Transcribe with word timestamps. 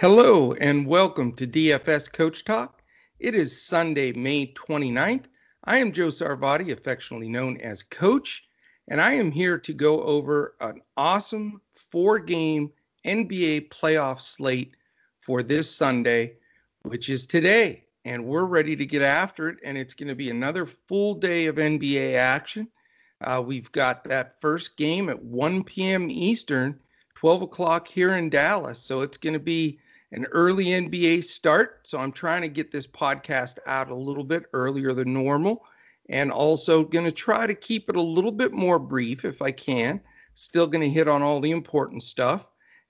Hello 0.00 0.54
and 0.54 0.86
welcome 0.86 1.34
to 1.34 1.46
DFS 1.46 2.10
Coach 2.10 2.46
Talk. 2.46 2.80
It 3.18 3.34
is 3.34 3.66
Sunday, 3.66 4.14
May 4.14 4.46
29th. 4.54 5.24
I 5.64 5.76
am 5.76 5.92
Joe 5.92 6.08
Sarvadi, 6.08 6.72
affectionately 6.72 7.28
known 7.28 7.60
as 7.60 7.82
Coach, 7.82 8.48
and 8.88 8.98
I 8.98 9.12
am 9.12 9.30
here 9.30 9.58
to 9.58 9.74
go 9.74 10.02
over 10.02 10.56
an 10.62 10.80
awesome 10.96 11.60
four 11.74 12.18
game 12.18 12.72
NBA 13.04 13.68
playoff 13.68 14.22
slate 14.22 14.74
for 15.20 15.42
this 15.42 15.70
Sunday, 15.70 16.32
which 16.80 17.10
is 17.10 17.26
today. 17.26 17.84
And 18.06 18.24
we're 18.24 18.46
ready 18.46 18.74
to 18.76 18.86
get 18.86 19.02
after 19.02 19.50
it, 19.50 19.58
and 19.62 19.76
it's 19.76 19.92
going 19.92 20.08
to 20.08 20.14
be 20.14 20.30
another 20.30 20.64
full 20.64 21.12
day 21.12 21.44
of 21.44 21.56
NBA 21.56 22.14
action. 22.14 22.68
Uh, 23.20 23.42
we've 23.46 23.70
got 23.72 24.04
that 24.04 24.40
first 24.40 24.78
game 24.78 25.10
at 25.10 25.22
1 25.22 25.62
p.m. 25.64 26.10
Eastern, 26.10 26.80
12 27.16 27.42
o'clock 27.42 27.86
here 27.86 28.14
in 28.14 28.30
Dallas. 28.30 28.78
So 28.78 29.02
it's 29.02 29.18
going 29.18 29.34
to 29.34 29.38
be 29.38 29.78
an 30.12 30.26
early 30.32 30.66
NBA 30.66 31.24
start. 31.24 31.86
So 31.86 31.98
I'm 31.98 32.12
trying 32.12 32.42
to 32.42 32.48
get 32.48 32.72
this 32.72 32.86
podcast 32.86 33.58
out 33.66 33.90
a 33.90 33.94
little 33.94 34.24
bit 34.24 34.44
earlier 34.52 34.92
than 34.92 35.12
normal 35.12 35.64
and 36.08 36.32
also 36.32 36.84
going 36.84 37.04
to 37.04 37.12
try 37.12 37.46
to 37.46 37.54
keep 37.54 37.88
it 37.88 37.96
a 37.96 38.02
little 38.02 38.32
bit 38.32 38.52
more 38.52 38.78
brief 38.78 39.24
if 39.24 39.40
I 39.40 39.52
can. 39.52 40.00
Still 40.34 40.66
going 40.66 40.82
to 40.82 40.90
hit 40.90 41.08
on 41.08 41.22
all 41.22 41.40
the 41.40 41.52
important 41.52 42.02
stuff 42.02 42.46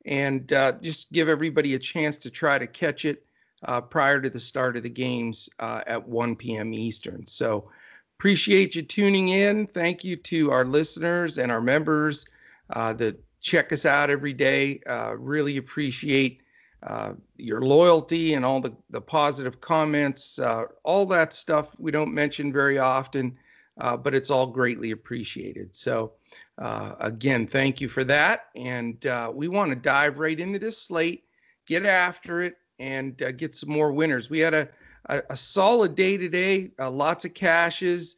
and 0.07 0.53
uh, 0.53 0.73
just 0.81 1.13
give 1.13 1.29
everybody 1.29 1.75
a 1.75 1.79
chance 1.79 2.17
to 2.19 2.31
try 2.31 2.59
to 2.59 2.67
catch 2.67 3.05
it 3.05 3.27
uh, 3.65 3.81
prior 3.81 4.21
to 4.21 4.31
the 4.31 4.41
start 4.41 4.77
of 4.77 4.83
the 4.83 4.91
games 4.91 5.49
uh, 5.59 5.83
at 5.87 6.09
1 6.09 6.37
p.m. 6.37 6.73
Eastern. 6.73 7.27
So 7.27 7.71
appreciate 8.19 8.75
you 8.75 8.83
tuning 8.83 9.29
in. 9.29 9.67
Thank 9.67 10.05
you 10.05 10.17
to 10.17 10.51
our 10.51 10.65
listeners 10.65 11.37
and 11.37 11.53
our 11.53 11.61
members 11.61 12.27
uh, 12.71 12.95
that 12.95 13.23
check 13.41 13.73
us 13.73 13.85
out 13.85 14.09
every 14.09 14.33
day. 14.33 14.81
Uh, 14.87 15.15
really 15.17 15.59
appreciate 15.59 16.41
uh, 16.83 17.13
your 17.37 17.61
loyalty 17.61 18.35
and 18.35 18.45
all 18.45 18.61
the, 18.61 18.75
the 18.89 19.01
positive 19.01 19.61
comments, 19.61 20.39
uh, 20.39 20.65
all 20.83 21.05
that 21.07 21.33
stuff 21.33 21.69
we 21.79 21.91
don't 21.91 22.13
mention 22.13 22.53
very 22.53 22.79
often, 22.79 23.37
uh, 23.81 23.97
but 23.97 24.15
it's 24.15 24.31
all 24.31 24.47
greatly 24.47 24.93
appreciated. 24.93 25.75
So, 25.75 26.13
uh, 26.59 26.95
again, 27.01 27.47
thank 27.47 27.81
you 27.81 27.89
for 27.89 28.05
that. 28.05 28.47
And 28.57 29.05
uh, 29.05 29.31
we 29.35 29.49
want 29.49 29.71
to 29.71 29.77
dive 29.77 30.19
right 30.19 30.39
into 30.39 30.59
this 30.59 30.79
slate, 30.79 31.25
get 31.67 31.85
after 31.85 32.41
it, 32.41 32.55
and 32.79 33.17
get 33.37 33.55
some 33.55 33.71
more 33.71 33.93
winners. 33.93 34.31
We 34.31 34.39
had 34.39 34.55
a, 34.55 34.69
a, 35.07 35.23
a 35.29 35.37
solid 35.37 35.95
day 35.95 36.17
today, 36.17 36.71
lots 36.79 37.27
of 37.27 37.35
cashes. 37.35 38.17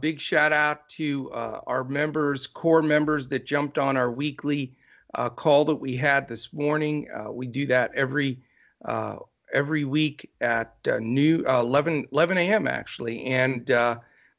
big 0.00 0.20
shout 0.20 0.52
out 0.52 0.86
to 0.90 1.30
our 1.32 1.82
members, 1.82 2.46
core 2.46 2.82
members 2.82 3.26
that 3.28 3.46
jumped 3.46 3.78
on 3.78 3.96
our 3.96 4.10
weekly 4.10 4.74
uh, 5.16 5.30
call 5.30 5.64
that 5.64 5.76
we 5.76 5.96
had 5.96 6.28
this 6.28 6.52
morning. 6.52 7.08
Uh, 7.14 7.32
we 7.32 7.46
do 7.46 7.66
that 7.66 7.90
every 7.94 8.38
uh, 8.84 9.16
every 9.52 9.84
week 9.84 10.30
at 10.40 10.74
uh, 10.88 10.98
new 11.00 11.44
uh, 11.48 11.60
11 11.60 12.06
11 12.12 12.38
a.m. 12.38 12.68
actually, 12.68 13.24
and 13.24 13.70
uh, 13.70 13.96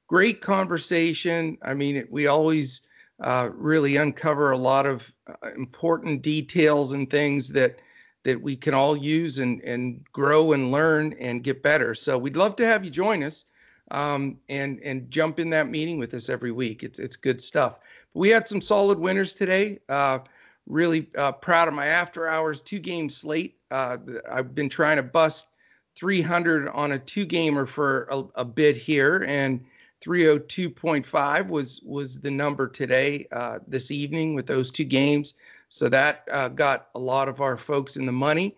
great 0.07 0.39
conversation. 0.39 1.57
I 1.63 1.73
mean, 1.73 1.97
it, 1.97 2.11
we 2.11 2.27
always 2.27 2.87
really 3.19 3.97
uncover 3.97 4.51
a 4.51 4.57
lot 4.57 4.85
of 4.85 5.11
important 5.55 6.21
details 6.21 6.93
and 6.93 7.09
things 7.09 7.49
that 7.49 7.79
that 8.23 8.39
we 8.39 8.55
can 8.55 8.73
all 8.73 8.95
use 8.95 9.39
and 9.39 9.61
and 9.61 10.03
grow 10.13 10.53
and 10.53 10.71
learn 10.71 11.13
and 11.19 11.43
get 11.43 11.63
better. 11.63 11.95
So 11.95 12.17
we'd 12.17 12.35
love 12.35 12.55
to 12.57 12.65
have 12.65 12.85
you 12.85 12.91
join 12.91 13.23
us 13.23 13.45
um, 13.91 14.37
and 14.49 14.79
and 14.81 15.09
jump 15.09 15.39
in 15.39 15.49
that 15.49 15.69
meeting 15.69 15.97
with 15.97 16.13
us 16.13 16.29
every 16.29 16.51
week. 16.51 16.83
It's 16.83 16.99
it's 16.99 17.15
good 17.15 17.41
stuff. 17.41 17.79
But 18.13 18.19
we 18.19 18.29
had 18.29 18.47
some 18.47 18.61
solid 18.61 18.99
winners 18.99 19.33
today. 19.33 19.79
Uh, 19.89 20.19
really 20.67 21.07
uh, 21.17 21.31
proud 21.31 21.67
of 21.67 21.73
my 21.73 21.87
after 21.87 22.27
hours 22.27 22.61
two 22.61 22.79
game 22.79 23.09
slate. 23.09 23.55
Uh, 23.71 23.97
I've 24.29 24.53
been 24.53 24.69
trying 24.69 24.97
to 24.97 25.03
bust 25.03 25.47
300 25.95 26.67
on 26.69 26.91
a 26.91 26.99
two 26.99 27.25
gamer 27.25 27.65
for 27.65 28.03
a, 28.11 28.23
a, 28.35 28.45
bit 28.45 28.77
here, 28.77 29.25
and 29.27 29.63
302.5 30.05 31.47
was 31.47 31.81
was 31.83 32.19
the 32.19 32.29
number 32.29 32.67
today 32.67 33.27
uh, 33.31 33.59
this 33.67 33.89
evening 33.89 34.35
with 34.35 34.45
those 34.45 34.69
two 34.69 34.83
games. 34.83 35.33
So 35.69 35.89
that 35.89 36.27
uh, 36.31 36.49
got 36.49 36.89
a 36.95 36.99
lot 36.99 37.27
of 37.27 37.41
our 37.41 37.57
folks 37.57 37.97
in 37.97 38.05
the 38.05 38.11
money, 38.11 38.55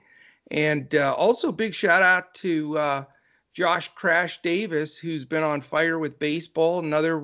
and 0.51 0.94
uh, 0.95 1.13
also 1.13 1.51
big 1.51 1.73
shout 1.73 2.01
out 2.01 2.33
to 2.35 2.78
uh, 2.78 3.03
Josh 3.53 3.89
Crash 3.95 4.41
Davis, 4.41 4.97
who's 4.97 5.25
been 5.25 5.44
on 5.44 5.62
fire 5.62 5.97
with 5.97 6.19
baseball. 6.19 6.79
Another 6.79 7.23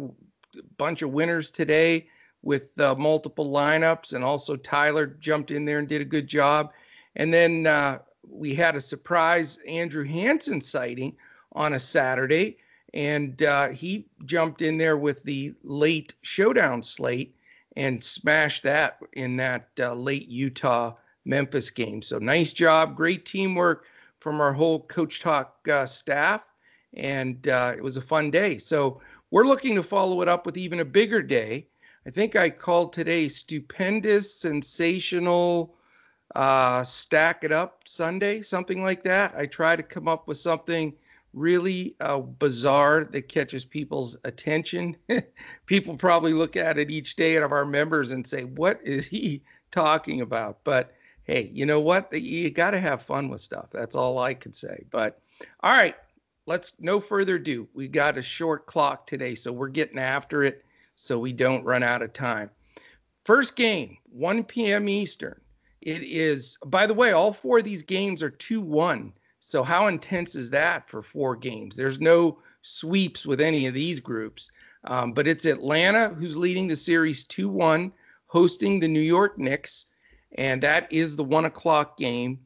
bunch 0.78 1.02
of 1.02 1.12
winners 1.12 1.52
today 1.52 2.08
with 2.46 2.80
uh, 2.80 2.96
multiple 2.96 3.52
lineups, 3.52 4.14
and 4.14 4.24
also 4.24 4.56
Tyler 4.56 5.08
jumped 5.20 5.52
in 5.52 5.66
there 5.66 5.80
and 5.80 5.88
did 5.88 6.00
a 6.00 6.06
good 6.06 6.28
job. 6.28 6.72
And 7.18 7.34
then 7.34 7.68
uh, 7.68 8.00
we 8.30 8.54
had 8.54 8.76
a 8.76 8.82
surprise 8.82 9.58
Andrew 9.68 10.06
Hansen 10.06 10.62
sighting 10.62 11.18
on 11.54 11.74
a 11.74 11.80
Saturday, 11.80 12.58
and 12.94 13.42
uh, 13.44 13.70
he 13.70 14.06
jumped 14.26 14.62
in 14.62 14.78
there 14.78 14.96
with 14.96 15.24
the 15.24 15.54
late 15.64 16.14
showdown 16.22 16.82
slate 16.84 17.36
and 17.76 18.02
smashed 18.02 18.64
that 18.64 19.00
in 19.14 19.36
that 19.38 19.68
uh, 19.80 19.94
late 19.94 20.30
Utah 20.30 20.94
Memphis 21.26 21.72
game. 21.72 22.02
So 22.02 22.20
nice 22.20 22.54
job, 22.54 22.96
great 22.96 23.26
teamwork 23.26 23.86
from 24.20 24.40
our 24.40 24.54
whole 24.54 24.82
Coach 24.82 25.20
Talk 25.20 25.68
uh, 25.68 25.86
staff, 25.88 26.42
and 26.94 27.48
uh, 27.48 27.74
it 27.76 27.84
was 27.84 27.98
a 27.98 28.02
fun 28.02 28.30
day. 28.30 28.60
So 28.60 29.02
we're 29.32 29.48
looking 29.48 29.74
to 29.76 29.84
follow 29.84 30.22
it 30.22 30.30
up 30.30 30.46
with 30.46 30.58
even 30.58 30.80
a 30.80 30.86
bigger 30.86 31.24
day 31.24 31.68
I 32.08 32.12
think 32.12 32.36
I 32.36 32.52
called 32.52 32.94
today 32.94 33.28
stupendous, 33.28 34.40
sensational, 34.40 35.76
uh, 36.36 36.84
stack 36.84 37.44
it 37.44 37.52
up 37.52 37.82
Sunday, 37.86 38.44
something 38.44 38.84
like 38.84 39.04
that. 39.04 39.34
I 39.36 39.48
try 39.48 39.76
to 39.76 39.82
come 39.82 40.08
up 40.08 40.28
with 40.28 40.38
something 40.38 40.94
really 41.34 41.96
uh, 42.00 42.20
bizarre 42.20 43.06
that 43.06 43.28
catches 43.28 43.66
people's 43.66 44.18
attention. 44.24 44.96
People 45.66 45.98
probably 45.98 46.34
look 46.34 46.56
at 46.56 46.78
it 46.78 46.92
each 46.92 47.16
day 47.16 47.38
out 47.38 47.44
of 47.44 47.52
our 47.52 47.66
members 47.66 48.12
and 48.12 48.26
say, 48.26 48.44
What 48.44 48.80
is 48.84 49.08
he 49.08 49.42
talking 49.72 50.22
about? 50.22 50.60
But 50.64 50.94
hey, 51.24 51.50
you 51.54 51.66
know 51.66 51.80
what? 51.80 52.14
You 52.14 52.52
got 52.52 52.72
to 52.72 52.80
have 52.80 53.02
fun 53.02 53.30
with 53.30 53.42
stuff. 53.42 53.70
That's 53.72 53.96
all 53.96 54.20
I 54.20 54.36
could 54.36 54.56
say. 54.56 54.86
But 54.92 55.20
all 55.62 55.72
right, 55.72 55.96
let's 56.46 56.74
no 56.80 57.00
further 57.00 57.36
ado. 57.36 57.68
We 57.74 57.88
got 57.88 58.18
a 58.18 58.22
short 58.22 58.68
clock 58.68 59.08
today, 59.08 59.34
so 59.34 59.52
we're 59.52 59.70
getting 59.70 59.98
after 59.98 60.44
it 60.44 60.65
so 60.96 61.20
we 61.20 61.34
don't 61.34 61.64
run 61.64 61.84
out 61.84 62.02
of 62.02 62.14
time. 62.14 62.50
First 63.24 63.56
game, 63.56 63.98
1 64.12 64.44
p.m. 64.44 64.88
Eastern. 64.88 65.40
It 65.82 66.04
is, 66.04 66.58
by 66.66 66.88
the 66.88 66.94
way, 66.94 67.12
all 67.12 67.32
four 67.32 67.60
of 67.60 67.64
these 67.64 67.84
games 67.84 68.24
are 68.24 68.30
2 68.30 68.62
1. 68.62 69.14
So, 69.40 69.64
how 69.64 69.88
intense 69.88 70.36
is 70.36 70.50
that 70.50 70.90
for 70.90 71.04
four 71.04 71.36
games? 71.36 71.76
There's 71.76 72.00
no 72.00 72.40
sweeps 72.62 73.26
with 73.26 73.40
any 73.40 73.68
of 73.68 73.76
these 73.76 74.00
groups. 74.00 74.50
Um, 74.86 75.14
but 75.14 75.28
it's 75.28 75.46
Atlanta 75.46 76.10
who's 76.10 76.36
leading 76.36 76.68
the 76.68 76.76
series 76.76 77.24
2 77.26 77.50
1, 77.50 77.92
hosting 78.28 78.80
the 78.80 78.88
New 78.88 79.02
York 79.02 79.38
Knicks. 79.38 79.86
And 80.38 80.62
that 80.64 80.92
is 80.92 81.16
the 81.16 81.24
one 81.24 81.46
o'clock 81.46 81.98
game. 81.98 82.40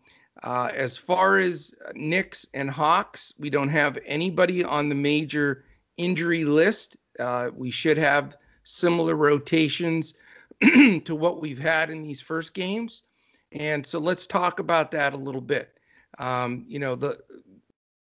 Uh, 0.44 0.70
as 0.74 0.98
far 0.98 1.40
as 1.40 1.74
Knicks 1.96 2.48
and 2.54 2.70
Hawks, 2.70 3.34
we 3.40 3.50
don't 3.50 3.70
have 3.70 3.98
anybody 4.06 4.64
on 4.64 4.88
the 4.88 4.96
major 4.96 5.66
injury 5.98 6.46
list. 6.46 6.98
Uh, 7.19 7.50
we 7.56 7.72
should 7.72 7.97
have 7.97 8.35
similar 8.63 9.16
rotations 9.16 10.13
to 10.62 11.16
what 11.16 11.41
we've 11.41 11.59
had 11.59 11.90
in 11.90 12.02
these 12.03 12.22
first 12.22 12.53
games. 12.53 13.03
And 13.52 13.85
so 13.85 14.00
let's 14.00 14.25
talk 14.25 14.59
about 14.59 14.91
that 14.91 15.13
a 15.13 15.18
little 15.18 15.41
bit. 15.41 15.78
Um, 16.19 16.66
you 16.68 16.80
know, 16.80 16.96
the 16.96 17.19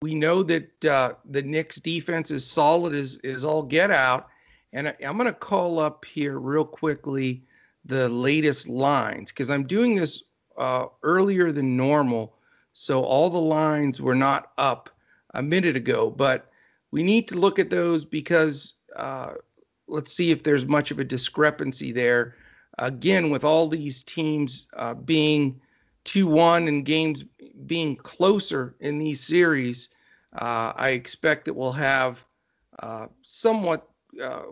we 0.01 0.13
know 0.13 0.43
that 0.43 0.85
uh, 0.85 1.13
the 1.25 1.41
Knicks 1.41 1.77
defense 1.77 2.31
is 2.31 2.49
solid 2.49 2.93
as 2.93 3.17
is 3.17 3.43
all 3.43 3.63
get 3.63 3.91
out. 3.91 4.27
And 4.73 4.89
I, 4.89 4.95
am 5.01 5.17
going 5.17 5.25
to 5.25 5.33
call 5.33 5.79
up 5.79 6.05
here 6.05 6.39
real 6.39 6.65
quickly 6.65 7.43
the 7.85 8.09
latest 8.09 8.67
lines 8.67 9.31
because 9.31 9.49
I'm 9.49 9.65
doing 9.65 9.95
this 9.95 10.23
uh, 10.57 10.85
earlier 11.03 11.51
than 11.51 11.77
normal. 11.77 12.35
So 12.73 13.03
all 13.03 13.29
the 13.29 13.39
lines 13.39 14.01
were 14.01 14.15
not 14.15 14.51
up 14.57 14.89
a 15.33 15.41
minute 15.41 15.75
ago, 15.75 16.09
but 16.09 16.51
we 16.91 17.01
need 17.01 17.27
to 17.29 17.39
look 17.39 17.59
at 17.59 17.69
those 17.69 18.05
because 18.05 18.75
uh, 18.95 19.33
let's 19.87 20.13
see 20.13 20.31
if 20.31 20.43
there's 20.43 20.65
much 20.65 20.91
of 20.91 20.99
a 20.99 21.03
discrepancy 21.03 21.91
there. 21.91 22.35
Again, 22.79 23.29
with 23.29 23.43
all 23.43 23.67
these 23.67 24.03
teams 24.03 24.67
uh, 24.75 24.93
being 24.93 25.59
2 26.05 26.27
1 26.27 26.67
and 26.67 26.85
games 26.85 27.25
being 27.65 27.95
closer 27.95 28.75
in 28.79 28.99
these 28.99 29.19
series, 29.21 29.89
uh, 30.39 30.73
I 30.75 30.89
expect 30.89 31.45
that 31.45 31.53
we'll 31.53 31.71
have 31.71 32.23
uh, 32.79 33.07
somewhat 33.23 33.89
uh, 34.21 34.43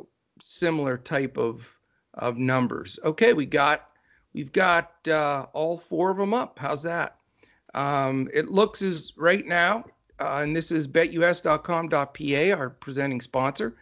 similar 0.42 0.98
type 0.98 1.38
of 1.38 1.68
of 2.16 2.38
numbers. 2.38 2.98
Okay, 3.04 3.34
we 3.34 3.46
got 3.46 3.90
we've 4.34 4.52
got 4.52 5.08
all 5.54 5.78
four 5.78 6.10
of 6.12 6.18
them 6.18 6.34
up. 6.34 6.58
How's 6.58 6.84
that? 6.84 7.18
Um, 7.74 8.30
it 8.34 8.50
looks 8.50 8.82
as 8.82 9.14
right 9.18 9.46
now, 9.46 9.86
and 10.20 10.56
this 10.56 10.72
is 10.72 10.88
betus.com.pa, 10.88 12.58
our 12.58 12.70
presenting 12.70 13.22
sponsor. 13.22 13.76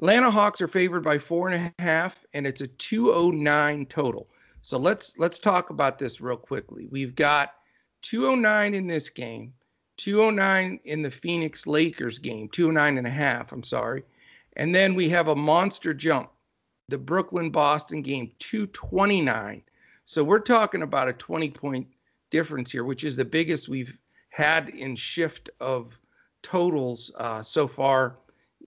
Atlanta 0.00 0.30
Hawks 0.30 0.60
are 0.60 0.68
favored 0.68 1.02
by 1.02 1.18
four 1.18 1.48
and 1.48 1.72
a 1.76 1.82
half, 1.82 2.24
and 2.32 2.46
it's 2.46 2.60
a 2.60 2.68
209 2.68 3.86
total. 3.86 4.28
So 4.62 4.78
let's 4.78 5.18
let's 5.18 5.40
talk 5.40 5.70
about 5.70 5.98
this 5.98 6.20
real 6.20 6.36
quickly. 6.36 6.86
We've 6.90 7.16
got 7.16 7.54
209 8.02 8.74
in 8.74 8.86
this 8.86 9.10
game, 9.10 9.52
209 9.96 10.78
in 10.84 11.02
the 11.02 11.10
Phoenix 11.10 11.66
Lakers 11.66 12.20
game, 12.20 12.48
209 12.50 12.98
and 12.98 13.06
a 13.08 13.10
half, 13.10 13.50
I'm 13.50 13.64
sorry. 13.64 14.04
And 14.54 14.72
then 14.72 14.94
we 14.94 15.08
have 15.08 15.28
a 15.28 15.34
monster 15.34 15.92
jump, 15.92 16.30
the 16.88 16.98
Brooklyn 16.98 17.50
Boston 17.50 18.00
game, 18.00 18.30
229. 18.38 19.62
So 20.04 20.22
we're 20.22 20.38
talking 20.38 20.82
about 20.82 21.08
a 21.08 21.12
20 21.12 21.50
point 21.50 21.88
difference 22.30 22.70
here, 22.70 22.84
which 22.84 23.02
is 23.02 23.16
the 23.16 23.24
biggest 23.24 23.68
we've 23.68 23.96
had 24.30 24.68
in 24.68 24.94
shift 24.94 25.50
of 25.58 25.98
totals 26.42 27.10
uh, 27.16 27.42
so 27.42 27.66
far 27.66 28.16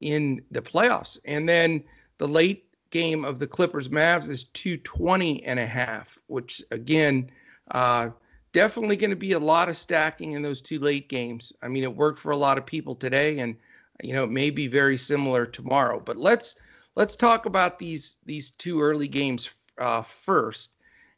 in 0.01 0.41
the 0.51 0.61
playoffs. 0.61 1.17
And 1.25 1.47
then 1.47 1.83
the 2.17 2.27
late 2.27 2.65
game 2.89 3.23
of 3.23 3.39
the 3.39 3.47
Clippers 3.47 3.89
Mavs 3.89 4.29
is 4.29 4.43
220 4.45 5.43
and 5.43 5.59
a 5.59 5.65
half, 5.65 6.19
which 6.27 6.61
again, 6.71 7.31
uh, 7.71 8.09
definitely 8.53 8.97
going 8.97 9.11
to 9.11 9.15
be 9.15 9.31
a 9.31 9.39
lot 9.39 9.69
of 9.69 9.77
stacking 9.77 10.33
in 10.33 10.41
those 10.41 10.61
two 10.61 10.79
late 10.79 11.09
games. 11.09 11.53
I 11.61 11.67
mean, 11.67 11.83
it 11.83 11.95
worked 11.95 12.19
for 12.19 12.31
a 12.31 12.37
lot 12.37 12.57
of 12.57 12.65
people 12.65 12.95
today, 12.95 13.39
and 13.39 13.55
you 14.03 14.13
know, 14.13 14.23
it 14.25 14.31
may 14.31 14.49
be 14.49 14.67
very 14.67 14.97
similar 14.97 15.45
tomorrow. 15.45 15.99
But 15.99 16.17
let's 16.17 16.59
let's 16.95 17.15
talk 17.15 17.45
about 17.45 17.79
these 17.79 18.17
these 18.25 18.51
two 18.51 18.81
early 18.81 19.07
games 19.07 19.49
uh, 19.77 20.01
first. 20.01 20.71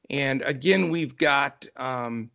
And 0.10 0.42
again, 0.44 0.90
we've 0.90 1.18
got 1.18 1.66
um, 1.78 2.30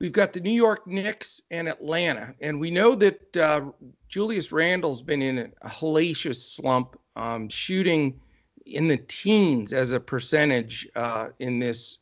we've 0.00 0.12
got 0.12 0.32
the 0.32 0.40
New 0.40 0.50
York 0.50 0.86
Knicks 0.86 1.42
and 1.50 1.68
Atlanta, 1.68 2.34
and 2.40 2.58
we 2.58 2.70
know 2.70 2.94
that 2.94 3.36
uh, 3.36 3.66
Julius 4.08 4.50
Randle's 4.50 5.02
been 5.02 5.22
in 5.22 5.38
a 5.38 5.68
hellacious 5.68 6.36
slump, 6.36 6.98
um, 7.16 7.48
shooting 7.48 8.18
in 8.66 8.88
the 8.88 8.96
teens 8.96 9.72
as 9.72 9.92
a 9.92 10.00
percentage 10.00 10.88
uh, 10.96 11.28
in 11.38 11.58
this 11.58 11.98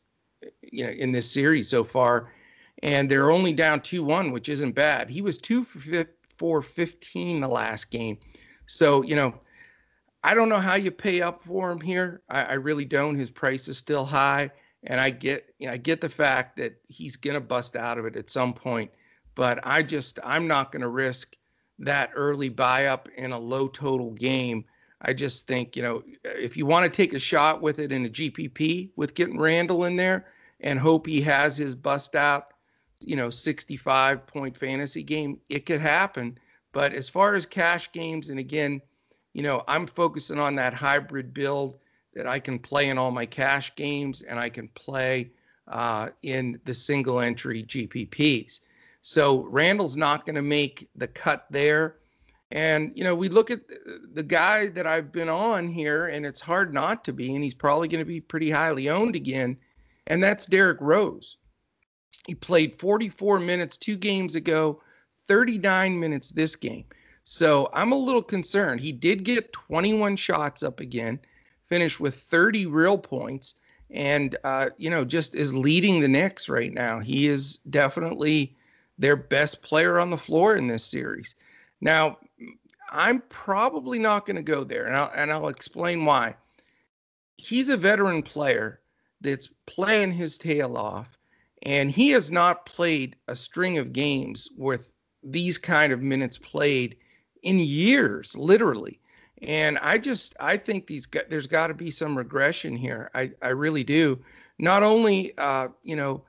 you 0.61 0.85
know 0.85 0.91
in 0.91 1.11
this 1.11 1.29
series 1.29 1.67
so 1.67 1.83
far, 1.83 2.31
and 2.81 3.11
they're 3.11 3.31
only 3.31 3.53
down 3.53 3.81
two 3.81 4.03
one, 4.03 4.31
which 4.31 4.49
isn't 4.49 4.71
bad. 4.71 5.09
He 5.09 5.21
was 5.21 5.37
two 5.37 5.63
for 5.63 6.05
for 6.37 6.61
15 6.61 7.41
the 7.41 7.47
last 7.47 7.91
game, 7.91 8.17
so 8.65 9.03
you 9.03 9.15
know. 9.15 9.33
I 10.21 10.33
don't 10.33 10.49
know 10.49 10.59
how 10.59 10.75
you 10.75 10.91
pay 10.91 11.21
up 11.21 11.45
for 11.45 11.71
him 11.71 11.79
here. 11.79 12.23
I, 12.29 12.43
I 12.43 12.53
really 12.55 12.83
don't. 12.83 13.15
His 13.15 13.29
price 13.29 13.69
is 13.69 13.77
still 13.77 14.03
high 14.03 14.51
and 14.83 14.99
I 14.99 15.09
get 15.09 15.53
you 15.59 15.67
know, 15.67 15.73
I 15.73 15.77
get 15.77 16.01
the 16.01 16.09
fact 16.09 16.55
that 16.57 16.79
he's 16.87 17.15
gonna 17.15 17.41
bust 17.41 17.75
out 17.75 17.97
of 17.97 18.05
it 18.05 18.15
at 18.15 18.29
some 18.29 18.53
point, 18.53 18.91
but 19.35 19.59
I 19.63 19.83
just 19.83 20.19
I'm 20.23 20.47
not 20.47 20.71
gonna 20.71 20.89
risk 20.89 21.35
that 21.79 22.11
early 22.15 22.49
buy 22.49 22.87
up 22.87 23.09
in 23.17 23.31
a 23.31 23.39
low 23.39 23.67
total 23.67 24.11
game. 24.11 24.65
I 25.01 25.13
just 25.13 25.47
think 25.47 25.75
you 25.75 25.83
know 25.83 26.03
if 26.23 26.57
you 26.57 26.65
want 26.65 26.91
to 26.91 26.95
take 26.95 27.13
a 27.13 27.19
shot 27.19 27.61
with 27.61 27.79
it 27.79 27.91
in 27.91 28.05
a 28.05 28.09
GPP 28.09 28.91
with 28.95 29.15
getting 29.15 29.39
Randle 29.39 29.85
in 29.85 29.95
there 29.95 30.27
and 30.61 30.79
hope 30.79 31.07
he 31.07 31.21
has 31.21 31.57
his 31.57 31.73
bust 31.73 32.15
out, 32.15 32.53
you 32.99 33.15
know, 33.15 33.29
65 33.29 34.27
point 34.27 34.57
fantasy 34.57 35.03
game, 35.03 35.39
it 35.49 35.65
could 35.65 35.81
happen. 35.81 36.37
But 36.71 36.93
as 36.93 37.09
far 37.09 37.35
as 37.35 37.45
cash 37.45 37.91
games, 37.91 38.29
and 38.29 38.39
again, 38.39 38.81
you 39.33 39.41
know, 39.41 39.63
I'm 39.67 39.87
focusing 39.87 40.39
on 40.39 40.55
that 40.55 40.73
hybrid 40.73 41.33
build 41.33 41.77
that 42.13 42.27
I 42.27 42.39
can 42.39 42.59
play 42.59 42.89
in 42.89 42.97
all 42.97 43.11
my 43.11 43.25
cash 43.25 43.75
games 43.75 44.21
and 44.23 44.39
I 44.39 44.49
can 44.49 44.67
play 44.69 45.31
uh, 45.67 46.09
in 46.23 46.59
the 46.65 46.73
single 46.73 47.19
entry 47.19 47.63
GPPs. 47.63 48.61
So 49.01 49.43
Randle's 49.43 49.95
not 49.95 50.25
going 50.25 50.35
to 50.35 50.41
make 50.41 50.89
the 50.95 51.07
cut 51.07 51.45
there. 51.49 51.97
And, 52.51 52.91
you 52.95 53.03
know, 53.03 53.15
we 53.15 53.29
look 53.29 53.51
at 53.51 53.61
the 54.13 54.23
guy 54.23 54.67
that 54.67 54.87
I've 54.87 55.11
been 55.11 55.29
on 55.29 55.67
here, 55.67 56.07
and 56.07 56.25
it's 56.25 56.41
hard 56.41 56.73
not 56.73 57.03
to 57.05 57.13
be, 57.13 57.35
and 57.35 57.43
he's 57.43 57.53
probably 57.53 57.87
going 57.87 57.99
to 57.99 58.05
be 58.05 58.19
pretty 58.19 58.49
highly 58.49 58.89
owned 58.89 59.15
again, 59.15 59.55
and 60.07 60.23
that's 60.23 60.47
Derrick 60.47 60.79
Rose. 60.81 61.37
He 62.25 62.33
played 62.33 62.79
44 62.79 63.39
minutes 63.39 63.77
two 63.77 63.95
games 63.95 64.35
ago, 64.35 64.81
39 65.27 65.99
minutes 65.99 66.31
this 66.31 66.55
game. 66.55 66.85
So 67.23 67.69
I'm 67.71 67.91
a 67.91 67.97
little 67.97 68.23
concerned. 68.23 68.81
He 68.81 68.91
did 68.91 69.23
get 69.23 69.53
21 69.53 70.15
shots 70.15 70.63
up 70.63 70.79
again 70.79 71.19
finished 71.69 71.99
with 71.99 72.15
30 72.15 72.65
real 72.65 72.97
points 72.97 73.55
and 73.91 74.35
uh, 74.43 74.69
you 74.77 74.89
know 74.89 75.03
just 75.03 75.33
is 75.35 75.53
leading 75.53 75.99
the 75.99 76.07
Knicks 76.07 76.49
right 76.49 76.73
now. 76.73 76.99
He 76.99 77.27
is 77.27 77.57
definitely 77.69 78.55
their 78.97 79.15
best 79.15 79.61
player 79.61 79.99
on 79.99 80.09
the 80.09 80.17
floor 80.17 80.55
in 80.55 80.67
this 80.67 80.83
series. 80.83 81.35
Now, 81.81 82.17
I'm 82.91 83.21
probably 83.29 83.97
not 83.97 84.25
going 84.25 84.35
to 84.35 84.43
go 84.43 84.63
there, 84.63 84.85
and 84.85 84.95
I'll, 84.95 85.11
and 85.15 85.31
I'll 85.31 85.47
explain 85.47 86.05
why. 86.05 86.35
He's 87.37 87.69
a 87.69 87.77
veteran 87.77 88.21
player 88.21 88.81
that's 89.21 89.49
playing 89.65 90.11
his 90.11 90.37
tail 90.37 90.75
off, 90.75 91.17
and 91.63 91.89
he 91.89 92.09
has 92.09 92.29
not 92.29 92.65
played 92.65 93.15
a 93.27 93.35
string 93.35 93.77
of 93.77 93.93
games 93.93 94.49
with 94.57 94.93
these 95.23 95.57
kind 95.57 95.93
of 95.93 96.01
minutes 96.01 96.37
played 96.37 96.97
in 97.43 97.59
years, 97.59 98.35
literally. 98.35 98.99
And 99.41 99.77
I 99.79 99.97
just 99.97 100.35
I 100.39 100.57
think 100.57 100.87
these 100.87 101.07
there's 101.29 101.47
got 101.47 101.67
to 101.67 101.73
be 101.73 101.89
some 101.89 102.17
regression 102.17 102.75
here. 102.75 103.09
I 103.13 103.31
I 103.41 103.49
really 103.49 103.83
do. 103.83 104.19
Not 104.57 104.83
only 104.83 105.37
uh, 105.37 105.69
you 105.83 105.95
know 105.95 106.23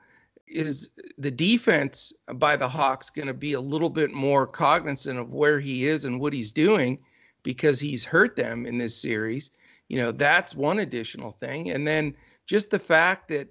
is 0.47 0.89
the 1.17 1.31
defense 1.31 2.13
by 2.35 2.55
the 2.55 2.67
Hawks 2.67 3.09
going 3.09 3.27
to 3.27 3.33
be 3.33 3.53
a 3.53 3.61
little 3.61 3.89
bit 3.89 4.11
more 4.11 4.45
cognizant 4.45 5.17
of 5.17 5.33
where 5.33 5.59
he 5.59 5.87
is 5.87 6.05
and 6.05 6.19
what 6.19 6.33
he's 6.33 6.51
doing 6.51 6.99
because 7.43 7.79
he's 7.79 8.03
hurt 8.03 8.35
them 8.35 8.65
in 8.65 8.77
this 8.77 8.95
series. 8.95 9.51
You 9.87 9.97
know, 9.97 10.11
that's 10.11 10.55
one 10.55 10.79
additional 10.79 11.31
thing. 11.31 11.71
And 11.71 11.87
then 11.87 12.15
just 12.45 12.69
the 12.69 12.79
fact 12.79 13.27
that, 13.29 13.47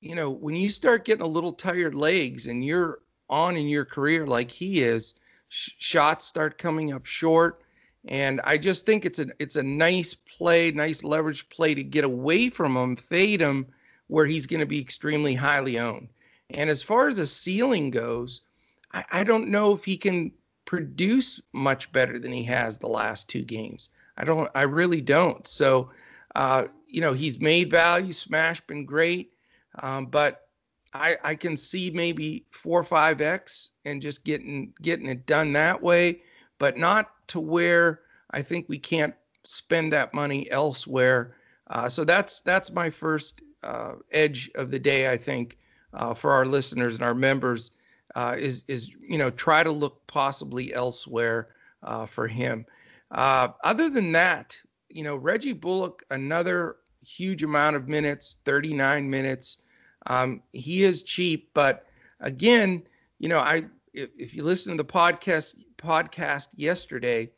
you 0.00 0.14
know, 0.14 0.30
when 0.30 0.56
you 0.56 0.70
start 0.70 1.04
getting 1.04 1.24
a 1.24 1.28
little 1.28 1.52
tired 1.52 1.94
legs 1.94 2.46
and 2.46 2.64
you're 2.64 3.00
on 3.28 3.56
in 3.56 3.68
your 3.68 3.84
career 3.84 4.26
like 4.26 4.50
he 4.50 4.82
is, 4.82 5.14
sh- 5.48 5.70
shots 5.78 6.26
start 6.26 6.58
coming 6.58 6.92
up 6.92 7.06
short. 7.06 7.62
And 8.08 8.40
I 8.44 8.56
just 8.56 8.86
think 8.86 9.04
it's 9.04 9.18
a 9.18 9.26
it's 9.38 9.56
a 9.56 9.62
nice 9.62 10.14
play, 10.14 10.70
nice 10.70 11.04
leverage 11.04 11.48
play 11.50 11.74
to 11.74 11.82
get 11.82 12.04
away 12.04 12.48
from 12.48 12.76
him, 12.76 12.96
fade 12.96 13.40
him 13.40 13.66
where 14.06 14.26
he's 14.26 14.46
going 14.46 14.60
to 14.60 14.66
be 14.66 14.80
extremely 14.80 15.34
highly 15.34 15.78
owned. 15.78 16.08
And 16.50 16.70
as 16.70 16.82
far 16.82 17.08
as 17.08 17.18
a 17.18 17.26
ceiling 17.26 17.90
goes, 17.90 18.42
I, 18.92 19.04
I 19.12 19.24
don't 19.24 19.48
know 19.48 19.72
if 19.72 19.84
he 19.84 19.96
can 19.96 20.32
produce 20.64 21.40
much 21.52 21.92
better 21.92 22.18
than 22.18 22.32
he 22.32 22.42
has 22.44 22.78
the 22.78 22.88
last 22.88 23.28
two 23.28 23.42
games. 23.42 23.90
I 24.16 24.24
don't 24.24 24.50
I 24.54 24.62
really 24.62 25.00
don't. 25.00 25.46
So 25.46 25.90
uh, 26.34 26.64
you 26.86 27.00
know, 27.00 27.12
he's 27.12 27.38
made 27.38 27.70
value, 27.70 28.12
smash 28.12 28.60
been 28.62 28.86
great. 28.86 29.32
Um, 29.82 30.06
but 30.06 30.48
I, 30.92 31.18
I 31.22 31.34
can 31.34 31.56
see 31.56 31.90
maybe 31.90 32.46
four 32.50 32.80
or 32.80 32.84
five 32.84 33.20
X 33.20 33.70
and 33.84 34.00
just 34.00 34.24
getting 34.24 34.72
getting 34.80 35.06
it 35.06 35.26
done 35.26 35.52
that 35.52 35.80
way 35.80 36.22
but 36.60 36.76
not 36.78 37.26
to 37.28 37.40
where 37.40 38.02
I 38.30 38.42
think 38.42 38.68
we 38.68 38.78
can't 38.78 39.14
spend 39.42 39.92
that 39.92 40.14
money 40.14 40.48
elsewhere. 40.52 41.34
Uh, 41.68 41.88
so 41.88 42.04
that's 42.04 42.40
that's 42.42 42.70
my 42.70 42.90
first 42.90 43.42
uh, 43.64 43.94
edge 44.12 44.48
of 44.54 44.70
the 44.70 44.78
day. 44.78 45.10
I 45.10 45.16
think 45.16 45.58
uh, 45.94 46.14
for 46.14 46.30
our 46.30 46.46
listeners 46.46 46.94
and 46.94 47.02
our 47.02 47.14
members 47.14 47.72
uh, 48.14 48.36
is 48.38 48.64
is 48.68 48.90
you 49.00 49.18
know 49.18 49.30
try 49.30 49.64
to 49.64 49.72
look 49.72 50.06
possibly 50.06 50.72
elsewhere 50.74 51.48
uh, 51.82 52.06
for 52.06 52.28
him. 52.28 52.66
Uh, 53.10 53.48
other 53.64 53.88
than 53.88 54.12
that, 54.12 54.56
you 54.90 55.02
know 55.02 55.16
Reggie 55.16 55.52
Bullock, 55.52 56.04
another 56.10 56.76
huge 57.04 57.42
amount 57.42 57.74
of 57.74 57.88
minutes, 57.88 58.36
39 58.44 59.08
minutes. 59.08 59.62
Um, 60.06 60.42
he 60.52 60.82
is 60.84 61.02
cheap, 61.02 61.50
but 61.54 61.86
again, 62.20 62.82
you 63.18 63.28
know 63.28 63.38
I 63.38 63.64
if, 63.92 64.10
if 64.18 64.34
you 64.34 64.42
listen 64.42 64.76
to 64.76 64.82
the 64.82 64.88
podcast 64.88 65.54
podcast 65.80 66.48
yesterday, 66.56 67.30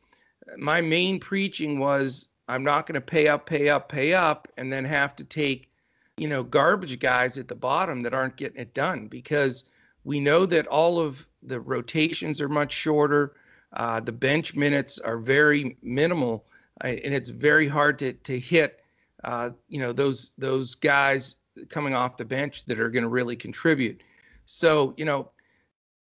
my 0.57 0.81
main 0.81 1.21
preaching 1.21 1.79
was 1.79 2.29
I'm 2.49 2.65
not 2.65 2.87
going 2.87 2.95
to 2.95 3.01
pay 3.01 3.29
up, 3.29 3.47
pay 3.47 3.69
up, 3.69 3.89
pay 3.89 4.13
up, 4.13 4.49
and 4.57 4.73
then 4.73 4.85
have 4.85 5.15
to 5.17 5.25
take, 5.25 5.71
you 6.17 6.29
know, 6.29 6.43
garbage 6.43 6.99
guys 6.99 7.39
at 7.39 7.49
the 7.49 7.55
bottom 7.55 8.03
that 8.03 8.15
aren't 8.15 8.37
getting 8.37 8.61
it 8.61 8.75
done 8.75 9.07
because 9.07 9.65
we 10.05 10.21
know 10.21 10.45
that 10.47 10.67
all 10.67 10.99
of 10.99 11.27
the 11.43 11.61
rotations 11.61 12.41
are 12.41 12.49
much 12.49 12.73
shorter. 12.73 13.35
Uh, 13.75 14.01
the 14.01 14.13
bench 14.13 14.55
minutes 14.55 14.99
are 14.99 15.19
very 15.19 15.77
minimal, 15.83 16.45
uh, 16.85 16.89
and 16.89 17.15
it's 17.15 17.31
very 17.31 17.69
hard 17.69 17.99
to 18.01 18.13
to 18.13 18.39
hit, 18.39 18.81
uh, 19.25 19.51
you 19.69 19.79
know, 19.79 19.93
those 19.93 20.33
those 20.37 20.75
guys 20.75 21.37
coming 21.69 21.95
off 21.95 22.17
the 22.17 22.25
bench 22.25 22.65
that 22.67 22.81
are 22.81 22.91
going 22.91 23.03
to 23.03 23.09
really 23.09 23.37
contribute. 23.37 24.03
So, 24.47 24.95
you 24.97 25.05
know, 25.05 25.31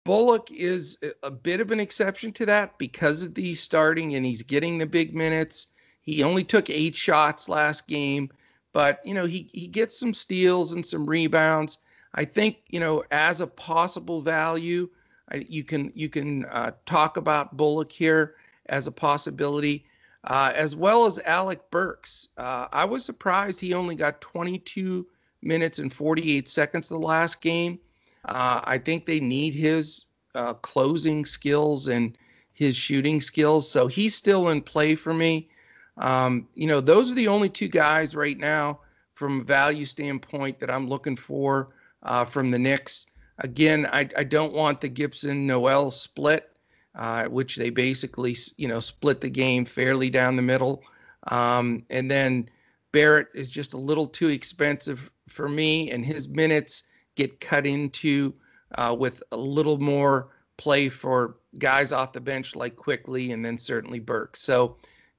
Bullock 0.09 0.49
is 0.51 0.97
a 1.21 1.29
bit 1.29 1.59
of 1.59 1.69
an 1.69 1.79
exception 1.79 2.31
to 2.31 2.45
that 2.47 2.79
because 2.79 3.21
of 3.21 3.35
the 3.35 3.53
starting 3.53 4.15
and 4.15 4.25
he's 4.25 4.41
getting 4.41 4.79
the 4.79 4.87
big 4.87 5.13
minutes. 5.13 5.67
He 6.01 6.23
only 6.23 6.43
took 6.43 6.67
eight 6.71 6.95
shots 6.95 7.47
last 7.47 7.87
game, 7.87 8.31
but 8.73 9.05
you 9.05 9.13
know 9.13 9.27
he 9.27 9.47
he 9.53 9.67
gets 9.67 9.99
some 9.99 10.15
steals 10.15 10.73
and 10.73 10.83
some 10.83 11.05
rebounds. 11.05 11.77
I 12.15 12.25
think 12.25 12.63
you 12.69 12.79
know 12.79 13.03
as 13.11 13.39
a 13.41 13.45
possible 13.45 14.19
value, 14.23 14.89
I, 15.31 15.45
you 15.47 15.63
can 15.63 15.91
you 15.93 16.09
can 16.09 16.45
uh, 16.45 16.71
talk 16.87 17.17
about 17.17 17.55
Bullock 17.55 17.91
here 17.91 18.33
as 18.65 18.87
a 18.87 18.91
possibility, 18.91 19.85
uh, 20.23 20.51
as 20.55 20.75
well 20.75 21.05
as 21.05 21.19
Alec 21.19 21.69
Burks. 21.69 22.29
Uh, 22.35 22.67
I 22.71 22.83
was 22.83 23.05
surprised 23.05 23.59
he 23.59 23.75
only 23.75 23.93
got 23.93 24.21
22 24.21 25.05
minutes 25.43 25.77
and 25.77 25.93
48 25.93 26.49
seconds 26.49 26.89
the 26.89 26.97
last 26.97 27.41
game. 27.41 27.77
Uh, 28.25 28.61
I 28.63 28.77
think 28.77 29.05
they 29.05 29.19
need 29.19 29.53
his 29.53 30.05
uh, 30.35 30.53
closing 30.55 31.25
skills 31.25 31.87
and 31.87 32.17
his 32.53 32.75
shooting 32.75 33.21
skills. 33.21 33.69
So 33.69 33.87
he's 33.87 34.15
still 34.15 34.49
in 34.49 34.61
play 34.61 34.95
for 34.95 35.13
me. 35.13 35.49
Um, 35.97 36.47
you 36.55 36.67
know, 36.67 36.81
those 36.81 37.11
are 37.11 37.15
the 37.15 37.27
only 37.27 37.49
two 37.49 37.67
guys 37.67 38.15
right 38.15 38.37
now 38.37 38.79
from 39.15 39.41
a 39.41 39.43
value 39.43 39.85
standpoint 39.85 40.59
that 40.59 40.69
I'm 40.69 40.87
looking 40.87 41.17
for 41.17 41.69
uh, 42.03 42.25
from 42.25 42.49
the 42.49 42.59
Knicks. 42.59 43.05
Again, 43.39 43.85
I, 43.91 44.09
I 44.17 44.23
don't 44.23 44.53
want 44.53 44.81
the 44.81 44.89
Gibson 44.89 45.47
Noel 45.47 45.91
split, 45.91 46.51
uh, 46.95 47.25
which 47.25 47.55
they 47.55 47.69
basically, 47.69 48.35
you 48.57 48.67
know, 48.67 48.79
split 48.79 49.21
the 49.21 49.29
game 49.29 49.65
fairly 49.65 50.09
down 50.09 50.35
the 50.35 50.41
middle. 50.41 50.83
Um, 51.27 51.83
and 51.89 52.09
then 52.09 52.49
Barrett 52.91 53.27
is 53.33 53.49
just 53.49 53.73
a 53.73 53.77
little 53.77 54.07
too 54.07 54.29
expensive 54.29 55.11
for 55.27 55.47
me, 55.47 55.91
and 55.91 56.05
his 56.05 56.27
minutes 56.27 56.83
get 57.19 57.41
cut 57.41 57.65
into 57.65 58.33
uh, 58.75 58.95
with 58.97 59.21
a 59.33 59.37
little 59.37 59.77
more 59.77 60.29
play 60.57 60.87
for 60.87 61.35
guys 61.57 61.91
off 61.91 62.13
the 62.13 62.19
bench 62.21 62.55
like 62.55 62.77
Quickley 62.77 63.33
and 63.33 63.43
then 63.43 63.57
certainly 63.57 63.99
Burke. 63.99 64.37
So, 64.37 64.77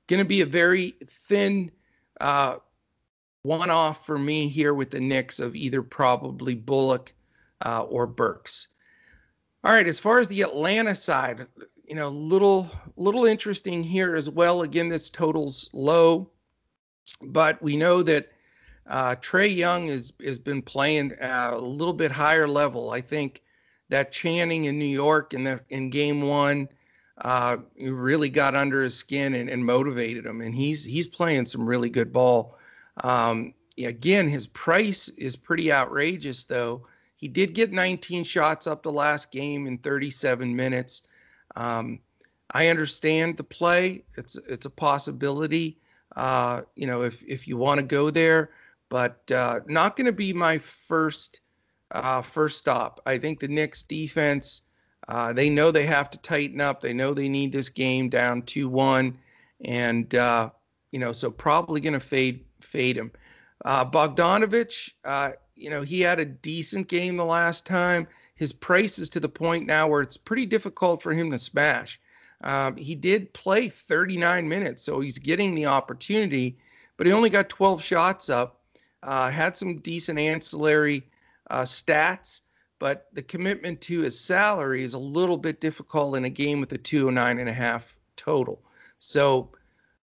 going 0.09 0.19
to 0.19 0.28
be 0.28 0.40
a 0.40 0.47
very 0.47 0.97
thin 1.07 1.71
uh, 2.21 2.57
one 3.42 3.71
off 3.71 4.07
for 4.07 4.19
me 4.19 4.49
here 4.49 4.73
with 4.73 4.90
the 4.90 5.00
Knicks 5.00 5.40
of 5.40 5.54
either 5.54 5.83
probably 5.83 6.54
Bullock 6.54 7.12
uh, 7.64 7.83
or 7.83 8.07
Burks. 8.07 8.69
All 9.62 9.73
right, 9.73 9.87
as 9.87 10.00
far 10.00 10.21
as 10.21 10.28
the 10.28 10.40
Atlanta 10.40 10.95
side, 10.95 11.47
you 11.85 11.95
know, 11.95 12.09
little 12.09 12.71
little 12.97 13.26
interesting 13.26 13.83
here 13.83 14.16
as 14.16 14.30
well. 14.30 14.62
Again, 14.62 14.88
this 14.88 15.11
total's 15.11 15.69
low, 15.75 16.30
but 17.21 17.61
we 17.62 17.76
know 17.76 18.02
that 18.02 18.30
uh, 18.90 19.14
Trae 19.16 19.54
Young 19.54 19.88
has 19.88 20.12
has 20.23 20.38
been 20.38 20.61
playing 20.61 21.12
a 21.20 21.56
little 21.56 21.94
bit 21.94 22.11
higher 22.11 22.49
level. 22.49 22.90
I 22.90 23.00
think 23.00 23.42
that 23.88 24.12
Channing 24.12 24.64
in 24.64 24.78
New 24.78 24.85
York 24.85 25.32
in 25.32 25.44
the 25.44 25.61
in 25.70 25.90
Game 25.90 26.23
One 26.23 26.68
uh, 27.23 27.59
really 27.78 28.28
got 28.28 28.56
under 28.56 28.82
his 28.82 28.97
skin 28.97 29.35
and, 29.35 29.49
and 29.49 29.64
motivated 29.64 30.26
him, 30.26 30.40
and 30.40 30.54
he's 30.54 30.85
he's 30.85 31.06
playing 31.06 31.47
some 31.47 31.64
really 31.64 31.88
good 31.88 32.12
ball. 32.12 32.59
Um, 33.04 33.54
again, 33.78 34.28
his 34.28 34.49
price 34.49 35.09
is 35.11 35.37
pretty 35.37 35.73
outrageous, 35.73 36.44
though. 36.44 36.85
He 37.14 37.28
did 37.28 37.54
get 37.54 37.70
19 37.70 38.25
shots 38.25 38.66
up 38.66 38.82
the 38.82 38.90
last 38.90 39.30
game 39.30 39.66
in 39.66 39.78
37 39.78 40.56
minutes. 40.56 41.02
Um, 41.54 42.00
I 42.52 42.68
understand 42.68 43.37
the 43.37 43.44
play; 43.44 44.02
it's 44.16 44.37
it's 44.49 44.66
a 44.66 44.70
possibility. 44.70 45.78
Uh, 46.16 46.62
you 46.75 46.88
know, 46.88 47.02
if 47.02 47.23
if 47.23 47.47
you 47.47 47.56
want 47.56 47.78
to 47.78 47.87
go 47.87 48.11
there, 48.11 48.50
but 48.90 49.30
uh, 49.32 49.61
not 49.66 49.97
going 49.97 50.06
to 50.06 50.12
be 50.12 50.35
my 50.35 50.59
first 50.59 51.40
uh, 51.92 52.20
first 52.20 52.59
stop. 52.59 53.00
I 53.06 53.16
think 53.16 53.40
the 53.40 53.49
Knicks 53.49 53.82
defense. 53.82 54.62
Uh, 55.09 55.32
they 55.32 55.49
know 55.49 55.70
they 55.70 55.87
have 55.87 56.11
to 56.11 56.18
tighten 56.18 56.61
up. 56.61 56.80
They 56.80 56.92
know 56.92 57.14
they 57.14 57.28
need 57.28 57.52
this 57.52 57.68
game 57.68 58.11
down 58.11 58.42
two 58.42 58.68
one, 58.68 59.18
and 59.64 60.14
uh, 60.14 60.50
you 60.92 60.99
know, 60.99 61.12
so 61.12 61.30
probably 61.30 61.80
going 61.80 61.94
to 61.94 62.00
fade 62.00 62.44
fade 62.61 62.97
him. 62.97 63.11
Uh, 63.64 63.85
Bogdanovich, 63.85 64.90
uh, 65.04 65.32
you 65.56 65.70
know, 65.70 65.82
he 65.82 66.00
had 66.00 66.20
a 66.20 66.25
decent 66.25 66.88
game 66.88 67.16
the 67.16 67.25
last 67.25 67.66
time. 67.66 68.06
His 68.35 68.52
price 68.52 68.99
is 68.99 69.09
to 69.11 69.20
the 69.20 69.28
point 69.28 69.66
now 69.66 69.87
where 69.87 70.00
it's 70.00 70.16
pretty 70.16 70.47
difficult 70.47 71.02
for 71.02 71.12
him 71.12 71.30
to 71.30 71.38
smash. 71.38 72.00
Um, 72.42 72.76
he 72.76 72.94
did 72.94 73.32
play 73.35 73.68
39 73.68 74.49
minutes, 74.49 74.82
so 74.82 75.00
he's 75.00 75.18
getting 75.18 75.54
the 75.54 75.66
opportunity, 75.66 76.56
but 76.97 77.06
he 77.06 77.12
only 77.12 77.28
got 77.28 77.50
12 77.50 77.82
shots 77.82 78.30
up. 78.30 78.60
Uh, 79.02 79.30
had 79.30 79.57
some 79.57 79.78
decent 79.78 80.19
ancillary 80.19 81.07
uh, 81.50 81.62
stats, 81.62 82.42
but 82.78 83.09
the 83.12 83.23
commitment 83.23 83.80
to 83.80 84.00
his 84.00 84.19
salary 84.19 84.83
is 84.83 84.95
a 84.95 84.99
little 84.99 85.38
bit 85.38 85.61
difficult 85.61 86.16
in 86.16 86.25
a 86.25 86.30
game 86.30 86.61
with 86.61 86.73
a 86.73 86.78
209 86.78 87.38
and 87.38 87.49
a 87.49 87.52
half 87.52 87.97
total. 88.16 88.62
So 88.99 89.50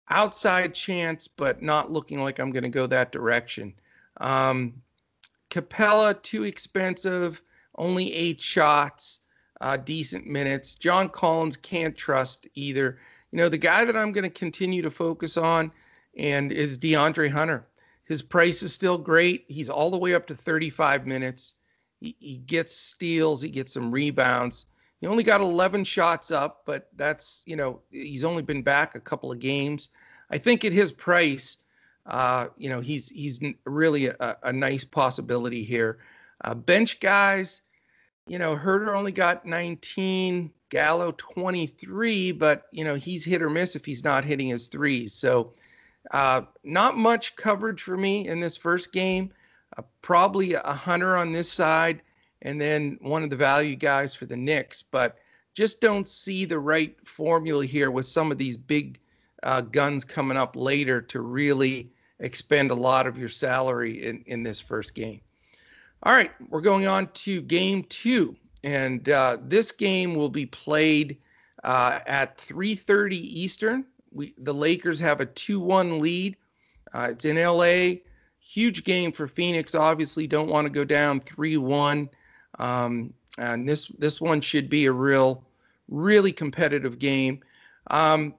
outside 0.10 0.74
chance, 0.74 1.28
but 1.28 1.62
not 1.62 1.92
looking 1.92 2.22
like 2.22 2.40
I'm 2.40 2.52
going 2.52 2.64
to 2.64 2.70
go 2.70 2.86
that 2.88 3.12
direction. 3.12 3.74
Um, 4.20 4.74
Capela, 5.50 6.22
too 6.22 6.44
expensive, 6.44 7.42
only 7.76 8.14
eight 8.14 8.42
shots, 8.42 9.20
uh, 9.62 9.78
decent 9.78 10.28
minutes. 10.28 10.76
John 10.76 11.10
Collins 11.10 11.58
can't 11.58 11.96
trust 11.96 12.48
either. 12.56 13.00
You 13.32 13.38
know, 13.38 13.50
the 13.50 13.58
guy 13.58 13.86
that 13.86 13.96
I'm 13.96 14.12
going 14.12 14.24
to 14.24 14.30
continue 14.30 14.82
to 14.82 14.92
focus 14.92 15.38
on 15.38 15.72
and 16.18 16.52
is 16.52 16.78
DeAndre 16.78 17.30
Hunter. 17.30 17.66
His 18.12 18.22
price 18.22 18.62
is 18.62 18.74
still 18.74 18.98
great. 18.98 19.46
He's 19.48 19.70
all 19.70 19.90
the 19.90 19.98
way 19.98 20.14
up 20.14 20.28
to 20.28 20.36
35 20.36 21.08
minutes. 21.08 21.54
He, 22.02 22.14
he 22.20 22.36
gets 22.40 22.76
steals, 22.76 23.42
he 23.42 23.48
gets 23.48 23.72
some 23.72 23.90
rebounds. 23.90 24.66
He 25.00 25.08
only 25.08 25.24
got 25.24 25.40
11 25.40 25.86
shots 25.86 26.30
up, 26.30 26.64
but 26.66 26.90
that's, 26.98 27.42
you 27.46 27.56
know, 27.56 27.80
he's 27.90 28.26
only 28.26 28.42
been 28.42 28.64
back 28.64 28.96
a 28.96 29.00
couple 29.00 29.32
of 29.32 29.40
games. 29.40 29.88
I 30.30 30.38
think 30.38 30.66
at 30.66 30.74
his 30.74 30.92
price, 30.92 31.60
uh, 32.06 32.48
you 32.58 32.68
know, 32.68 32.82
he's 32.82 33.08
he's 33.08 33.40
really 33.64 34.08
a, 34.08 34.38
a 34.44 34.52
nice 34.52 34.84
possibility 34.84 35.64
here. 35.64 36.00
Uh, 36.44 36.54
bench 36.54 37.00
guys, 37.00 37.62
you 38.28 38.40
know, 38.40 38.58
Huerter 38.58 38.94
only 38.94 39.14
got 39.14 39.46
19, 39.46 40.52
Gallo 40.68 41.14
23, 41.18 42.34
but 42.34 42.66
you 42.74 42.84
know 42.84 42.96
he's 42.96 43.24
hit 43.24 43.42
or 43.42 43.50
miss 43.50 43.78
if 43.78 43.86
he's 43.86 44.04
not 44.04 44.26
hitting 44.26 44.50
his 44.50 44.68
threes. 44.68 45.14
So, 45.14 45.54
uh, 46.12 46.42
not 46.64 46.98
much 46.98 47.36
coverage 47.36 47.84
for 47.84 47.98
me 47.98 48.28
in 48.28 48.40
this 48.40 48.58
first 48.58 48.92
game. 48.92 49.32
Uh, 49.78 49.84
probably 50.02 50.54
a 50.54 50.74
Hunter 50.74 51.16
on 51.16 51.32
this 51.32 51.52
side, 51.52 52.02
and 52.42 52.60
then 52.60 52.98
one 53.02 53.24
of 53.24 53.30
the 53.30 53.36
value 53.36 53.76
guys 53.76 54.16
for 54.16 54.26
the 54.26 54.36
Knicks. 54.36 54.82
But 54.82 55.18
just 55.54 55.80
don't 55.80 56.08
see 56.08 56.46
the 56.46 56.60
right 56.60 56.96
formula 57.08 57.66
here 57.66 57.92
with 57.92 58.08
some 58.08 58.32
of 58.32 58.38
these 58.38 58.58
big 58.58 59.00
uh, 59.44 59.62
guns 59.62 60.04
coming 60.04 60.38
up 60.38 60.56
later 60.56 61.02
to 61.02 61.22
really 61.22 61.92
expend 62.20 62.72
a 62.72 62.76
lot 62.76 63.08
of 63.08 63.18
your 63.18 63.30
salary 63.30 64.06
in, 64.06 64.24
in 64.28 64.44
this 64.44 64.60
first 64.60 64.96
game. 64.96 65.22
All 66.04 66.14
right, 66.14 66.32
we're 66.50 66.62
going 66.62 66.88
on 66.88 67.08
to 67.08 67.42
game 67.42 67.84
two, 67.84 68.36
and 68.64 69.08
uh, 69.10 69.38
this 69.44 69.72
game 69.72 70.16
will 70.16 70.30
be 70.30 70.48
played 70.48 71.18
uh, 71.64 72.00
at 72.08 72.38
3:30 72.38 73.14
Eastern. 73.14 73.86
We 74.12 74.34
the 74.38 74.54
Lakers 74.54 75.00
have 75.00 75.22
a 75.22 75.26
2-1 75.26 76.00
lead. 76.00 76.38
Uh, 76.94 77.10
it's 77.12 77.26
in 77.26 77.38
LA. 77.38 78.02
Huge 78.40 78.84
game 78.84 79.12
for 79.12 79.28
Phoenix. 79.28 79.76
Obviously, 79.76 80.28
don't 80.28 80.50
want 80.50 80.66
to 80.66 80.70
go 80.70 80.84
down 80.84 81.22
3-1. 81.22 82.10
Um, 82.60 83.14
and 83.38 83.68
this 83.68 83.88
this 83.98 84.20
one 84.20 84.42
should 84.42 84.70
be 84.70 84.86
a 84.86 84.92
real, 84.92 85.44
really 85.88 86.32
competitive 86.32 87.00
game. 87.00 87.42
Um, 87.90 88.36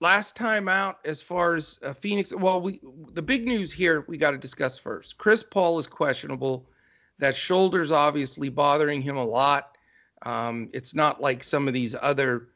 last 0.00 0.34
time 0.34 0.68
out 0.68 0.98
as 1.04 1.20
far 1.22 1.54
as 1.54 1.78
uh, 1.84 1.92
Phoenix. 1.92 2.34
Well, 2.34 2.60
we 2.60 2.80
the 3.12 3.22
big 3.22 3.46
news 3.46 3.72
here 3.72 4.04
we 4.08 4.16
got 4.16 4.32
to 4.32 4.38
discuss 4.38 4.78
first. 4.78 5.18
Chris 5.18 5.42
Paul 5.42 5.78
is 5.78 5.86
questionable. 5.86 6.66
That 7.18 7.36
shoulder's 7.36 7.92
obviously 7.92 8.48
bothering 8.48 9.02
him 9.02 9.16
a 9.16 9.24
lot. 9.24 9.76
Um, 10.22 10.68
it's 10.72 10.94
not 10.94 11.20
like 11.20 11.44
some 11.44 11.68
of 11.68 11.74
these 11.74 11.94
other 12.00 12.48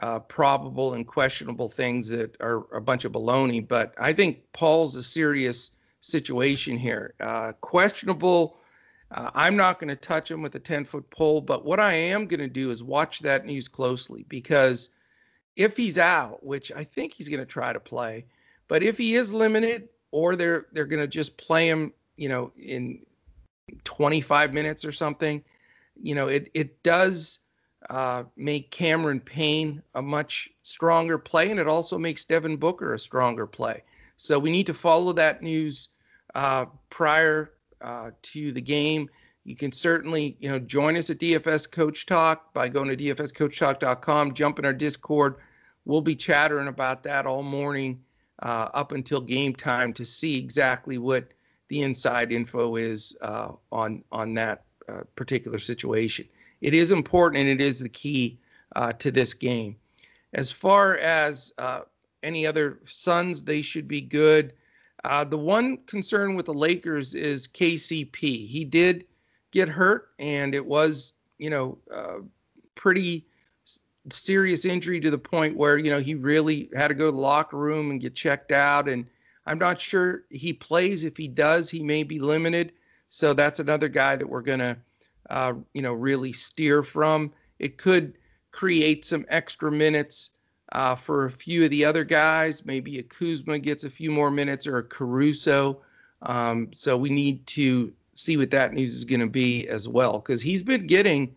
uh, 0.00 0.18
probable 0.20 0.94
and 0.94 1.06
questionable 1.06 1.68
things 1.68 2.08
that 2.08 2.36
are 2.40 2.64
a 2.74 2.80
bunch 2.80 3.04
of 3.04 3.12
baloney. 3.12 3.66
But 3.66 3.94
I 3.98 4.12
think 4.12 4.40
Paul's 4.52 4.96
a 4.96 5.02
serious 5.02 5.72
situation 6.00 6.76
here. 6.76 7.14
Uh, 7.20 7.52
questionable. 7.60 8.56
Uh, 9.10 9.30
I'm 9.34 9.56
not 9.56 9.78
going 9.78 9.88
to 9.88 9.96
touch 9.96 10.30
him 10.30 10.40
with 10.40 10.54
a 10.54 10.60
10 10.60 10.84
foot 10.84 11.08
pole, 11.10 11.40
but 11.40 11.64
what 11.64 11.80
I 11.80 11.92
am 11.92 12.26
going 12.26 12.40
to 12.40 12.48
do 12.48 12.70
is 12.70 12.82
watch 12.82 13.20
that 13.20 13.44
news 13.44 13.68
closely 13.68 14.24
because 14.28 14.90
if 15.56 15.76
he's 15.76 15.98
out, 15.98 16.44
which 16.44 16.70
I 16.72 16.84
think 16.84 17.12
he's 17.12 17.28
going 17.28 17.40
to 17.40 17.46
try 17.46 17.72
to 17.72 17.80
play, 17.80 18.24
but 18.68 18.82
if 18.82 18.96
he 18.96 19.16
is 19.16 19.32
limited 19.32 19.88
or 20.12 20.36
they're 20.36 20.66
they're 20.72 20.86
going 20.86 21.02
to 21.02 21.08
just 21.08 21.36
play 21.36 21.68
him, 21.68 21.92
you 22.16 22.28
know, 22.28 22.52
in 22.56 23.00
25 23.84 24.54
minutes 24.54 24.84
or 24.84 24.92
something, 24.92 25.42
you 26.00 26.14
know, 26.14 26.28
it 26.28 26.50
it 26.54 26.82
does 26.84 27.40
uh, 27.90 28.22
make 28.36 28.70
Cameron 28.70 29.18
Payne 29.18 29.82
a 29.96 30.02
much 30.02 30.48
stronger 30.62 31.18
play, 31.18 31.50
and 31.50 31.58
it 31.58 31.66
also 31.66 31.98
makes 31.98 32.24
Devin 32.24 32.56
Booker 32.56 32.94
a 32.94 32.98
stronger 32.98 33.46
play. 33.46 33.82
So 34.16 34.38
we 34.38 34.52
need 34.52 34.66
to 34.66 34.74
follow 34.74 35.12
that 35.14 35.42
news 35.42 35.88
uh, 36.36 36.66
prior 36.88 37.52
uh, 37.80 38.12
to 38.22 38.52
the 38.52 38.60
game. 38.60 39.10
You 39.42 39.56
can 39.56 39.72
certainly, 39.72 40.36
you 40.38 40.48
know, 40.48 40.60
join 40.60 40.96
us 40.96 41.10
at 41.10 41.18
DFS 41.18 41.70
Coach 41.70 42.06
Talk 42.06 42.54
by 42.54 42.68
going 42.68 42.88
to 42.88 42.96
dfscoachtalk.com, 42.96 44.34
jump 44.34 44.60
in 44.60 44.64
our 44.64 44.72
Discord. 44.72 45.36
We'll 45.84 46.00
be 46.00 46.14
chattering 46.14 46.68
about 46.68 47.02
that 47.02 47.26
all 47.26 47.42
morning 47.42 48.00
uh, 48.42 48.68
up 48.72 48.92
until 48.92 49.20
game 49.20 49.54
time 49.54 49.92
to 49.94 50.04
see 50.04 50.38
exactly 50.38 50.98
what 50.98 51.32
the 51.68 51.82
inside 51.82 52.30
info 52.30 52.76
is 52.76 53.16
uh, 53.22 53.52
on 53.72 54.04
on 54.12 54.34
that 54.34 54.64
uh, 54.88 55.00
particular 55.16 55.58
situation. 55.58 56.28
It 56.60 56.74
is 56.74 56.92
important 56.92 57.40
and 57.40 57.48
it 57.48 57.60
is 57.60 57.78
the 57.80 57.88
key 57.88 58.38
uh, 58.76 58.92
to 58.92 59.10
this 59.10 59.34
game. 59.34 59.76
As 60.34 60.52
far 60.52 60.98
as 60.98 61.52
uh, 61.58 61.82
any 62.22 62.46
other 62.46 62.80
Suns, 62.84 63.42
they 63.42 63.62
should 63.62 63.88
be 63.88 64.00
good. 64.00 64.52
Uh, 65.04 65.24
the 65.24 65.38
one 65.38 65.78
concern 65.86 66.34
with 66.34 66.46
the 66.46 66.54
Lakers 66.54 67.14
is 67.14 67.48
KCP. 67.48 68.46
He 68.46 68.64
did 68.64 69.04
get 69.50 69.68
hurt, 69.68 70.10
and 70.18 70.54
it 70.54 70.64
was, 70.64 71.14
you 71.38 71.50
know, 71.50 71.78
uh, 71.92 72.18
pretty 72.74 73.26
serious 74.10 74.64
injury 74.64 75.00
to 75.00 75.10
the 75.10 75.18
point 75.18 75.56
where 75.56 75.76
you 75.76 75.90
know 75.90 76.00
he 76.00 76.14
really 76.14 76.70
had 76.74 76.88
to 76.88 76.94
go 76.94 77.06
to 77.06 77.12
the 77.12 77.18
locker 77.18 77.56
room 77.56 77.90
and 77.90 78.00
get 78.00 78.14
checked 78.14 78.50
out 78.50 78.88
and 78.88 79.04
i'm 79.44 79.58
not 79.58 79.78
sure 79.78 80.24
he 80.30 80.52
plays 80.54 81.04
if 81.04 81.16
he 81.16 81.28
does 81.28 81.68
he 81.68 81.82
may 81.82 82.02
be 82.02 82.18
limited 82.18 82.72
so 83.10 83.34
that's 83.34 83.60
another 83.60 83.88
guy 83.88 84.16
that 84.16 84.28
we're 84.28 84.40
going 84.40 84.58
to 84.58 84.76
uh, 85.30 85.54
you 85.74 85.82
know 85.82 85.92
really 85.92 86.32
steer 86.32 86.82
from 86.82 87.32
it 87.58 87.78
could 87.78 88.18
create 88.52 89.04
some 89.04 89.24
extra 89.28 89.70
minutes 89.70 90.30
uh, 90.72 90.94
for 90.94 91.24
a 91.24 91.30
few 91.30 91.64
of 91.64 91.70
the 91.70 91.84
other 91.84 92.04
guys 92.04 92.64
maybe 92.64 92.98
a 92.98 93.02
Kuzma 93.02 93.58
gets 93.58 93.84
a 93.84 93.90
few 93.90 94.10
more 94.10 94.30
minutes 94.30 94.66
or 94.66 94.78
a 94.78 94.84
Caruso 94.84 95.80
um, 96.22 96.68
so 96.74 96.96
we 96.96 97.10
need 97.10 97.46
to 97.48 97.92
see 98.14 98.36
what 98.36 98.50
that 98.50 98.74
news 98.74 98.94
is 98.94 99.04
going 99.04 99.20
to 99.20 99.26
be 99.26 99.66
as 99.68 99.88
well 99.88 100.18
because 100.18 100.42
he's 100.42 100.62
been 100.62 100.86
getting 100.86 101.34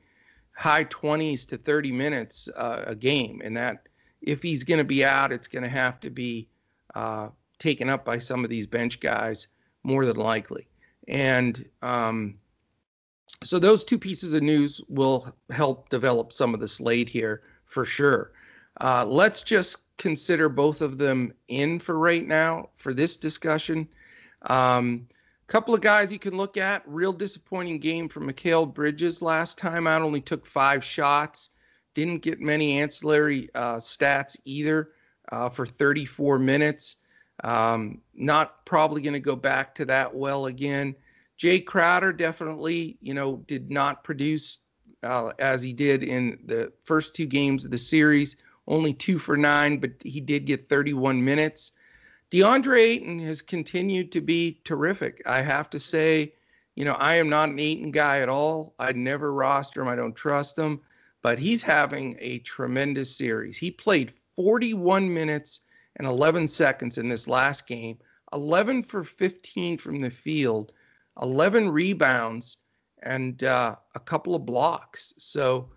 high 0.54 0.86
20s 0.86 1.48
to 1.48 1.58
30 1.58 1.92
minutes 1.92 2.50
uh, 2.56 2.84
a 2.88 2.96
game. 2.96 3.42
And 3.44 3.56
that, 3.58 3.88
if 4.22 4.42
he's 4.42 4.64
going 4.64 4.78
to 4.78 4.84
be 4.84 5.04
out, 5.04 5.32
it's 5.32 5.48
going 5.48 5.64
to 5.64 5.70
have 5.70 6.00
to 6.02 6.10
be 6.10 6.48
uh, 6.96 7.30
taken 7.60 7.90
up 7.90 8.06
by 8.06 8.18
some 8.18 8.44
of 8.44 8.50
these 8.50 8.68
bench 8.68 9.00
guys 9.00 9.48
more 9.84 10.06
than 10.06 10.18
likely. 10.18 10.68
And 11.08 11.68
um, 11.82 12.36
so 13.44 13.60
those 13.60 13.84
two 13.84 14.00
pieces 14.00 14.34
of 14.34 14.44
news 14.44 14.82
will 14.88 15.34
help 15.50 15.90
develop 15.90 16.32
some 16.32 16.54
of 16.54 16.60
the 16.60 16.68
slate 16.68 17.10
here 17.10 17.42
for 17.66 17.86
sure. 17.86 18.32
Uh, 18.82 19.06
let's 19.06 19.42
just 19.42 19.98
consider 19.98 20.50
both 20.50 20.82
of 20.82 20.98
them 20.98 21.34
in 21.48 21.80
for 21.80 21.98
right 22.00 22.28
now 22.28 22.70
for 22.76 22.94
this 22.94 23.18
discussion. 23.18 23.88
Um, 24.44 25.08
couple 25.54 25.76
of 25.76 25.82
guys 25.82 26.12
you 26.12 26.18
can 26.18 26.36
look 26.36 26.58
at. 26.58 26.82
Real 26.88 27.14
disappointing 27.14 27.78
game 27.78 28.10
from 28.10 28.28
Mikal 28.28 28.74
Bridges 28.74 29.22
last 29.22 29.56
time 29.56 29.86
out. 29.86 30.02
Only 30.02 30.20
took 30.20 30.48
five 30.48 30.84
shots. 30.84 31.50
Didn't 31.94 32.24
get 32.24 32.40
many 32.40 32.80
ancillary 32.80 33.52
uh, 33.54 33.76
stats 33.76 34.36
either 34.46 34.94
uh, 35.32 35.50
for 35.50 35.68
34 35.68 36.40
minutes. 36.40 36.98
Um, 37.44 38.02
not 38.16 38.66
probably 38.66 39.04
going 39.04 39.14
to 39.14 39.20
go 39.20 39.36
back 39.36 39.76
to 39.76 39.86
that 39.86 40.16
well 40.16 40.48
again. 40.48 40.96
Jae 41.40 41.66
Crowder 41.66 42.14
definitely, 42.14 42.98
you 43.02 43.14
know, 43.14 43.38
did 43.48 43.72
not 43.72 44.04
produce 44.04 44.60
uh, 45.04 45.32
as 45.40 45.62
he 45.62 45.74
did 45.74 46.04
in 46.04 46.40
the 46.46 46.72
first 46.84 47.16
two 47.16 47.26
games 47.26 47.66
of 47.66 47.72
the 47.72 47.78
series. 47.78 48.38
Only 48.68 48.94
two 48.94 49.20
for 49.20 49.36
nine, 49.36 49.78
but 49.78 49.92
he 50.02 50.22
did 50.22 50.46
get 50.46 50.70
31 50.70 51.24
minutes. 51.24 51.74
DeAndre 52.32 52.80
Ayton 52.80 53.20
has 53.20 53.42
continued 53.42 54.12
to 54.14 54.22
be 54.22 54.62
terrific. 54.64 55.22
I 55.26 55.42
have 55.42 55.70
to 55.72 55.80
say, 55.80 56.34
you 56.76 56.86
know, 56.86 56.94
I 56.94 57.16
am 57.16 57.30
not 57.30 57.50
an 57.50 57.60
Ayton 57.60 57.92
guy 57.92 58.20
at 58.22 58.30
all. 58.30 58.74
I'd 58.80 58.96
never 58.96 59.34
roster 59.34 59.82
him. 59.82 59.88
I 59.88 59.96
don't 59.96 60.16
trust 60.16 60.58
him, 60.58 60.80
but 61.22 61.38
he's 61.38 61.62
having 61.62 62.18
a 62.20 62.40
tremendous 62.40 63.16
series. 63.16 63.58
He 63.58 63.70
played 63.70 64.14
41 64.36 65.14
minutes 65.14 65.62
and 65.98 66.08
11 66.08 66.48
seconds 66.48 66.98
in 66.98 67.08
this 67.08 67.28
last 67.28 67.68
game, 67.68 68.00
11 68.32 68.82
for 68.82 69.04
15 69.04 69.78
from 69.78 70.02
the 70.02 70.10
field, 70.10 70.72
11 71.22 71.70
rebounds, 71.70 72.58
and 73.04 73.44
uh, 73.44 73.76
a 73.96 74.00
couple 74.00 74.36
of 74.36 74.46
blocks. 74.46 75.14
So 75.18 75.70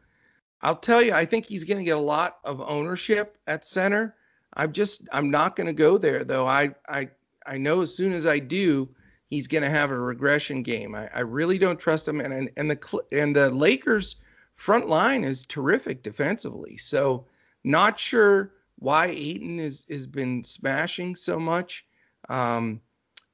I'll 0.63 0.77
tell 0.77 1.03
you, 1.03 1.13
I 1.13 1.25
think 1.25 1.47
he's 1.47 1.65
going 1.65 1.79
to 1.79 1.85
get 1.85 1.97
a 1.97 2.01
lot 2.01 2.39
of 2.45 2.61
ownership 2.61 3.39
at 3.47 3.65
center. 3.65 4.17
I'm 4.55 4.73
just 4.73 5.09
I'm 5.13 5.31
not 5.31 5.55
going 5.55 5.67
to 5.67 5.73
go 5.73 5.99
there 5.99 6.25
though. 6.25 6.47
I 6.47 6.71
I 6.89 7.09
I 7.47 7.59
know 7.59 7.83
as 7.83 7.95
soon 7.95 8.13
as 8.13 8.27
I 8.27 8.39
do, 8.39 8.89
he's 9.29 9.47
going 9.47 9.63
to 9.63 9.71
have 9.71 9.91
a 9.91 9.99
regression 9.99 10.63
game. 10.63 10.95
I, 10.95 11.09
I 11.15 11.21
really 11.21 11.59
don't 11.59 11.79
trust 11.79 12.09
him, 12.09 12.21
and, 12.21 12.33
and 12.33 12.51
and 12.57 12.71
the 12.71 13.03
and 13.13 13.37
the 13.37 13.51
Lakers 13.51 14.17
front 14.55 14.89
line 14.89 15.25
is 15.25 15.45
terrific 15.47 16.03
defensively. 16.03 16.77
So 16.79 17.27
not 17.65 18.01
sure 18.01 18.53
why 18.79 19.07
Ayton 19.09 19.61
is 19.61 19.87
has 19.91 20.07
been 20.07 20.43
smashing 20.43 21.17
so 21.17 21.39
much, 21.39 21.87
um, 22.29 22.81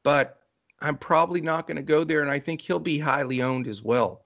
but 0.03 0.42
I'm 0.83 0.97
probably 0.97 1.41
not 1.41 1.67
going 1.67 1.77
to 1.77 1.83
go 1.83 2.05
there, 2.05 2.23
and 2.23 2.31
I 2.31 2.39
think 2.39 2.61
he'll 2.61 2.79
be 2.79 2.99
highly 2.99 3.43
owned 3.43 3.67
as 3.67 3.83
well. 3.83 4.23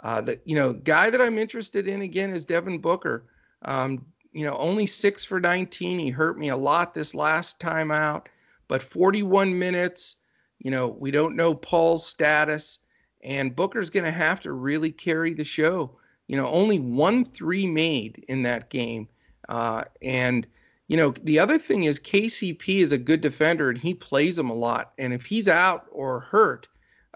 Uh, 0.00 0.20
the 0.20 0.40
you 0.44 0.54
know 0.54 0.72
guy 0.72 1.10
that 1.10 1.20
I'm 1.20 1.38
interested 1.38 1.88
in 1.88 2.02
again 2.02 2.30
is 2.30 2.44
Devin 2.44 2.78
Booker. 2.78 3.24
Um, 3.62 4.04
you 4.32 4.44
know, 4.44 4.56
only 4.56 4.86
six 4.86 5.24
for 5.24 5.40
19. 5.40 5.98
He 5.98 6.10
hurt 6.10 6.38
me 6.38 6.48
a 6.48 6.56
lot 6.56 6.92
this 6.92 7.14
last 7.14 7.60
time 7.60 7.90
out, 7.90 8.28
but 8.68 8.82
41 8.82 9.56
minutes. 9.58 10.16
You 10.58 10.70
know, 10.70 10.88
we 10.88 11.10
don't 11.10 11.36
know 11.36 11.54
Paul's 11.54 12.06
status, 12.06 12.80
and 13.22 13.56
Booker's 13.56 13.90
going 13.90 14.04
to 14.04 14.10
have 14.10 14.40
to 14.40 14.52
really 14.52 14.90
carry 14.90 15.32
the 15.32 15.44
show. 15.44 15.96
You 16.26 16.36
know, 16.36 16.48
only 16.48 16.80
one 16.80 17.24
three 17.24 17.66
made 17.66 18.24
in 18.28 18.42
that 18.42 18.70
game. 18.70 19.08
Uh, 19.48 19.84
and, 20.02 20.46
you 20.88 20.96
know, 20.96 21.14
the 21.22 21.38
other 21.38 21.58
thing 21.58 21.84
is 21.84 21.98
KCP 21.98 22.80
is 22.80 22.92
a 22.92 22.98
good 22.98 23.20
defender 23.20 23.70
and 23.70 23.78
he 23.78 23.94
plays 23.94 24.38
him 24.38 24.50
a 24.50 24.54
lot. 24.54 24.92
And 24.98 25.12
if 25.12 25.24
he's 25.24 25.48
out 25.48 25.86
or 25.90 26.20
hurt, 26.20 26.66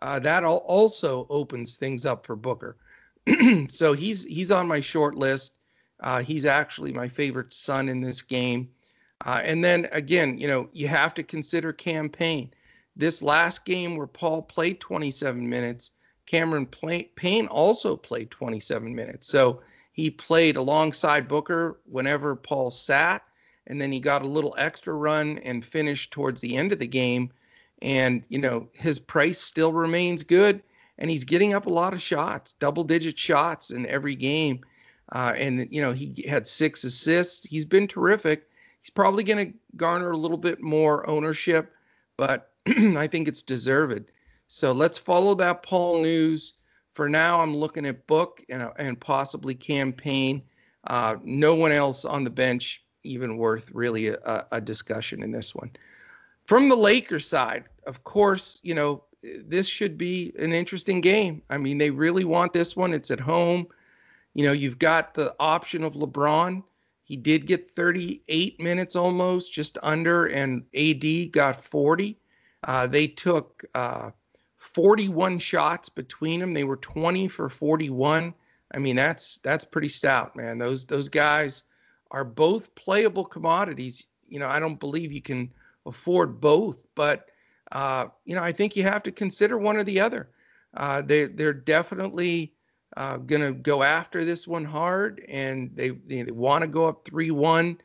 uh, 0.00 0.18
that 0.20 0.44
also 0.44 1.26
opens 1.28 1.76
things 1.76 2.06
up 2.06 2.24
for 2.24 2.36
Booker. 2.36 2.76
so 3.68 3.92
he's 3.92 4.24
he's 4.24 4.50
on 4.50 4.66
my 4.66 4.80
short 4.80 5.16
list. 5.16 5.54
Uh, 6.00 6.22
he's 6.22 6.46
actually 6.46 6.92
my 6.92 7.08
favorite 7.08 7.52
Sun 7.52 7.88
in 7.88 8.00
this 8.00 8.22
game. 8.22 8.68
Uh, 9.26 9.40
and 9.42 9.64
then 9.64 9.88
again, 9.90 10.38
you 10.38 10.46
know, 10.46 10.68
you 10.72 10.86
have 10.86 11.12
to 11.14 11.22
consider 11.22 11.72
Cam 11.72 12.08
Payne. 12.08 12.50
This 12.96 13.20
last 13.20 13.64
game 13.64 13.96
where 13.96 14.06
Paul 14.06 14.42
played 14.42 14.80
27 14.80 15.48
minutes, 15.48 15.92
Cameron 16.26 16.66
Payne 16.66 17.46
also 17.46 17.96
played 17.96 18.30
27 18.30 18.94
minutes. 18.94 19.26
So 19.26 19.60
he 19.92 20.10
played 20.10 20.56
alongside 20.56 21.26
Booker 21.26 21.80
whenever 21.84 22.36
Paul 22.36 22.70
sat, 22.70 23.22
and 23.68 23.80
then 23.80 23.92
he 23.92 24.00
got 24.00 24.22
a 24.22 24.26
little 24.26 24.54
extra 24.58 24.94
run 24.94 25.38
and 25.38 25.64
finished 25.64 26.10
towards 26.10 26.40
the 26.40 26.56
end 26.56 26.72
of 26.72 26.78
the 26.78 26.86
game. 26.86 27.30
And, 27.80 28.24
you 28.28 28.38
know, 28.38 28.68
his 28.72 28.98
price 28.98 29.38
still 29.38 29.72
remains 29.72 30.24
good, 30.24 30.62
and 30.98 31.08
he's 31.08 31.24
getting 31.24 31.54
up 31.54 31.66
a 31.66 31.70
lot 31.70 31.94
of 31.94 32.02
shots, 32.02 32.52
double 32.58 32.82
digit 32.82 33.18
shots 33.18 33.70
in 33.70 33.86
every 33.86 34.16
game. 34.16 34.60
Uh, 35.12 35.32
and 35.36 35.68
you 35.70 35.80
know 35.80 35.92
he 35.92 36.24
had 36.28 36.46
six 36.46 36.84
assists. 36.84 37.44
He's 37.44 37.64
been 37.64 37.88
terrific. 37.88 38.46
He's 38.80 38.90
probably 38.90 39.24
going 39.24 39.52
to 39.52 39.58
garner 39.76 40.10
a 40.10 40.16
little 40.16 40.36
bit 40.36 40.60
more 40.60 41.08
ownership, 41.08 41.72
but 42.16 42.52
I 42.66 43.06
think 43.06 43.26
it's 43.26 43.42
deserved. 43.42 44.10
So 44.48 44.72
let's 44.72 44.98
follow 44.98 45.34
that 45.36 45.62
Paul 45.62 46.02
news. 46.02 46.54
For 46.94 47.08
now, 47.08 47.40
I'm 47.40 47.56
looking 47.56 47.86
at 47.86 48.06
Book 48.06 48.44
and, 48.48 48.68
and 48.76 49.00
possibly 49.00 49.54
Cam 49.54 49.92
Payne. 49.92 50.42
Uh, 50.86 51.16
no 51.22 51.54
one 51.54 51.72
else 51.72 52.04
on 52.04 52.24
the 52.24 52.30
bench 52.30 52.84
even 53.08 53.36
worth 53.36 53.70
really 53.72 54.08
a, 54.08 54.46
a 54.52 54.60
discussion 54.60 55.22
in 55.22 55.32
this 55.32 55.54
one. 55.54 55.70
From 56.44 56.68
the 56.68 56.76
Lakers 56.76 57.26
side, 57.26 57.64
of 57.86 58.04
course, 58.04 58.60
you 58.62 58.74
know 58.74 59.04
this 59.22 59.66
should 59.66 59.98
be 59.98 60.32
an 60.38 60.52
interesting 60.52 61.00
game. 61.00 61.42
I 61.50 61.58
mean, 61.58 61.78
they 61.78 61.90
really 61.90 62.24
want 62.24 62.52
this 62.52 62.76
one. 62.76 62.92
It's 62.92 63.10
at 63.10 63.20
home. 63.20 63.66
You 64.34 64.44
know, 64.44 64.52
you've 64.52 64.78
got 64.78 65.14
the 65.14 65.34
option 65.40 65.82
of 65.82 65.94
LeBron. 65.94 66.62
He 67.02 67.16
did 67.16 67.46
get 67.46 67.66
38 67.66 68.60
minutes 68.60 68.94
almost, 68.94 69.52
just 69.52 69.78
under, 69.82 70.26
and 70.26 70.62
AD 70.76 71.32
got 71.32 71.62
40. 71.62 72.18
Uh, 72.64 72.86
they 72.86 73.06
took 73.06 73.64
uh, 73.74 74.10
41 74.58 75.38
shots 75.38 75.88
between 75.88 76.38
them. 76.38 76.52
They 76.52 76.64
were 76.64 76.76
20 76.76 77.28
for 77.28 77.48
41. 77.48 78.34
I 78.74 78.78
mean, 78.78 78.96
that's 78.96 79.38
that's 79.38 79.64
pretty 79.64 79.88
stout, 79.88 80.36
man. 80.36 80.58
Those 80.58 80.84
those 80.84 81.08
guys 81.08 81.62
are 82.10 82.24
both 82.24 82.74
playable 82.74 83.24
commodities. 83.24 84.06
You 84.28 84.38
know, 84.38 84.48
I 84.48 84.58
don't 84.58 84.80
believe 84.80 85.12
you 85.12 85.22
can 85.22 85.50
afford 85.86 86.40
both, 86.40 86.86
but 86.94 87.28
uh, 87.72 88.06
you 88.24 88.34
know, 88.34 88.42
I 88.42 88.52
think 88.52 88.76
you 88.76 88.82
have 88.84 89.02
to 89.02 89.12
consider 89.12 89.58
one 89.58 89.76
or 89.76 89.84
the 89.84 90.00
other. 90.00 90.30
Uh, 90.74 91.02
they 91.02 91.24
they're 91.26 91.52
definitely 91.52 92.52
uh, 92.96 93.16
going 93.18 93.42
to 93.42 93.52
go 93.52 93.82
after 93.82 94.24
this 94.24 94.46
one 94.46 94.64
hard, 94.64 95.24
and 95.28 95.70
they 95.74 95.90
they 96.06 96.24
want 96.24 96.62
to 96.62 96.68
go 96.68 96.86
up 96.86 97.04
three 97.04 97.30
one 97.30 97.78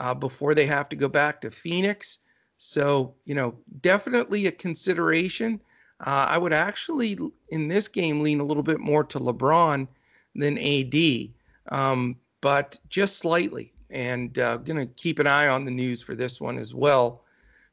uh, 0.00 0.14
before 0.14 0.54
they 0.54 0.66
have 0.66 0.88
to 0.88 0.96
go 0.96 1.08
back 1.08 1.40
to 1.40 1.50
Phoenix. 1.50 2.18
So 2.58 3.14
you 3.24 3.34
know, 3.34 3.54
definitely 3.80 4.46
a 4.46 4.52
consideration. 4.52 5.60
Uh, 6.04 6.26
I 6.28 6.38
would 6.38 6.52
actually 6.52 7.18
in 7.50 7.68
this 7.68 7.88
game 7.88 8.20
lean 8.20 8.40
a 8.40 8.44
little 8.44 8.62
bit 8.62 8.80
more 8.80 9.04
to 9.04 9.18
LeBron 9.18 9.86
than 10.34 10.58
AD, 10.58 11.30
um, 11.70 12.16
but 12.40 12.78
just 12.88 13.18
slightly. 13.18 13.72
And 13.90 14.38
uh, 14.38 14.58
going 14.58 14.78
to 14.78 14.92
keep 14.94 15.18
an 15.18 15.26
eye 15.26 15.48
on 15.48 15.64
the 15.64 15.70
news 15.70 16.02
for 16.02 16.14
this 16.14 16.40
one 16.40 16.58
as 16.58 16.74
well. 16.74 17.24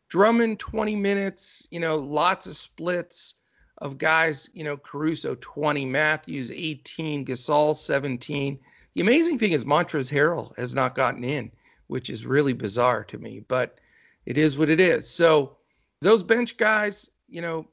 Drummond 0.08 0.60
20 0.60 0.95
minutes, 0.95 1.67
you 1.71 1.80
know, 1.80 1.97
lots 1.97 2.47
of 2.47 2.56
splits 2.56 3.36
of 3.80 3.97
guys, 3.97 4.49
you 4.54 4.63
know, 4.63 4.78
Caruso 4.78 5.36
20, 5.41 5.86
Matthews 5.86 6.51
18, 6.51 7.25
Gasol 7.25 7.75
17. 7.75 8.60
The 8.93 9.01
amazing 9.01 9.38
thing 9.38 9.51
is 9.51 9.65
Montrezl 9.65 10.12
Harrell 10.12 10.56
has 10.58 10.73
not 10.73 10.95
gotten 10.95 11.23
in, 11.23 11.51
which 11.88 12.10
is 12.10 12.25
really 12.25 12.54
bizarre 12.54 13.04
to 13.06 13.17
me, 13.17 13.41
but 13.47 13.80
it 14.25 14.38
is 14.38 14.58
what 14.58 14.69
it 14.69 14.80
is. 14.80 15.10
So 15.10 15.58
those 16.01 16.23
bench 16.23 16.56
guys, 16.56 17.10
you 17.28 17.41
know, 17.41 17.67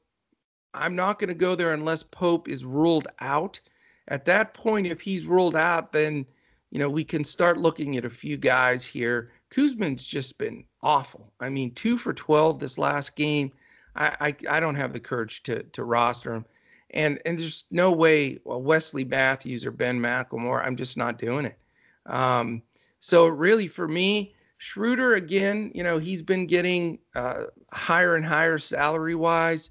I'm 0.73 0.95
not 0.95 1.19
going 1.19 1.29
to 1.29 1.33
go 1.33 1.55
there 1.55 1.73
unless 1.73 2.03
Pope 2.03 2.49
is 2.49 2.65
ruled 2.65 3.07
out. 3.19 3.59
At 4.07 4.25
that 4.25 4.53
point, 4.53 4.87
if 4.87 4.99
he's 4.99 5.25
ruled 5.25 5.55
out, 5.55 5.93
then 5.93 6.25
you 6.73 6.79
know 6.79 6.89
we 6.89 7.03
can 7.03 7.23
start 7.23 7.59
looking 7.59 7.97
at 7.97 8.03
a 8.03 8.09
few 8.09 8.35
guys 8.35 8.83
here. 8.83 9.29
Kuzma's 9.51 10.03
just 10.03 10.39
been 10.39 10.63
awful. 10.81 11.31
I 11.39 11.47
mean, 11.47 11.71
two 11.75 11.99
for 11.99 12.13
12 12.13 12.57
this 12.57 12.79
last 12.79 13.15
game. 13.15 13.51
I 13.95 14.15
I, 14.19 14.55
I 14.57 14.59
don't 14.59 14.73
have 14.73 14.91
the 14.91 14.99
courage 14.99 15.43
to 15.43 15.61
to 15.61 15.83
roster 15.83 16.33
him, 16.33 16.45
and 16.89 17.19
and 17.27 17.37
there's 17.37 17.65
no 17.69 17.91
way 17.91 18.39
well, 18.43 18.59
Wesley 18.59 19.05
Matthews 19.05 19.67
or 19.67 19.71
Ben 19.71 19.99
McLemore. 19.99 20.65
I'm 20.65 20.75
just 20.75 20.97
not 20.97 21.19
doing 21.19 21.45
it. 21.45 21.59
Um, 22.07 22.63
so 23.01 23.27
really, 23.27 23.67
for 23.67 23.87
me, 23.87 24.33
Schroeder 24.57 25.13
again, 25.13 25.71
you 25.75 25.83
know, 25.83 25.99
he's 25.99 26.23
been 26.23 26.47
getting 26.47 26.97
uh, 27.13 27.43
higher 27.71 28.15
and 28.15 28.25
higher 28.25 28.57
salary 28.57 29.13
wise, 29.13 29.69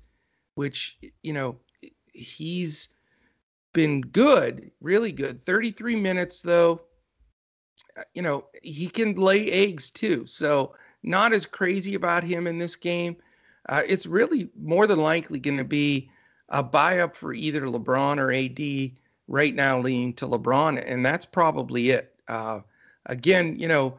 which 0.55 0.99
you 1.23 1.33
know 1.33 1.57
he's 2.12 2.91
been 3.73 4.03
good, 4.03 4.71
really 4.81 5.11
good. 5.11 5.41
33 5.41 5.97
minutes 5.97 6.43
though. 6.43 6.81
Uh, 7.96 8.02
you 8.14 8.22
know, 8.22 8.44
he 8.62 8.88
can 8.88 9.14
lay 9.14 9.50
eggs 9.50 9.90
too. 9.90 10.26
So 10.26 10.74
not 11.02 11.33
as 11.33 11.46
crazy 11.46 11.94
about 11.94 12.24
him 12.24 12.46
in 12.46 12.59
this 12.59 12.76
game. 12.76 13.16
Uh, 13.68 13.83
it's 13.87 14.07
really 14.07 14.48
more 14.61 14.87
than 14.87 15.00
likely 15.00 15.38
going 15.38 15.59
to 15.59 15.64
be 15.64 16.11
a 16.48 16.62
buy 16.62 16.98
up 16.98 17.16
for 17.16 17.33
either 17.33 17.62
LeBron 17.62 18.18
or 18.18 18.33
AD. 18.33 18.98
Right 19.28 19.55
now, 19.55 19.78
leaning 19.78 20.12
to 20.14 20.26
LeBron, 20.26 20.83
and 20.85 21.07
that's 21.07 21.24
probably 21.24 21.90
it. 21.90 22.14
Uh, 22.28 22.61
again, 23.07 23.59
you 23.59 23.68
know, 23.68 23.98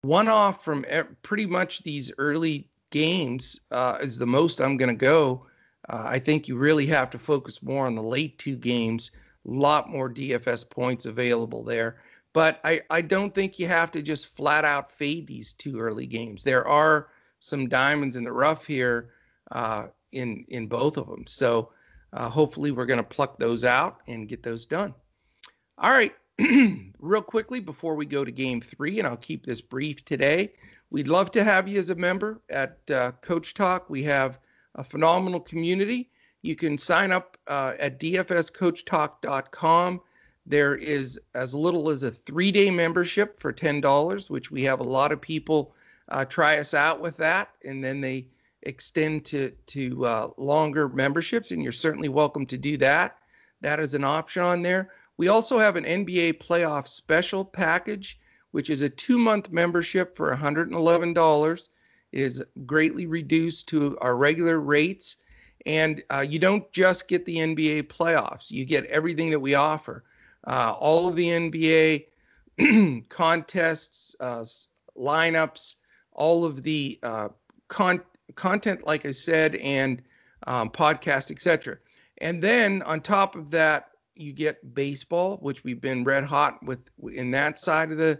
one 0.00 0.28
off 0.28 0.64
from 0.64 0.84
pretty 1.22 1.46
much 1.46 1.82
these 1.82 2.10
early 2.18 2.68
games 2.90 3.60
uh, 3.70 3.98
is 4.00 4.18
the 4.18 4.26
most 4.26 4.60
I'm 4.60 4.76
going 4.76 4.88
to 4.88 4.94
go. 4.94 5.46
Uh, 5.88 6.04
I 6.06 6.18
think 6.18 6.48
you 6.48 6.56
really 6.56 6.86
have 6.86 7.10
to 7.10 7.18
focus 7.18 7.62
more 7.62 7.86
on 7.86 7.94
the 7.94 8.02
late 8.02 8.38
two 8.38 8.56
games. 8.56 9.10
A 9.46 9.50
lot 9.50 9.90
more 9.90 10.10
DFS 10.10 10.68
points 10.68 11.06
available 11.06 11.62
there. 11.62 11.98
But 12.36 12.60
I, 12.64 12.82
I 12.90 13.00
don't 13.00 13.34
think 13.34 13.58
you 13.58 13.66
have 13.66 13.90
to 13.92 14.02
just 14.02 14.26
flat 14.26 14.66
out 14.66 14.92
fade 14.92 15.26
these 15.26 15.54
two 15.54 15.80
early 15.80 16.04
games. 16.04 16.44
There 16.44 16.68
are 16.68 17.08
some 17.40 17.66
diamonds 17.66 18.18
in 18.18 18.24
the 18.24 18.32
rough 18.32 18.66
here 18.66 19.08
uh, 19.52 19.86
in 20.12 20.44
in 20.48 20.66
both 20.66 20.98
of 20.98 21.06
them. 21.06 21.26
So 21.26 21.70
uh, 22.12 22.28
hopefully 22.28 22.72
we're 22.72 22.84
going 22.84 22.98
to 22.98 23.04
pluck 23.04 23.38
those 23.38 23.64
out 23.64 24.00
and 24.06 24.28
get 24.28 24.42
those 24.42 24.66
done. 24.66 24.92
All 25.78 25.88
right, 25.88 26.14
real 26.98 27.22
quickly 27.22 27.58
before 27.58 27.94
we 27.94 28.04
go 28.04 28.22
to 28.22 28.30
game 28.30 28.60
three, 28.60 28.98
and 28.98 29.08
I'll 29.08 29.16
keep 29.16 29.46
this 29.46 29.62
brief 29.62 30.04
today. 30.04 30.52
We'd 30.90 31.08
love 31.08 31.30
to 31.30 31.42
have 31.42 31.66
you 31.66 31.78
as 31.78 31.88
a 31.88 31.94
member 31.94 32.42
at 32.50 32.78
uh, 32.90 33.12
Coach 33.22 33.54
Talk. 33.54 33.88
We 33.88 34.02
have 34.02 34.40
a 34.74 34.84
phenomenal 34.84 35.40
community. 35.40 36.10
You 36.42 36.54
can 36.54 36.76
sign 36.76 37.12
up 37.12 37.38
uh, 37.46 37.72
at 37.78 37.98
dfscoachtalk.com. 37.98 40.00
There 40.46 40.76
is 40.76 41.18
as 41.34 41.54
little 41.54 41.90
as 41.90 42.04
a 42.04 42.10
three 42.10 42.52
day 42.52 42.70
membership 42.70 43.40
for 43.40 43.52
$10, 43.52 44.30
which 44.30 44.50
we 44.50 44.62
have 44.62 44.78
a 44.78 44.84
lot 44.84 45.10
of 45.10 45.20
people 45.20 45.74
uh, 46.08 46.24
try 46.24 46.58
us 46.58 46.72
out 46.72 47.00
with 47.00 47.16
that. 47.16 47.50
And 47.64 47.82
then 47.82 48.00
they 48.00 48.28
extend 48.62 49.24
to, 49.26 49.50
to 49.66 50.06
uh, 50.06 50.30
longer 50.36 50.88
memberships, 50.88 51.50
and 51.50 51.62
you're 51.62 51.72
certainly 51.72 52.08
welcome 52.08 52.46
to 52.46 52.56
do 52.58 52.76
that. 52.78 53.18
That 53.60 53.80
is 53.80 53.94
an 53.94 54.04
option 54.04 54.42
on 54.42 54.62
there. 54.62 54.92
We 55.16 55.28
also 55.28 55.58
have 55.58 55.76
an 55.76 55.84
NBA 55.84 56.34
playoff 56.34 56.86
special 56.86 57.44
package, 57.44 58.20
which 58.52 58.70
is 58.70 58.82
a 58.82 58.88
two 58.88 59.18
month 59.18 59.50
membership 59.50 60.16
for 60.16 60.36
$111. 60.36 61.68
It 62.12 62.20
is 62.20 62.44
greatly 62.66 63.06
reduced 63.06 63.68
to 63.68 63.98
our 64.00 64.16
regular 64.16 64.60
rates. 64.60 65.16
And 65.64 66.02
uh, 66.10 66.20
you 66.20 66.38
don't 66.38 66.70
just 66.72 67.08
get 67.08 67.24
the 67.24 67.38
NBA 67.38 67.84
playoffs, 67.84 68.52
you 68.52 68.64
get 68.64 68.84
everything 68.86 69.30
that 69.30 69.40
we 69.40 69.54
offer. 69.54 70.04
Uh, 70.46 70.74
all 70.78 71.08
of 71.08 71.16
the 71.16 71.26
NBA 71.28 72.06
contests, 73.08 74.14
uh, 74.20 74.44
lineups, 74.96 75.76
all 76.12 76.44
of 76.44 76.62
the 76.62 76.98
uh, 77.02 77.28
con- 77.68 78.02
content, 78.34 78.86
like 78.86 79.04
I 79.04 79.10
said, 79.10 79.56
and 79.56 80.02
um, 80.46 80.70
podcast, 80.70 81.30
etc. 81.30 81.78
And 82.18 82.42
then 82.42 82.82
on 82.82 83.00
top 83.00 83.36
of 83.36 83.50
that, 83.50 83.90
you 84.14 84.32
get 84.32 84.74
baseball, 84.74 85.36
which 85.38 85.62
we've 85.64 85.80
been 85.80 86.04
red 86.04 86.24
hot 86.24 86.62
with 86.64 86.80
in 87.12 87.30
that 87.32 87.58
side 87.58 87.92
of 87.92 87.98
the 87.98 88.18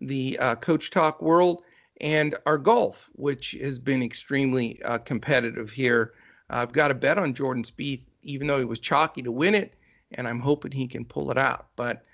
the 0.00 0.38
uh, 0.38 0.54
coach 0.56 0.90
talk 0.90 1.20
world, 1.22 1.62
and 2.00 2.36
our 2.46 2.58
golf, 2.58 3.08
which 3.14 3.56
has 3.60 3.78
been 3.78 4.02
extremely 4.02 4.80
uh, 4.84 4.98
competitive 4.98 5.70
here. 5.70 6.12
I've 6.50 6.72
got 6.72 6.90
a 6.90 6.94
bet 6.94 7.18
on 7.18 7.34
Jordan 7.34 7.64
Spieth, 7.64 8.02
even 8.22 8.46
though 8.46 8.58
he 8.58 8.64
was 8.64 8.78
chalky 8.78 9.22
to 9.22 9.32
win 9.32 9.54
it, 9.54 9.74
and 10.12 10.26
I'm 10.26 10.40
hoping 10.40 10.72
he 10.72 10.86
can 10.86 11.04
pull 11.04 11.30
it 11.30 11.38
out. 11.38 11.68
But 11.76 12.04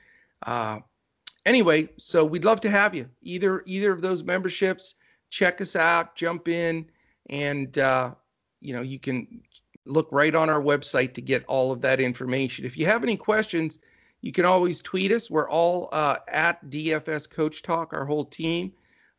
uh, 0.47 0.81
anyway, 1.47 1.89
so 1.97 2.25
we'd 2.25 2.45
love 2.45 2.61
to 2.63 2.71
have 2.71 2.95
you 2.95 3.09
either 3.23 3.63
either 3.67 3.93
of 3.93 4.01
those 4.01 4.23
memberships. 4.23 4.97
Check 5.31 5.61
us 5.61 5.77
out, 5.77 6.15
jump 6.15 6.49
in, 6.49 6.87
and 7.31 7.77
uh, 7.79 8.15
you 8.61 8.75
know 8.75 8.83
you 8.83 8.99
can 8.99 9.43
look 9.87 10.09
right 10.11 10.35
on 10.35 10.49
our 10.49 10.61
website 10.61 11.15
to 11.15 11.21
get 11.21 11.45
all 11.47 11.71
of 11.71 11.81
that 11.83 12.01
information. 12.01 12.65
If 12.65 12.77
you 12.77 12.87
have 12.87 13.03
any 13.03 13.17
questions, 13.17 13.79
you 14.23 14.33
can 14.33 14.45
always 14.47 14.81
tweet 14.81 15.13
us. 15.13 15.31
We're 15.31 15.51
all 15.51 15.89
uh, 15.93 16.17
at 16.29 16.65
DFS 16.71 17.29
Coach 17.29 17.63
Talk, 17.63 17.93
our 17.93 18.05
whole 18.05 18.25
team. 18.25 18.73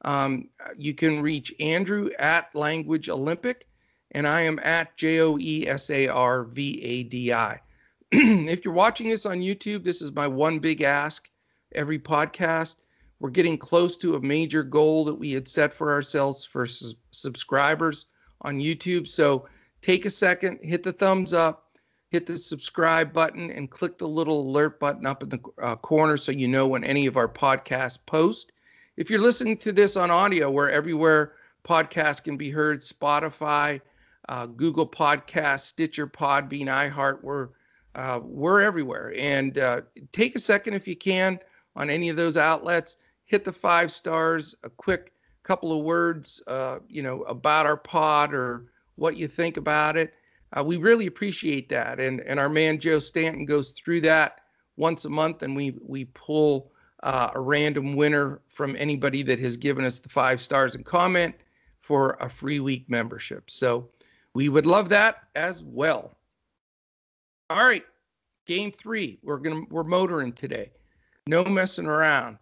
Um, 0.04 0.50
you 0.78 0.94
can 0.94 1.22
reach 1.22 1.54
Andrew 1.60 2.10
at 2.20 2.54
Language 2.56 3.10
Olympic, 3.10 3.68
and 4.12 4.28
I 4.28 4.42
am 4.42 4.60
at 4.60 4.96
J 4.98 5.20
O 5.22 5.38
E 5.38 5.68
S 5.68 5.90
A 5.90 6.08
R 6.08 6.44
V 6.46 6.82
A 6.82 7.04
D 7.04 7.34
I. 7.34 7.60
if 8.48 8.64
you're 8.64 8.74
watching 8.74 9.10
this 9.10 9.26
on 9.26 9.40
YouTube, 9.40 9.84
this 9.84 10.02
is 10.02 10.14
my 10.14 10.26
one 10.26 10.60
big 10.60 10.82
ask 10.82 11.30
every 11.74 12.00
podcast. 12.00 12.78
We're 13.20 13.30
getting 13.30 13.58
close 13.58 13.98
to 13.98 14.16
a 14.16 14.22
major 14.22 14.64
goal 14.64 15.04
that 15.04 15.16
we 15.16 15.34
had 15.34 15.50
set 15.50 15.74
for 15.74 15.92
ourselves 15.92 16.46
for 16.46 16.66
su- 16.66 16.94
subscribers 17.12 18.06
on 18.40 18.62
YouTube. 18.62 19.10
So 19.10 19.50
take 19.82 20.06
a 20.06 20.10
second, 20.10 20.60
hit 20.62 20.82
the 20.82 20.94
thumbs 20.94 21.34
up, 21.34 21.78
hit 22.08 22.26
the 22.26 22.38
subscribe 22.38 23.12
button, 23.12 23.52
and 23.52 23.70
click 23.70 23.98
the 23.98 24.08
little 24.08 24.48
alert 24.48 24.80
button 24.80 25.06
up 25.06 25.22
in 25.22 25.28
the 25.28 25.42
uh, 25.62 25.76
corner 25.76 26.16
so 26.16 26.32
you 26.32 26.48
know 26.48 26.68
when 26.68 26.86
any 26.86 27.08
of 27.08 27.18
our 27.18 27.28
podcasts 27.28 28.00
post. 28.06 28.54
If 28.96 29.10
you're 29.10 29.20
listening 29.20 29.58
to 29.58 29.74
this 29.74 29.98
on 29.98 30.10
audio, 30.10 30.50
where 30.50 30.72
everywhere 30.72 31.34
podcasts 31.68 32.24
can 32.24 32.38
be 32.38 32.50
heard, 32.50 32.80
Spotify, 32.80 33.82
uh, 34.30 34.46
Google 34.46 34.88
Podcasts, 34.88 35.66
Stitcher, 35.66 36.08
Podbean, 36.08 36.68
iHeart, 36.68 37.22
we're 37.22 37.50
uh, 37.96 38.20
we're 38.22 38.62
everywhere. 38.62 39.14
And 39.18 39.58
uh, 39.58 39.82
take 40.12 40.36
a 40.36 40.40
second 40.40 40.74
if 40.74 40.88
you 40.88 40.96
can 40.96 41.40
on 41.76 41.90
any 41.90 42.10
of 42.10 42.18
those 42.18 42.38
outlets. 42.38 42.98
Hit 43.24 43.44
the 43.44 43.54
five 43.54 43.92
stars. 43.92 44.54
A 44.64 44.70
quick 44.70 45.14
couple 45.44 45.78
of 45.78 45.84
words, 45.84 46.42
uh, 46.48 46.80
you 46.88 47.02
know, 47.02 47.22
about 47.24 47.66
our 47.66 47.78
pod 47.78 48.34
or 48.34 48.66
what 48.96 49.18
you 49.18 49.28
think 49.28 49.58
about 49.58 49.98
it. 49.98 50.14
Uh, 50.58 50.64
we 50.64 50.78
really 50.78 51.08
appreciate 51.08 51.70
that. 51.70 52.00
And 52.00 52.22
and 52.22 52.40
our 52.40 52.50
man 52.50 52.80
Joe 52.80 53.00
Stanton 53.00 53.46
goes 53.46 53.72
through 53.72 54.02
that 54.02 54.42
once 54.78 55.06
a 55.06 55.10
month, 55.10 55.42
and 55.42 55.56
we 55.56 55.78
we 55.82 56.06
pull 56.06 56.72
uh, 57.04 57.32
a 57.34 57.40
random 57.40 57.96
winner 57.96 58.42
from 58.48 58.76
anybody 58.78 59.24
that 59.24 59.40
has 59.40 59.58
given 59.58 59.86
us 59.86 60.00
the 60.00 60.10
five 60.10 60.42
stars 60.42 60.76
and 60.76 60.86
comment 60.86 61.36
for 61.82 62.18
a 62.20 62.30
free 62.30 62.60
week 62.60 62.90
membership. 62.90 63.50
So 63.50 63.90
we 64.34 64.50
would 64.50 64.66
love 64.66 64.90
that 64.90 65.24
as 65.36 65.64
well. 65.64 66.18
All 67.50 67.66
right, 67.66 67.86
game 68.46 68.72
three. 68.72 69.20
We're 69.24 69.38
gonna 69.38 69.62
we're 69.70 69.84
motoring 69.84 70.34
today. 70.34 70.72
No 71.28 71.44
messing 71.44 71.86
around. 71.86 72.40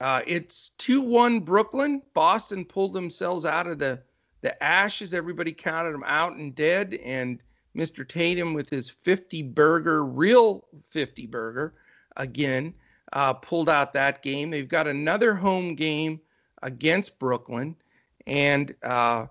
Uh, 0.00 0.22
it's 0.26 0.70
two 0.78 1.00
one 1.00 1.40
Brooklyn. 1.40 2.02
Boston 2.14 2.64
pulled 2.64 2.94
themselves 2.94 3.46
out 3.46 3.66
of 3.66 3.78
the 3.78 4.02
the 4.40 4.62
ashes, 4.62 5.14
everybody 5.14 5.52
counted 5.52 5.92
them 5.92 6.04
out 6.06 6.36
and 6.36 6.54
dead. 6.54 6.94
And 7.04 7.40
Mr. 7.76 8.06
Tatum, 8.08 8.54
with 8.54 8.68
his 8.68 8.90
50 8.90 9.42
burger, 9.42 10.04
real 10.04 10.66
50 10.84 11.26
burger, 11.26 11.74
again, 12.16 12.74
uh, 13.12 13.34
pulled 13.34 13.68
out 13.68 13.92
that 13.92 14.22
game. 14.22 14.50
They've 14.50 14.68
got 14.68 14.86
another 14.86 15.34
home 15.34 15.74
game 15.74 16.20
against 16.62 17.18
Brooklyn. 17.18 17.76
And 18.26 18.74
uh, 18.82 19.26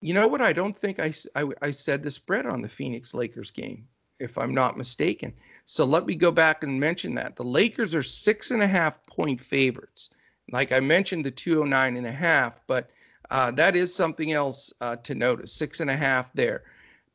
you 0.00 0.14
know 0.14 0.26
what? 0.26 0.40
I 0.40 0.52
don't 0.52 0.76
think 0.76 0.98
I, 0.98 1.12
I, 1.36 1.46
I 1.62 1.70
said 1.70 2.02
the 2.02 2.10
spread 2.10 2.46
on 2.46 2.62
the 2.62 2.68
Phoenix 2.68 3.14
Lakers 3.14 3.50
game, 3.50 3.86
if 4.20 4.38
I'm 4.38 4.54
not 4.54 4.78
mistaken. 4.78 5.32
So 5.64 5.84
let 5.84 6.06
me 6.06 6.14
go 6.14 6.30
back 6.30 6.62
and 6.62 6.78
mention 6.78 7.14
that. 7.14 7.36
The 7.36 7.44
Lakers 7.44 7.94
are 7.94 8.02
six 8.02 8.50
and 8.50 8.62
a 8.62 8.66
half 8.68 9.04
point 9.06 9.40
favorites. 9.40 10.10
Like 10.52 10.72
I 10.72 10.80
mentioned, 10.80 11.24
the 11.24 11.30
209 11.30 11.96
and 11.96 12.06
a 12.06 12.12
half, 12.12 12.60
but 12.66 12.90
uh, 13.30 13.50
that 13.52 13.76
is 13.76 13.94
something 13.94 14.32
else 14.32 14.72
uh, 14.80 14.96
to 14.96 15.14
notice. 15.14 15.52
Six 15.52 15.80
and 15.80 15.90
a 15.90 15.96
half 15.96 16.32
there. 16.32 16.64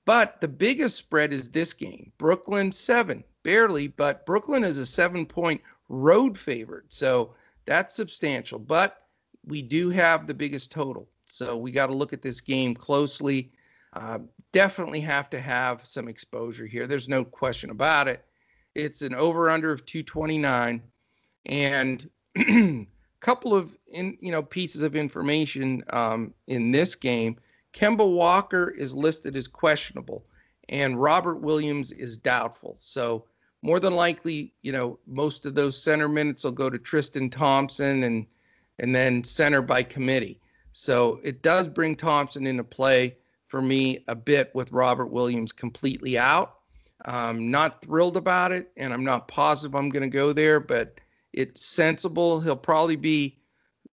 But 0.05 0.39
the 0.39 0.47
biggest 0.47 0.97
spread 0.97 1.33
is 1.33 1.49
this 1.49 1.73
game 1.73 2.11
Brooklyn 2.17 2.71
seven, 2.71 3.23
barely, 3.43 3.87
but 3.87 4.25
Brooklyn 4.25 4.63
is 4.63 4.77
a 4.77 4.85
seven 4.85 5.25
point 5.25 5.61
road 5.89 6.37
favorite. 6.37 6.85
So 6.89 7.33
that's 7.65 7.95
substantial. 7.95 8.59
But 8.59 9.03
we 9.45 9.61
do 9.61 9.89
have 9.89 10.27
the 10.27 10.33
biggest 10.33 10.71
total. 10.71 11.09
So 11.25 11.57
we 11.57 11.71
got 11.71 11.87
to 11.87 11.93
look 11.93 12.13
at 12.13 12.21
this 12.21 12.39
game 12.39 12.75
closely. 12.75 13.51
Uh, 13.95 14.19
definitely 14.51 14.99
have 14.99 15.29
to 15.29 15.39
have 15.39 15.86
some 15.86 16.08
exposure 16.08 16.65
here. 16.65 16.86
There's 16.86 17.10
no 17.10 17.23
question 17.23 17.69
about 17.69 18.08
it. 18.08 18.25
It's 18.75 19.01
an 19.01 19.15
over 19.15 19.49
under 19.49 19.71
of 19.71 19.86
229, 19.86 20.81
and 21.45 22.10
a 22.38 22.88
couple 23.21 23.55
of 23.55 23.77
in, 23.88 24.17
you 24.19 24.31
know 24.31 24.43
pieces 24.43 24.81
of 24.81 24.95
information 24.95 25.84
um, 25.91 26.34
in 26.47 26.71
this 26.71 26.93
game. 26.93 27.38
Kemba 27.73 28.10
Walker 28.10 28.69
is 28.69 28.93
listed 28.93 29.36
as 29.38 29.47
questionable, 29.47 30.25
and 30.69 31.01
Robert 31.01 31.41
Williams 31.41 31.91
is 31.93 32.17
doubtful. 32.17 32.75
So 32.79 33.25
more 33.62 33.79
than 33.79 33.95
likely, 33.95 34.53
you 34.62 34.73
know, 34.73 34.99
most 35.08 35.45
of 35.45 35.55
those 35.55 35.81
center 35.81 36.10
minutes 36.10 36.43
will 36.43 36.51
go 36.51 36.69
to 36.69 36.77
Tristan 36.77 37.29
Thompson 37.29 38.03
and 38.03 38.25
and 38.79 38.93
then 38.93 39.23
center 39.23 39.62
by 39.62 39.84
committee. 39.84 40.41
So 40.73 41.21
it 41.23 41.41
does 41.41 41.69
bring 41.69 41.95
Thompson 41.95 42.45
into 42.45 42.63
play 42.65 43.15
for 43.55 43.61
me 43.61 44.03
a 44.09 44.15
bit 44.15 44.51
with 44.53 44.69
Robert 44.73 45.05
Williams 45.05 45.53
completely 45.53 46.17
out. 46.17 46.55
I'm 47.05 47.49
not 47.49 47.81
thrilled 47.81 48.17
about 48.17 48.51
it, 48.51 48.69
and 48.75 48.93
I'm 48.93 49.05
not 49.05 49.29
positive 49.29 49.75
I'm 49.75 49.87
going 49.87 50.03
to 50.03 50.09
go 50.09 50.33
there, 50.33 50.59
but 50.59 50.99
it's 51.31 51.65
sensible. 51.65 52.41
He'll 52.41 52.57
probably 52.57 52.97
be 52.97 53.37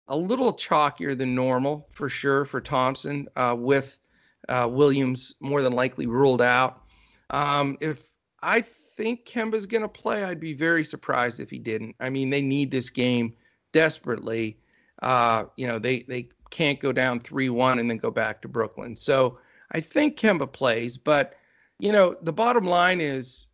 a 0.07 0.15
little 0.15 0.53
chalkier 0.53 1.13
than 1.17 1.35
normal 1.35 1.89
for 1.91 2.07
sure 2.07 2.45
for 2.45 2.61
Thompson, 2.61 3.27
uh, 3.35 3.53
with 3.59 3.99
uh, 4.47 4.65
Williams 4.71 5.35
more 5.41 5.61
than 5.61 5.73
likely 5.73 6.05
ruled 6.05 6.41
out. 6.41 6.83
Um, 7.29 7.77
if 7.81 8.11
I 8.41 8.61
think 8.61 9.25
Kemba's 9.25 9.65
going 9.65 9.81
to 9.81 9.89
play, 9.89 10.23
I'd 10.23 10.39
be 10.39 10.53
very 10.53 10.85
surprised 10.85 11.41
if 11.41 11.49
he 11.49 11.59
didn't. 11.59 11.97
I 11.99 12.09
mean, 12.09 12.29
they 12.29 12.41
need 12.41 12.71
this 12.71 12.89
game 12.89 13.33
desperately. 13.73 14.57
Uh, 15.01 15.47
you 15.57 15.67
know, 15.67 15.79
they 15.79 16.03
they 16.03 16.29
can't 16.49 16.79
go 16.79 16.93
down 16.93 17.19
3 17.19 17.49
1 17.49 17.79
and 17.79 17.89
then 17.89 17.97
go 17.97 18.09
back 18.09 18.41
to 18.41 18.47
Brooklyn. 18.47 18.95
So 18.95 19.37
I 19.71 19.81
think 19.81 20.17
Kemba 20.17 20.51
plays, 20.51 20.97
but, 20.97 21.35
you 21.79 21.91
know, 21.91 22.15
the 22.21 22.33
bottom 22.33 22.65
line 22.65 23.01
is 23.01 23.47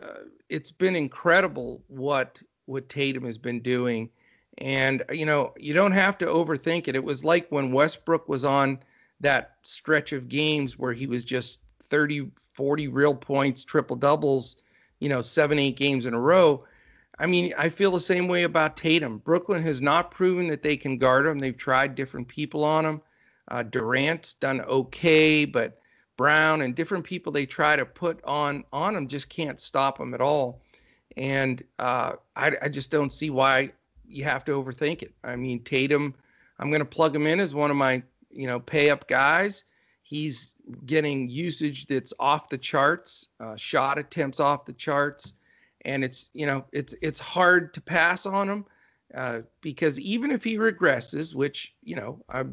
uh, 0.00 0.24
it's 0.48 0.70
been 0.70 0.96
incredible 0.96 1.82
what 1.88 2.40
what 2.66 2.88
Tatum 2.88 3.24
has 3.24 3.38
been 3.38 3.60
doing. 3.60 4.08
And, 4.58 5.02
you 5.10 5.26
know, 5.26 5.52
you 5.58 5.74
don't 5.74 5.92
have 5.92 6.16
to 6.18 6.26
overthink 6.26 6.88
it. 6.88 6.96
It 6.96 7.04
was 7.04 7.24
like 7.24 7.50
when 7.50 7.72
Westbrook 7.72 8.28
was 8.28 8.44
on 8.44 8.78
that 9.20 9.56
stretch 9.62 10.12
of 10.12 10.28
games 10.28 10.78
where 10.78 10.92
he 10.92 11.06
was 11.06 11.24
just 11.24 11.58
30, 11.82 12.30
40 12.52 12.88
real 12.88 13.14
points, 13.14 13.64
triple 13.64 13.96
doubles, 13.96 14.56
you 15.00 15.08
know, 15.08 15.20
seven, 15.20 15.58
eight 15.58 15.76
games 15.76 16.06
in 16.06 16.14
a 16.14 16.20
row. 16.20 16.64
I 17.18 17.26
mean, 17.26 17.52
I 17.58 17.68
feel 17.68 17.90
the 17.90 18.00
same 18.00 18.28
way 18.28 18.44
about 18.44 18.76
Tatum. 18.76 19.18
Brooklyn 19.18 19.62
has 19.62 19.80
not 19.80 20.10
proven 20.10 20.48
that 20.48 20.62
they 20.62 20.76
can 20.76 20.98
guard 20.98 21.26
him. 21.26 21.38
They've 21.38 21.56
tried 21.56 21.94
different 21.94 22.28
people 22.28 22.64
on 22.64 22.84
him. 22.84 23.02
Uh, 23.48 23.62
Durant's 23.62 24.34
done 24.34 24.60
okay, 24.62 25.44
but 25.44 25.78
Brown 26.16 26.62
and 26.62 26.74
different 26.74 27.04
people 27.04 27.32
they 27.32 27.46
try 27.46 27.76
to 27.76 27.84
put 27.84 28.22
on 28.24 28.64
on 28.72 28.94
him 28.94 29.08
just 29.08 29.28
can't 29.28 29.60
stop 29.60 30.00
him 30.00 30.14
at 30.14 30.20
all. 30.20 30.62
And 31.16 31.62
uh, 31.78 32.12
I, 32.36 32.52
I 32.62 32.68
just 32.68 32.90
don't 32.90 33.12
see 33.12 33.30
why 33.30 33.72
you 34.06 34.24
have 34.24 34.44
to 34.46 34.52
overthink 34.52 35.02
it. 35.02 35.14
I 35.22 35.36
mean, 35.36 35.62
Tatum, 35.62 36.14
I'm 36.58 36.70
going 36.70 36.80
to 36.80 36.86
plug 36.86 37.14
him 37.14 37.26
in 37.26 37.40
as 37.40 37.54
one 37.54 37.70
of 37.70 37.76
my 37.76 38.02
you 38.30 38.46
know 38.46 38.60
pay 38.60 38.90
up 38.90 39.08
guys. 39.08 39.64
He's 40.02 40.54
getting 40.86 41.28
usage 41.28 41.86
that's 41.86 42.12
off 42.20 42.48
the 42.48 42.58
charts, 42.58 43.28
uh, 43.40 43.56
shot 43.56 43.98
attempts 43.98 44.38
off 44.38 44.66
the 44.66 44.72
charts 44.74 45.34
and 45.84 46.02
it's 46.02 46.30
you 46.32 46.46
know 46.46 46.64
it's 46.72 46.94
it's 47.02 47.20
hard 47.20 47.74
to 47.74 47.80
pass 47.80 48.26
on 48.26 48.48
him 48.48 48.64
uh, 49.14 49.40
because 49.60 50.00
even 50.00 50.30
if 50.30 50.42
he 50.42 50.56
regresses, 50.56 51.34
which 51.34 51.74
you 51.82 51.96
know 51.96 52.18
I 52.28 52.44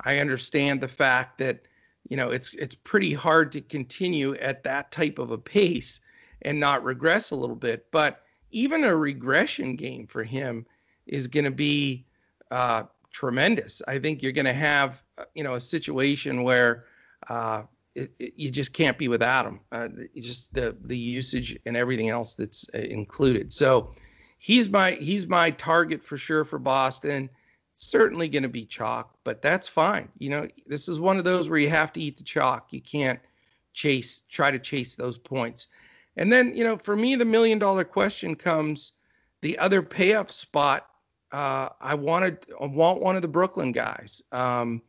I 0.00 0.18
understand 0.18 0.80
the 0.80 0.88
fact 0.88 1.38
that 1.38 1.62
you 2.08 2.16
know 2.16 2.30
it's 2.30 2.54
it's 2.54 2.74
pretty 2.74 3.14
hard 3.14 3.52
to 3.52 3.60
continue 3.60 4.34
at 4.36 4.62
that 4.64 4.92
type 4.92 5.18
of 5.18 5.30
a 5.30 5.38
pace 5.38 6.00
and 6.42 6.60
not 6.60 6.84
regress 6.84 7.30
a 7.30 7.36
little 7.36 7.56
bit, 7.56 7.86
but 7.90 8.22
even 8.50 8.84
a 8.84 8.96
regression 8.96 9.76
game 9.76 10.06
for 10.06 10.22
him 10.22 10.66
is 11.06 11.26
going 11.26 11.44
to 11.44 11.50
be 11.50 12.06
uh, 12.50 12.84
tremendous. 13.10 13.82
I 13.88 13.98
think 13.98 14.22
you're 14.22 14.32
going 14.32 14.44
to 14.44 14.52
have 14.52 15.02
uh, 15.18 15.24
you 15.34 15.44
know 15.44 15.54
a 15.54 15.60
situation 15.60 16.42
where 16.42 16.84
uh, 17.28 17.62
it, 17.94 18.12
it, 18.18 18.34
you 18.36 18.50
just 18.50 18.72
can't 18.72 18.98
be 18.98 19.08
without 19.08 19.46
him. 19.46 19.60
Uh, 19.72 19.88
just 20.16 20.52
the 20.52 20.76
the 20.84 20.98
usage 20.98 21.58
and 21.66 21.76
everything 21.76 22.10
else 22.10 22.34
that's 22.34 22.68
uh, 22.74 22.78
included. 22.78 23.52
So 23.52 23.94
he's 24.38 24.68
my 24.68 24.92
he's 24.92 25.26
my 25.26 25.50
target 25.50 26.04
for 26.04 26.18
sure 26.18 26.44
for 26.44 26.58
Boston. 26.58 27.30
Certainly 27.76 28.28
going 28.28 28.44
to 28.44 28.48
be 28.48 28.64
chalk, 28.64 29.16
but 29.24 29.42
that's 29.42 29.66
fine. 29.66 30.08
You 30.18 30.30
know, 30.30 30.48
this 30.66 30.88
is 30.88 31.00
one 31.00 31.18
of 31.18 31.24
those 31.24 31.48
where 31.48 31.58
you 31.58 31.70
have 31.70 31.92
to 31.94 32.00
eat 32.00 32.16
the 32.16 32.22
chalk. 32.22 32.72
You 32.72 32.80
can't 32.80 33.18
chase 33.72 34.22
try 34.30 34.50
to 34.50 34.58
chase 34.58 34.94
those 34.94 35.18
points. 35.18 35.66
And 36.16 36.32
then 36.32 36.54
you 36.56 36.64
know, 36.64 36.76
for 36.76 36.96
me, 36.96 37.16
the 37.16 37.24
million 37.24 37.58
dollar 37.58 37.84
question 37.84 38.36
comes 38.36 38.92
the 39.42 39.58
other 39.58 39.82
pay 39.82 40.14
up 40.14 40.30
spot. 40.30 40.86
Uh, 41.32 41.68
I 41.80 41.94
wanted 41.94 42.46
I 42.60 42.66
want 42.66 43.00
one 43.00 43.16
of 43.16 43.22
the 43.22 43.28
Brooklyn 43.28 43.72
guys. 43.72 44.22
Um, 44.30 44.80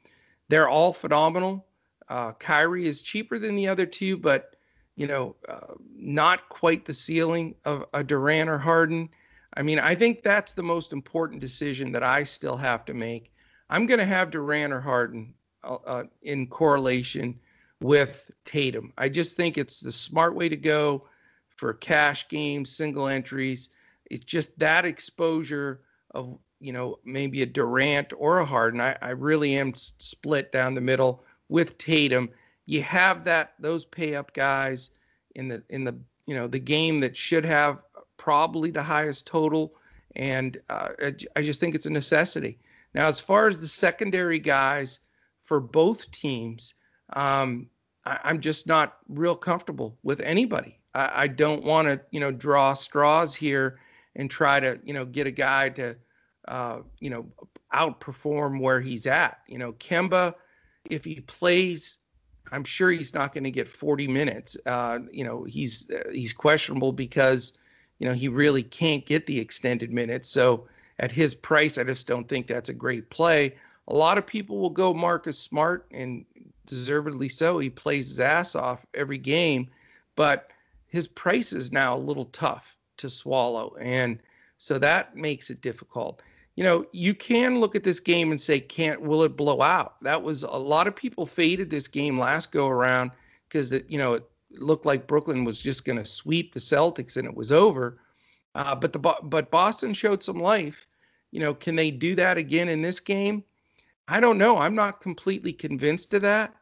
they're 0.47 0.69
all 0.69 0.93
phenomenal. 0.93 1.65
Uh, 2.07 2.33
Kyrie 2.33 2.85
is 2.85 3.01
cheaper 3.01 3.39
than 3.39 3.55
the 3.55 3.67
other 3.67 3.87
two, 3.87 4.15
but 4.15 4.55
you 4.95 5.07
know, 5.07 5.35
uh, 5.49 5.73
not 5.95 6.47
quite 6.49 6.85
the 6.85 6.93
ceiling 6.93 7.55
of 7.65 7.83
a 7.93 8.03
Durant 8.03 8.49
or 8.49 8.57
Harden. 8.57 9.09
I 9.55 9.61
mean, 9.61 9.79
I 9.79 9.95
think 9.95 10.21
that's 10.21 10.53
the 10.53 10.63
most 10.63 10.91
important 10.91 11.41
decision 11.41 11.91
that 11.93 12.03
I 12.03 12.23
still 12.23 12.57
have 12.57 12.85
to 12.85 12.93
make. 12.93 13.31
I'm 13.69 13.85
going 13.85 13.99
to 13.99 14.05
have 14.05 14.31
Durant 14.31 14.73
or 14.73 14.81
Harden 14.81 15.33
uh, 15.63 15.77
uh, 15.85 16.03
in 16.21 16.47
correlation 16.47 17.39
with 17.81 18.29
Tatum. 18.45 18.93
I 18.97 19.09
just 19.09 19.35
think 19.35 19.57
it's 19.57 19.79
the 19.79 19.91
smart 19.91 20.35
way 20.35 20.49
to 20.49 20.57
go 20.57 21.07
for 21.55 21.73
cash 21.73 22.27
games, 22.27 22.69
single 22.75 23.07
entries. 23.07 23.69
It's 24.11 24.25
just 24.25 24.57
that 24.59 24.85
exposure 24.85 25.81
of, 26.11 26.37
you 26.59 26.73
know, 26.73 26.99
maybe 27.05 27.41
a 27.41 27.45
Durant 27.45 28.13
or 28.17 28.39
a 28.39 28.45
Harden. 28.45 28.81
I, 28.81 28.97
I 29.01 29.11
really 29.11 29.55
am 29.55 29.73
split 29.75 30.51
down 30.51 30.73
the 30.73 30.81
middle 30.81 31.23
with 31.49 31.77
Tatum. 31.77 32.29
You 32.65 32.81
have 32.83 33.23
that 33.25 33.53
those 33.59 33.85
pay 33.85 34.15
up 34.15 34.33
guys 34.33 34.91
in 35.35 35.47
the 35.47 35.63
in 35.69 35.83
the 35.83 35.95
you 36.25 36.35
know 36.35 36.47
the 36.47 36.59
game 36.59 36.99
that 37.01 37.15
should 37.15 37.45
have 37.45 37.79
probably 38.25 38.71
the 38.71 38.81
highest 38.81 39.27
total, 39.27 39.75
and 40.15 40.57
uh, 40.71 40.89
I 41.35 41.41
just 41.43 41.59
think 41.59 41.75
it's 41.75 41.85
a 41.85 41.91
necessity. 41.91 42.57
Now, 42.95 43.07
as 43.07 43.19
far 43.19 43.47
as 43.47 43.61
the 43.61 43.67
secondary 43.67 44.39
guys 44.39 44.99
for 45.43 45.59
both 45.59 46.09
teams, 46.09 46.73
um, 47.13 47.67
I, 48.03 48.31
am 48.31 48.39
just 48.39 48.65
not 48.65 48.97
real 49.07 49.35
comfortable 49.35 49.99
with 50.01 50.21
anybody. 50.21 50.79
I, 50.95 51.11
I 51.23 51.27
don't 51.27 51.63
want 51.63 51.87
to 51.87 52.01
you 52.09 52.19
know 52.19 52.31
draw 52.31 52.73
straws 52.73 53.35
here 53.35 53.79
and 54.15 54.27
try 54.27 54.59
to 54.59 54.79
you 54.83 54.93
know 54.95 55.05
get 55.05 55.27
a 55.27 55.31
guy 55.31 55.69
to 55.69 55.95
uh, 56.47 56.79
you 56.99 57.11
know 57.11 57.27
outperform 57.75 58.59
where 58.59 58.81
he's 58.81 59.05
at. 59.05 59.41
You 59.47 59.59
know, 59.59 59.73
Kemba 59.73 60.33
if 60.89 61.05
he 61.05 61.19
plays, 61.21 61.97
I'm 62.51 62.63
sure 62.63 62.89
he's 62.89 63.13
not 63.13 63.35
going 63.35 63.43
to 63.43 63.51
get 63.51 63.69
40 63.69 64.07
minutes. 64.07 64.57
Uh, 64.65 64.99
you 65.11 65.23
know, 65.23 65.43
he's 65.43 65.91
uh, 65.91 66.09
he's 66.11 66.33
questionable 66.33 66.91
because 66.91 67.53
you 67.99 68.07
know 68.07 68.13
he 68.13 68.27
really 68.27 68.63
can't 68.63 69.05
get 69.05 69.25
the 69.25 69.39
extended 69.39 69.91
minutes. 69.91 70.29
So 70.29 70.67
at 70.99 71.11
his 71.11 71.35
price, 71.35 71.77
I 71.77 71.83
just 71.83 72.07
don't 72.07 72.27
think 72.27 72.47
that's 72.47 72.69
a 72.69 72.73
great 72.73 73.09
play. 73.09 73.55
A 73.87 73.93
lot 73.93 74.17
of 74.17 74.25
people 74.25 74.59
will 74.59 74.69
go 74.69 74.93
Marcus 74.93 75.37
Smart, 75.37 75.85
and 75.91 76.25
deservedly 76.65 77.29
so. 77.29 77.59
He 77.59 77.69
plays 77.69 78.07
his 78.07 78.19
ass 78.19 78.55
off 78.55 78.85
every 78.93 79.17
game, 79.17 79.67
but 80.15 80.49
his 80.87 81.07
price 81.07 81.53
is 81.53 81.71
now 81.71 81.95
a 81.95 81.99
little 81.99 82.25
tough 82.25 82.77
to 82.97 83.09
swallow, 83.09 83.75
and 83.79 84.19
so 84.57 84.79
that 84.79 85.15
makes 85.15 85.49
it 85.49 85.61
difficult 85.61 86.21
you 86.55 86.63
know, 86.63 86.85
you 86.93 87.13
can 87.13 87.59
look 87.59 87.75
at 87.75 87.83
this 87.83 87.99
game 87.99 88.31
and 88.31 88.39
say, 88.39 88.59
can't 88.59 89.01
will 89.01 89.23
it 89.23 89.35
blow 89.35 89.61
out? 89.61 90.01
That 90.01 90.23
was 90.23 90.43
a 90.43 90.49
lot 90.51 90.87
of 90.87 90.95
people 90.95 91.25
faded 91.25 91.69
this 91.69 91.87
game 91.87 92.17
last 92.17 92.51
go 92.51 92.67
around 92.67 93.11
because 93.47 93.73
you 93.89 93.97
know, 93.97 94.13
it 94.13 94.29
looked 94.61 94.85
like 94.85 95.07
Brooklyn 95.07 95.43
was 95.43 95.61
just 95.61 95.85
going 95.85 95.97
to 95.97 96.05
sweep 96.05 96.53
the 96.53 96.59
Celtics 96.59 97.17
and 97.17 97.27
it 97.27 97.35
was 97.35 97.51
over. 97.51 97.99
Uh, 98.55 98.73
but 98.73 98.93
the 98.93 98.99
but 98.99 99.51
Boston 99.51 99.93
showed 99.93 100.23
some 100.23 100.39
life. 100.39 100.87
You 101.31 101.41
know, 101.41 101.53
can 101.53 101.75
they 101.75 101.91
do 101.91 102.15
that 102.15 102.37
again 102.37 102.69
in 102.69 102.81
this 102.81 102.99
game? 102.99 103.43
I 104.07 104.19
don't 104.19 104.37
know. 104.37 104.57
I'm 104.57 104.75
not 104.75 105.01
completely 105.01 105.51
convinced 105.51 106.13
of 106.13 106.21
that. 106.21 106.53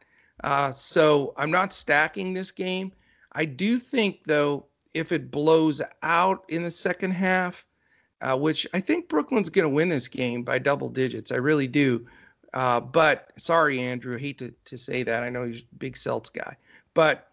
Uh, 0.42 0.72
so 0.72 1.32
I'm 1.36 1.50
not 1.50 1.72
stacking 1.72 2.34
this 2.34 2.50
game. 2.50 2.92
I 3.32 3.44
do 3.44 3.78
think 3.78 4.24
though, 4.26 4.66
if 4.94 5.12
it 5.12 5.30
blows 5.30 5.80
out 6.02 6.44
in 6.48 6.62
the 6.62 6.70
second 6.70 7.12
half, 7.12 7.64
uh, 8.20 8.36
which 8.36 8.66
I 8.72 8.80
think 8.80 9.08
Brooklyn's 9.08 9.50
going 9.50 9.64
to 9.64 9.74
win 9.74 9.88
this 9.88 10.08
game 10.08 10.42
by 10.42 10.58
double 10.58 10.88
digits. 10.88 11.30
I 11.30 11.36
really 11.36 11.66
do. 11.66 12.06
Uh, 12.54 12.80
but 12.80 13.32
sorry, 13.36 13.80
Andrew, 13.80 14.16
hate 14.16 14.38
to, 14.38 14.54
to 14.64 14.78
say 14.78 15.02
that. 15.02 15.22
I 15.22 15.28
know 15.28 15.44
he's 15.44 15.62
a 15.62 15.76
big 15.76 15.96
Celts 15.96 16.30
guy. 16.30 16.56
But 16.94 17.28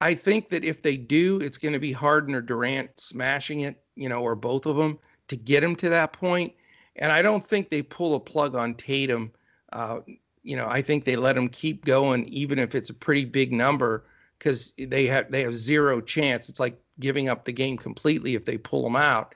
I 0.00 0.14
think 0.14 0.48
that 0.48 0.64
if 0.64 0.82
they 0.82 0.96
do, 0.96 1.40
it's 1.40 1.58
going 1.58 1.74
to 1.74 1.78
be 1.78 1.92
Harden 1.92 2.34
or 2.34 2.40
Durant 2.40 2.98
smashing 2.98 3.60
it, 3.60 3.82
you 3.96 4.08
know, 4.08 4.22
or 4.22 4.34
both 4.34 4.66
of 4.66 4.76
them 4.76 4.98
to 5.28 5.36
get 5.36 5.62
him 5.62 5.76
to 5.76 5.88
that 5.90 6.12
point. 6.12 6.52
And 6.96 7.12
I 7.12 7.22
don't 7.22 7.46
think 7.46 7.68
they 7.68 7.82
pull 7.82 8.14
a 8.14 8.20
plug 8.20 8.54
on 8.54 8.74
Tatum, 8.74 9.32
uh, 9.72 10.00
you 10.42 10.56
know, 10.56 10.66
I 10.68 10.82
think 10.82 11.04
they 11.04 11.16
let 11.16 11.36
him 11.36 11.48
keep 11.48 11.84
going, 11.84 12.26
even 12.28 12.58
if 12.58 12.74
it's 12.74 12.90
a 12.90 12.94
pretty 12.94 13.24
big 13.24 13.52
number, 13.52 14.04
because 14.38 14.72
they 14.78 15.06
have 15.06 15.30
they 15.30 15.42
have 15.42 15.54
zero 15.54 16.00
chance. 16.00 16.48
It's 16.48 16.60
like 16.60 16.80
giving 16.98 17.28
up 17.28 17.44
the 17.44 17.52
game 17.52 17.76
completely 17.76 18.34
if 18.34 18.44
they 18.44 18.56
pull 18.56 18.82
them 18.82 18.96
out, 18.96 19.34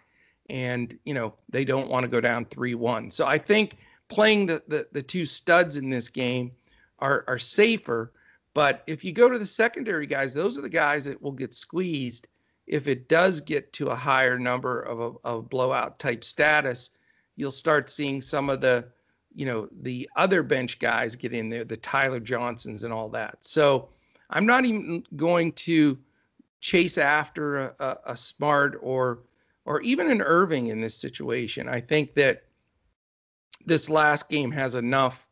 and 0.48 0.98
you 1.04 1.14
know 1.14 1.34
they 1.48 1.64
don't 1.64 1.90
want 1.90 2.04
to 2.04 2.08
go 2.08 2.20
down 2.20 2.46
three 2.46 2.74
one. 2.74 3.10
So 3.10 3.26
I 3.26 3.38
think 3.38 3.76
playing 4.08 4.46
the, 4.46 4.62
the 4.66 4.86
the 4.92 5.02
two 5.02 5.26
studs 5.26 5.76
in 5.76 5.90
this 5.90 6.08
game 6.08 6.52
are 7.00 7.24
are 7.28 7.38
safer. 7.38 8.12
But 8.54 8.84
if 8.86 9.04
you 9.04 9.12
go 9.12 9.28
to 9.28 9.38
the 9.38 9.46
secondary 9.46 10.06
guys, 10.06 10.32
those 10.32 10.56
are 10.56 10.62
the 10.62 10.68
guys 10.68 11.04
that 11.04 11.20
will 11.20 11.32
get 11.32 11.52
squeezed 11.52 12.28
if 12.66 12.88
it 12.88 13.08
does 13.08 13.40
get 13.40 13.72
to 13.74 13.88
a 13.88 13.96
higher 13.96 14.38
number 14.38 14.80
of 14.82 15.00
a 15.00 15.28
of 15.28 15.50
blowout 15.50 15.98
type 15.98 16.24
status. 16.24 16.90
You'll 17.36 17.50
start 17.50 17.90
seeing 17.90 18.22
some 18.22 18.48
of 18.48 18.60
the 18.60 18.86
you 19.34 19.44
know 19.44 19.68
the 19.82 20.08
other 20.16 20.42
bench 20.42 20.78
guys 20.78 21.16
get 21.16 21.32
in 21.32 21.50
there, 21.50 21.64
the 21.64 21.76
Tyler 21.76 22.20
Johnsons 22.20 22.84
and 22.84 22.92
all 22.92 23.08
that. 23.10 23.38
So 23.44 23.88
I'm 24.30 24.46
not 24.46 24.64
even 24.64 25.04
going 25.16 25.52
to 25.52 25.98
chase 26.60 26.96
after 26.96 27.58
a, 27.58 27.74
a, 27.80 27.96
a 28.12 28.16
smart 28.16 28.78
or 28.80 29.20
or 29.64 29.80
even 29.80 30.10
an 30.10 30.22
Irving 30.22 30.68
in 30.68 30.80
this 30.80 30.94
situation. 30.94 31.68
I 31.68 31.80
think 31.80 32.14
that 32.14 32.44
this 33.66 33.90
last 33.90 34.28
game 34.28 34.52
has 34.52 34.74
enough 34.74 35.26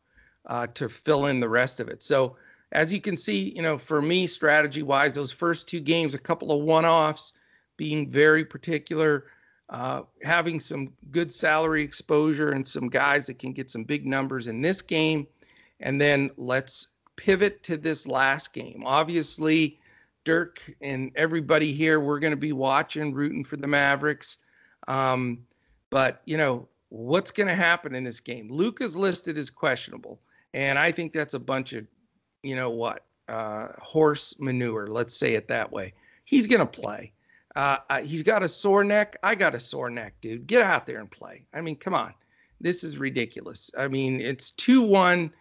uh, 0.47 0.67
to 0.73 0.89
fill 0.89 1.27
in 1.27 1.39
the 1.39 1.49
rest 1.49 1.79
of 1.79 1.87
it. 1.87 2.03
So 2.03 2.35
as 2.73 2.91
you 2.91 2.99
can 2.99 3.15
see, 3.15 3.53
you 3.55 3.61
know, 3.61 3.77
for 3.77 4.01
me, 4.01 4.27
strategy 4.27 4.83
wise, 4.83 5.15
those 5.15 5.31
first 5.31 5.67
two 5.67 5.79
games, 5.79 6.13
a 6.13 6.19
couple 6.19 6.51
of 6.51 6.63
one 6.63 6.85
offs, 6.85 7.33
being 7.77 8.09
very 8.09 8.43
particular 8.43 9.25
uh, 9.69 10.03
having 10.21 10.59
some 10.59 10.93
good 11.09 11.33
salary 11.33 11.83
exposure 11.83 12.51
and 12.51 12.67
some 12.67 12.89
guys 12.89 13.25
that 13.25 13.39
can 13.39 13.53
get 13.53 13.71
some 13.71 13.83
big 13.83 14.05
numbers 14.05 14.47
in 14.47 14.61
this 14.61 14.81
game. 14.81 15.25
And 15.79 15.99
then 15.99 16.29
let's 16.37 16.89
pivot 17.15 17.63
to 17.63 17.77
this 17.77 18.05
last 18.05 18.53
game. 18.53 18.83
Obviously, 18.85 19.79
Dirk 20.25 20.61
and 20.81 21.11
everybody 21.15 21.73
here, 21.73 21.99
we're 21.99 22.19
going 22.19 22.31
to 22.31 22.37
be 22.37 22.53
watching, 22.53 23.13
rooting 23.13 23.43
for 23.43 23.57
the 23.57 23.67
Mavericks. 23.67 24.37
Um, 24.87 25.39
but, 25.89 26.21
you 26.25 26.37
know, 26.37 26.67
what's 26.89 27.31
going 27.31 27.47
to 27.47 27.55
happen 27.55 27.95
in 27.95 28.03
this 28.03 28.19
game? 28.19 28.49
Luke 28.51 28.79
is 28.81 28.95
listed 28.95 29.37
as 29.37 29.49
questionable. 29.49 30.19
And 30.53 30.77
I 30.77 30.91
think 30.91 31.13
that's 31.13 31.33
a 31.33 31.39
bunch 31.39 31.73
of, 31.73 31.85
you 32.43 32.55
know 32.55 32.69
what, 32.69 33.05
uh, 33.27 33.69
horse 33.79 34.39
manure. 34.39 34.87
Let's 34.87 35.15
say 35.15 35.33
it 35.33 35.47
that 35.47 35.71
way. 35.71 35.93
He's 36.25 36.45
to 36.47 36.65
play. 36.65 37.11
Uh, 37.55 37.77
he's 38.01 38.23
got 38.23 38.43
a 38.43 38.47
sore 38.47 38.83
neck. 38.83 39.17
I 39.23 39.35
got 39.35 39.55
a 39.55 39.59
sore 39.59 39.89
neck, 39.89 40.13
dude. 40.21 40.47
Get 40.47 40.61
out 40.61 40.85
there 40.85 40.99
and 40.99 41.09
play. 41.09 41.45
I 41.53 41.61
mean, 41.61 41.75
come 41.75 41.93
on. 41.93 42.13
This 42.59 42.83
is 42.83 42.97
ridiculous. 42.97 43.69
I 43.77 43.87
mean, 43.87 44.21
it's 44.21 44.51
2 44.51 44.81
1. 44.81 45.31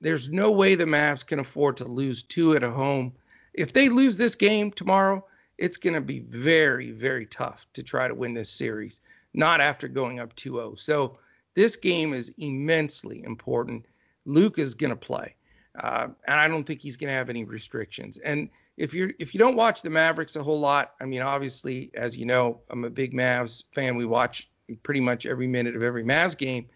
There's 0.00 0.30
no 0.30 0.50
way 0.50 0.74
the 0.74 0.84
Mavs 0.84 1.26
can 1.26 1.40
afford 1.40 1.76
to 1.78 1.84
lose 1.84 2.22
two 2.22 2.54
at 2.54 2.62
a 2.62 2.70
home. 2.70 3.12
If 3.54 3.72
they 3.72 3.88
lose 3.88 4.16
this 4.16 4.36
game 4.36 4.70
tomorrow, 4.70 5.24
it's 5.58 5.76
going 5.76 5.94
to 5.94 6.00
be 6.00 6.20
very, 6.20 6.92
very 6.92 7.26
tough 7.26 7.66
to 7.72 7.82
try 7.82 8.06
to 8.06 8.14
win 8.14 8.32
this 8.32 8.50
series, 8.50 9.00
not 9.34 9.60
after 9.60 9.88
going 9.88 10.20
up 10.20 10.34
2 10.36 10.52
0. 10.52 10.74
So 10.76 11.18
this 11.54 11.74
game 11.74 12.14
is 12.14 12.32
immensely 12.38 13.24
important. 13.24 13.84
Luke 14.24 14.58
is 14.58 14.74
going 14.74 14.90
to 14.90 14.96
play. 14.96 15.34
Uh, 15.78 16.08
and 16.26 16.40
I 16.40 16.48
don't 16.48 16.64
think 16.64 16.80
he's 16.80 16.96
going 16.96 17.08
to 17.08 17.14
have 17.14 17.30
any 17.30 17.44
restrictions. 17.44 18.18
And 18.18 18.48
if 18.76 18.94
you're 18.94 19.12
if 19.18 19.34
you 19.34 19.38
don't 19.38 19.56
watch 19.56 19.82
the 19.82 19.90
Mavericks 19.90 20.36
a 20.36 20.42
whole 20.42 20.60
lot, 20.60 20.94
I 21.00 21.04
mean, 21.04 21.22
obviously, 21.22 21.90
as 21.94 22.16
you 22.16 22.26
know, 22.26 22.60
I'm 22.70 22.84
a 22.84 22.90
big 22.90 23.12
Mavs 23.12 23.64
fan. 23.74 23.96
We 23.96 24.04
watch 24.06 24.50
pretty 24.82 25.00
much 25.00 25.26
every 25.26 25.46
minute 25.46 25.76
of 25.76 25.82
every 25.82 26.04
Mavs 26.04 26.36
game. 26.36 26.66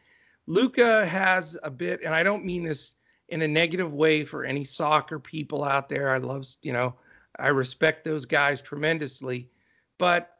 Luka 0.47 1.07
has 1.07 1.57
a 1.62 1.71
bit, 1.71 2.01
and 2.05 2.15
I 2.15 2.23
don't 2.23 2.45
mean 2.45 2.65
this 2.65 2.95
in 3.29 3.43
a 3.43 3.49
negative 3.49 3.93
way 3.93 4.25
for 4.25 4.45
any 4.45 4.65
soccer 4.65 5.19
people 5.19 5.65
out 5.65 5.88
there. 5.88 6.11
I 6.11 6.19
love, 6.19 6.47
you 6.62 6.73
know, 6.73 6.95
I 7.38 7.49
respect 7.49 8.05
those 8.05 8.27
guys 8.27 8.61
tremendously, 8.61 9.49
but 9.99 10.37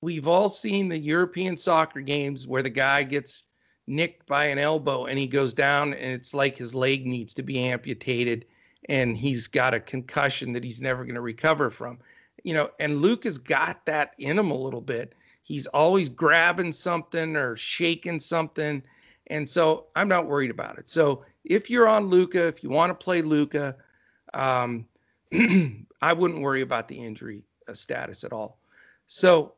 we've 0.00 0.28
all 0.28 0.48
seen 0.48 0.88
the 0.88 0.98
European 0.98 1.56
soccer 1.56 2.00
games 2.00 2.46
where 2.46 2.62
the 2.62 2.70
guy 2.70 3.02
gets 3.02 3.44
nicked 3.90 4.26
by 4.26 4.46
an 4.46 4.58
elbow 4.58 5.06
and 5.06 5.18
he 5.18 5.26
goes 5.26 5.52
down 5.52 5.92
and 5.92 6.12
it's 6.12 6.32
like 6.32 6.56
his 6.56 6.74
leg 6.74 7.06
needs 7.06 7.34
to 7.34 7.42
be 7.42 7.58
amputated 7.58 8.44
and 8.88 9.16
he's 9.16 9.46
got 9.46 9.74
a 9.74 9.80
concussion 9.80 10.52
that 10.52 10.64
he's 10.64 10.80
never 10.80 11.04
going 11.04 11.14
to 11.14 11.20
recover 11.20 11.70
from. 11.70 11.98
You 12.44 12.54
know, 12.54 12.70
and 12.78 13.02
Luke 13.02 13.24
has 13.24 13.36
got 13.36 13.84
that 13.86 14.14
in 14.18 14.38
him 14.38 14.50
a 14.50 14.56
little 14.56 14.80
bit. 14.80 15.14
He's 15.42 15.66
always 15.66 16.08
grabbing 16.08 16.72
something 16.72 17.36
or 17.36 17.56
shaking 17.56 18.20
something. 18.20 18.82
And 19.26 19.46
so 19.48 19.86
I'm 19.96 20.08
not 20.08 20.26
worried 20.26 20.50
about 20.50 20.78
it. 20.78 20.88
So 20.88 21.24
if 21.44 21.68
you're 21.68 21.88
on 21.88 22.06
luka 22.06 22.46
if 22.46 22.62
you 22.62 22.70
want 22.70 22.90
to 22.90 23.04
play 23.04 23.22
luka 23.22 23.76
um, 24.34 24.86
I 26.02 26.12
wouldn't 26.12 26.40
worry 26.40 26.62
about 26.62 26.88
the 26.88 26.98
injury 26.98 27.44
uh, 27.68 27.74
status 27.74 28.24
at 28.24 28.32
all. 28.32 28.58
So, 29.06 29.54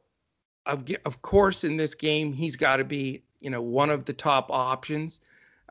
of, 0.67 0.85
of 1.05 1.23
course, 1.23 1.65
in 1.65 1.77
this 1.77 1.95
game, 1.95 2.33
he's 2.33 2.57
got 2.57 2.77
to 2.77 2.85
be, 2.85 3.23
you 3.43 3.51
know, 3.51 3.61
one 3.61 3.91
of 3.91 4.05
the 4.05 4.13
top 4.13 4.51
options. 4.51 5.21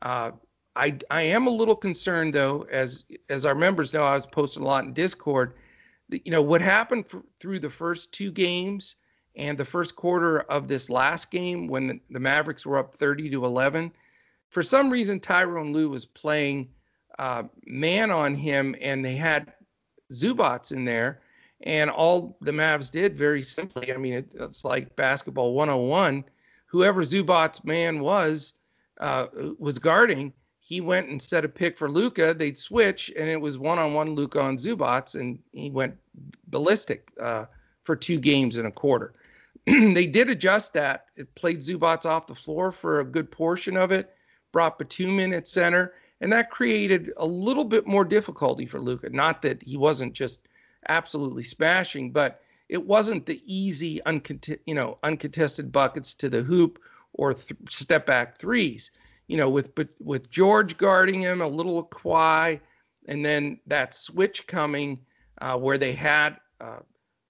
Uh, 0.01 0.31
I 0.75 0.97
I 1.09 1.21
am 1.23 1.47
a 1.47 1.51
little 1.51 1.75
concerned 1.75 2.33
though, 2.33 2.67
as 2.71 3.05
as 3.29 3.45
our 3.45 3.55
members 3.55 3.93
know, 3.93 4.03
I 4.03 4.13
was 4.13 4.25
posting 4.25 4.63
a 4.63 4.65
lot 4.65 4.85
in 4.85 4.93
Discord. 4.93 5.53
You 6.09 6.31
know 6.31 6.41
what 6.41 6.61
happened 6.61 7.07
for, 7.07 7.23
through 7.39 7.59
the 7.59 7.69
first 7.69 8.11
two 8.11 8.31
games 8.31 8.95
and 9.35 9.57
the 9.57 9.65
first 9.65 9.95
quarter 9.95 10.41
of 10.41 10.67
this 10.67 10.89
last 10.89 11.31
game 11.31 11.67
when 11.67 11.87
the, 11.87 11.99
the 12.09 12.19
Mavericks 12.19 12.65
were 12.65 12.77
up 12.77 12.93
30 12.93 13.29
to 13.29 13.45
11. 13.45 13.91
For 14.49 14.61
some 14.61 14.89
reason, 14.89 15.21
Tyronn 15.21 15.73
Lue 15.73 15.89
was 15.89 16.05
playing 16.05 16.69
uh, 17.17 17.43
man 17.65 18.11
on 18.11 18.35
him, 18.35 18.75
and 18.81 19.05
they 19.05 19.15
had 19.15 19.53
Zubac 20.11 20.73
in 20.73 20.83
there. 20.83 21.21
And 21.63 21.89
all 21.89 22.37
the 22.41 22.51
Mavs 22.51 22.91
did 22.91 23.17
very 23.17 23.41
simply, 23.41 23.93
I 23.93 23.97
mean, 23.97 24.13
it, 24.13 24.31
it's 24.33 24.65
like 24.65 24.95
basketball 24.95 25.53
101. 25.53 26.25
Whoever 26.71 27.03
Zubac's 27.03 27.65
man 27.65 27.99
was, 27.99 28.53
uh, 28.99 29.27
was 29.59 29.77
guarding, 29.77 30.31
he 30.61 30.79
went 30.79 31.09
and 31.09 31.21
set 31.21 31.43
a 31.43 31.49
pick 31.49 31.77
for 31.77 31.91
Luka. 31.91 32.33
They'd 32.33 32.57
switch, 32.57 33.11
and 33.17 33.27
it 33.27 33.41
was 33.41 33.57
one 33.57 33.77
on 33.77 33.93
one 33.93 34.15
Luka 34.15 34.39
on 34.39 34.55
Zubac, 34.57 35.19
and 35.19 35.37
he 35.51 35.69
went 35.69 35.97
ballistic 36.47 37.11
uh, 37.19 37.45
for 37.83 37.97
two 37.97 38.19
games 38.19 38.57
and 38.57 38.67
a 38.67 38.71
quarter. 38.71 39.13
they 39.65 40.05
did 40.05 40.29
adjust 40.29 40.73
that. 40.73 41.07
It 41.17 41.35
played 41.35 41.59
Zubac 41.59 42.05
off 42.05 42.25
the 42.25 42.35
floor 42.35 42.71
for 42.71 43.01
a 43.01 43.05
good 43.05 43.29
portion 43.29 43.75
of 43.75 43.91
it, 43.91 44.13
brought 44.53 44.79
Batum 44.79 45.19
in 45.19 45.33
at 45.33 45.49
center, 45.49 45.93
and 46.21 46.31
that 46.31 46.51
created 46.51 47.11
a 47.17 47.25
little 47.25 47.65
bit 47.65 47.85
more 47.85 48.05
difficulty 48.05 48.65
for 48.65 48.79
Luka. 48.79 49.09
Not 49.09 49.41
that 49.41 49.61
he 49.61 49.75
wasn't 49.75 50.13
just 50.13 50.47
absolutely 50.87 51.43
smashing, 51.43 52.11
but 52.11 52.41
it 52.71 52.85
wasn't 52.85 53.25
the 53.27 53.41
easy, 53.45 54.01
uncont- 54.05 54.61
you 54.65 54.73
know, 54.73 54.97
uncontested 55.03 55.71
buckets 55.71 56.15
to 56.15 56.29
the 56.29 56.41
hoop 56.41 56.79
or 57.13 57.33
th- 57.35 57.59
step 57.69 58.05
back 58.07 58.37
threes 58.37 58.91
you 59.31 59.37
know, 59.37 59.49
with 59.49 59.71
with 60.01 60.29
George 60.29 60.77
guarding 60.77 61.21
him, 61.21 61.39
a 61.39 61.47
little 61.47 61.85
Kawhi, 61.85 62.59
and 63.07 63.25
then 63.25 63.61
that 63.65 63.93
switch 63.93 64.45
coming 64.45 64.99
uh, 65.39 65.55
where 65.55 65.77
they 65.77 65.93
had 65.93 66.35
uh, 66.59 66.79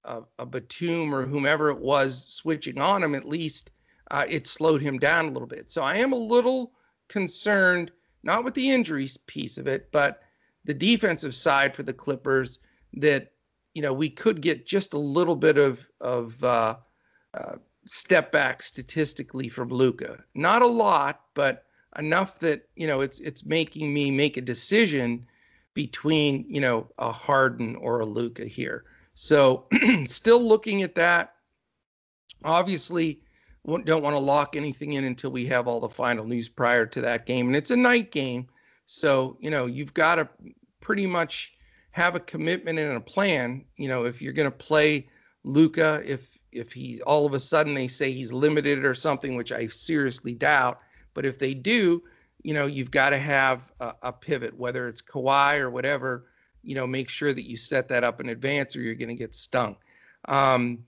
a, 0.05 0.21
a 0.39 0.45
Batum 0.47 1.13
or 1.13 1.27
whomever 1.27 1.69
it 1.69 1.77
was 1.77 2.27
switching 2.27 2.81
on 2.81 3.03
him. 3.03 3.13
At 3.13 3.29
least 3.29 3.69
uh, 4.09 4.25
it 4.27 4.47
slowed 4.47 4.81
him 4.81 4.97
down 4.97 5.25
a 5.25 5.31
little 5.31 5.47
bit. 5.47 5.69
So 5.69 5.83
I 5.83 5.97
am 5.97 6.11
a 6.11 6.17
little 6.17 6.71
concerned, 7.07 7.91
not 8.23 8.43
with 8.43 8.55
the 8.55 8.71
injuries 8.71 9.17
piece 9.27 9.59
of 9.59 9.67
it, 9.67 9.91
but 9.91 10.23
the 10.65 10.73
defensive 10.73 11.35
side 11.35 11.75
for 11.75 11.83
the 11.83 11.93
Clippers 11.93 12.57
that 12.93 13.30
you 13.73 13.81
know 13.81 13.93
we 13.93 14.09
could 14.09 14.41
get 14.41 14.65
just 14.65 14.93
a 14.93 14.97
little 14.97 15.35
bit 15.35 15.57
of 15.57 15.85
of 15.99 16.43
uh, 16.43 16.75
uh, 17.33 17.55
step 17.85 18.31
back 18.31 18.61
statistically 18.61 19.49
from 19.49 19.69
Luka. 19.69 20.23
Not 20.35 20.61
a 20.61 20.67
lot, 20.67 21.21
but 21.33 21.65
enough 21.97 22.39
that 22.39 22.67
you 22.75 22.87
know 22.87 23.01
it's 23.01 23.19
it's 23.19 23.45
making 23.45 23.93
me 23.93 24.11
make 24.11 24.37
a 24.37 24.41
decision 24.41 25.25
between 25.73 26.45
you 26.47 26.61
know 26.61 26.87
a 26.97 27.11
Harden 27.11 27.75
or 27.77 27.99
a 27.99 28.05
Luka 28.05 28.45
here. 28.45 28.85
So 29.13 29.65
still 30.05 30.41
looking 30.41 30.83
at 30.83 30.95
that. 30.95 31.35
Obviously, 32.43 33.21
don't 33.65 34.03
want 34.03 34.15
to 34.15 34.19
lock 34.19 34.55
anything 34.55 34.93
in 34.93 35.03
until 35.03 35.31
we 35.31 35.45
have 35.47 35.67
all 35.67 35.79
the 35.79 35.89
final 35.89 36.25
news 36.25 36.49
prior 36.49 36.85
to 36.87 37.01
that 37.01 37.25
game, 37.25 37.47
and 37.47 37.55
it's 37.55 37.71
a 37.71 37.75
night 37.77 38.11
game. 38.11 38.47
So 38.85 39.37
you 39.39 39.49
know 39.49 39.65
you've 39.65 39.93
got 39.93 40.15
to 40.15 40.27
pretty 40.81 41.05
much 41.05 41.53
have 41.91 42.15
a 42.15 42.19
commitment 42.19 42.79
and 42.79 42.97
a 42.97 43.01
plan. 43.01 43.65
You 43.77 43.89
know 43.89 44.05
if 44.05 44.21
you're 44.21 44.33
going 44.33 44.51
to 44.51 44.57
play 44.57 45.07
Luka, 45.43 46.01
if 46.05 46.37
if 46.51 46.73
he 46.73 47.01
all 47.03 47.25
of 47.25 47.33
a 47.33 47.39
sudden 47.39 47.73
they 47.73 47.87
say 47.87 48.11
he's 48.11 48.33
limited 48.33 48.83
or 48.83 48.95
something, 48.95 49.35
which 49.35 49.51
I 49.51 49.67
seriously 49.67 50.33
doubt 50.33 50.81
but 51.13 51.25
if 51.25 51.39
they 51.39 51.53
do, 51.53 52.03
you 52.43 52.53
know, 52.53 52.65
you've 52.65 52.91
got 52.91 53.11
to 53.11 53.17
have 53.17 53.71
a, 53.79 53.93
a, 54.03 54.13
pivot, 54.13 54.57
whether 54.57 54.87
it's 54.87 55.01
Kawhi 55.01 55.59
or 55.59 55.69
whatever. 55.69 56.27
You 56.63 56.75
know, 56.75 56.87
make 56.87 57.09
sure 57.09 57.33
that 57.33 57.49
you 57.49 57.57
set 57.57 57.87
that 57.89 58.03
up 58.03 58.21
in 58.21 58.29
advance, 58.29 58.75
or 58.75 58.81
you're 58.81 58.95
going 58.95 59.09
to 59.09 59.15
get 59.15 59.35
stung. 59.35 59.75
Um, 60.27 60.79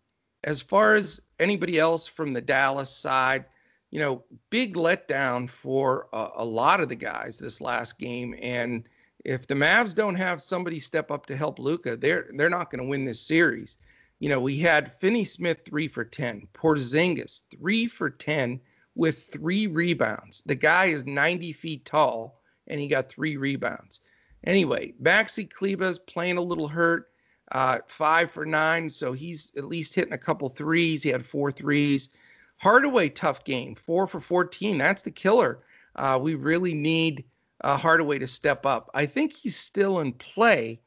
as 0.44 0.62
far 0.62 0.96
as 0.96 1.20
anybody 1.40 1.80
else 1.80 2.08
from 2.08 2.34
the 2.34 2.42
Dallas 2.42 2.96
side, 2.96 3.46
you 3.92 4.00
know, 4.00 4.24
big 4.50 4.76
letdown 4.76 5.50
for 5.50 6.08
a, 6.14 6.28
a 6.38 6.46
lot 6.46 6.80
of 6.80 6.90
the 6.90 6.96
guys 6.96 7.38
this 7.38 7.62
last 7.62 7.98
game. 7.98 8.36
And 8.42 8.88
if 9.24 9.48
the 9.48 9.54
Mavs 9.54 9.96
don't 9.96 10.16
have 10.16 10.42
somebody 10.42 10.80
step 10.80 11.12
up 11.12 11.26
to 11.28 11.38
help 11.38 11.60
Luka, 11.60 11.96
they're 11.96 12.30
they're 12.36 12.50
not 12.50 12.70
going 12.72 12.84
to 12.84 12.90
win 12.90 13.06
this 13.06 13.22
series. 13.22 13.78
You 14.20 14.30
know, 14.30 14.40
we 14.40 14.60
had 14.60 14.98
Finney 15.00 15.26
Smith 15.26 15.60
three 15.66 15.88
for 15.88 16.04
ten, 16.04 16.48
Porzingis 16.54 17.44
three 17.52 17.88
for 17.88 18.10
ten 18.10 18.60
with 18.96 19.28
three 19.32 19.68
rebounds. 19.68 20.44
The 20.46 20.56
guy 20.56 20.86
is 20.86 21.06
90 21.06 21.52
feet 21.54 21.86
tall 21.86 22.42
and 22.68 22.80
he 22.80 22.88
got 22.88 23.10
three 23.10 23.38
rebounds. 23.38 24.00
Anyway, 24.46 24.94
Maxi 25.02 25.50
Kleber's 25.50 26.00
playing 26.00 26.38
a 26.38 26.42
little 26.42 26.68
hurt, 26.68 27.10
uh, 27.52 27.80
five 27.88 28.30
for 28.30 28.46
nine, 28.46 28.90
so 28.90 29.14
he's 29.14 29.52
at 29.58 29.66
least 29.66 29.96
hitting 29.96 30.14
a 30.14 30.18
couple 30.18 30.50
threes. 30.50 31.04
He 31.04 31.10
had 31.10 31.26
four 31.26 31.52
threes. 31.52 32.10
Hardaway, 32.58 33.10
tough 33.10 33.44
game, 33.44 33.76
four 33.76 34.08
for 34.08 34.20
14. 34.20 34.78
That's 34.78 35.02
the 35.02 35.12
killer. 35.12 35.64
Uh, 35.96 36.20
we 36.22 36.36
really 36.36 36.74
need 36.74 37.24
uh, 37.64 37.78
Hardaway 37.78 38.20
to 38.20 38.28
step 38.28 38.66
up. 38.66 38.90
I 38.94 39.06
think 39.06 39.34
he's 39.34 39.56
still 39.56 40.00
in 40.00 40.14
play. 40.14 40.80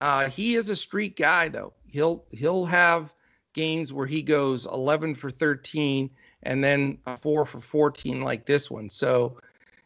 Uh, 0.00 0.28
he 0.28 0.56
is 0.56 0.70
a 0.70 0.76
streak 0.76 1.16
guy, 1.16 1.48
though. 1.48 1.72
He'll 1.86 2.24
he'll 2.30 2.66
have 2.66 3.12
games 3.54 3.92
where 3.92 4.06
he 4.06 4.22
goes 4.22 4.66
11 4.66 5.14
for 5.14 5.30
13 5.30 6.08
and 6.44 6.64
then 6.64 6.98
four 7.20 7.44
for 7.44 7.60
14 7.60 8.22
like 8.22 8.46
this 8.46 8.70
one. 8.70 8.88
So 8.88 9.38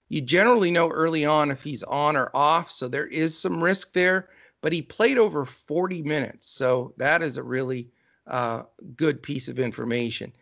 you 0.08 0.20
generally 0.20 0.70
know 0.70 0.88
early 0.88 1.24
on 1.24 1.50
if 1.50 1.62
he's 1.62 1.82
on 1.82 2.16
or 2.16 2.30
off. 2.32 2.70
So 2.70 2.88
there 2.88 3.08
is 3.08 3.36
some 3.36 3.62
risk 3.62 3.92
there. 3.92 4.28
But 4.62 4.72
he 4.72 4.82
played 4.82 5.18
over 5.18 5.44
40 5.44 6.02
minutes, 6.02 6.48
so 6.48 6.92
that 6.96 7.22
is 7.22 7.36
a 7.36 7.42
really 7.42 7.88
uh, 8.26 8.62
good 8.96 9.22
piece 9.22 9.48
of 9.48 9.58
information. 9.58 10.32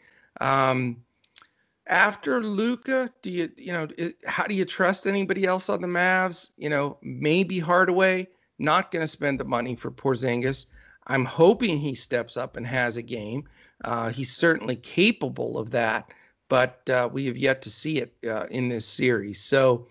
Um, 0.41 1.04
after 1.87 2.43
Luka, 2.43 3.11
do 3.23 3.31
you 3.31 3.51
you 3.57 3.73
know 3.73 3.89
how 4.27 4.45
do 4.45 4.55
you 4.55 4.65
trust 4.65 5.07
anybody 5.07 5.45
else 5.45 5.69
on 5.69 5.81
the 5.81 5.89
Mavs? 5.89 6.51
You 6.57 6.71
know, 6.71 6.99
maybe 7.03 7.59
Hardaway. 7.59 8.29
Not 8.59 8.93
going 8.93 9.03
to 9.03 9.09
spend 9.09 9.41
the 9.41 9.45
money 9.45 9.75
for 9.75 9.91
Porzingis. 9.91 10.67
I'm 11.09 11.25
hoping 11.25 11.79
he 11.79 11.95
steps 11.95 12.37
up 12.37 12.57
and 12.57 12.67
has 12.67 12.97
a 12.97 13.03
game. 13.03 13.49
Uh, 13.85 14.11
he's 14.11 14.35
certainly 14.35 14.77
capable 14.77 15.59
of 15.59 15.71
that, 15.73 16.13
but 16.49 16.89
uh, 16.89 17.09
we 17.13 17.27
have 17.27 17.37
yet 17.37 17.61
to 17.63 17.71
see 17.71 17.99
it 17.99 18.15
uh, 18.27 18.47
in 18.47 18.69
this 18.69 18.87
series. 18.87 19.41
So, 19.41 19.89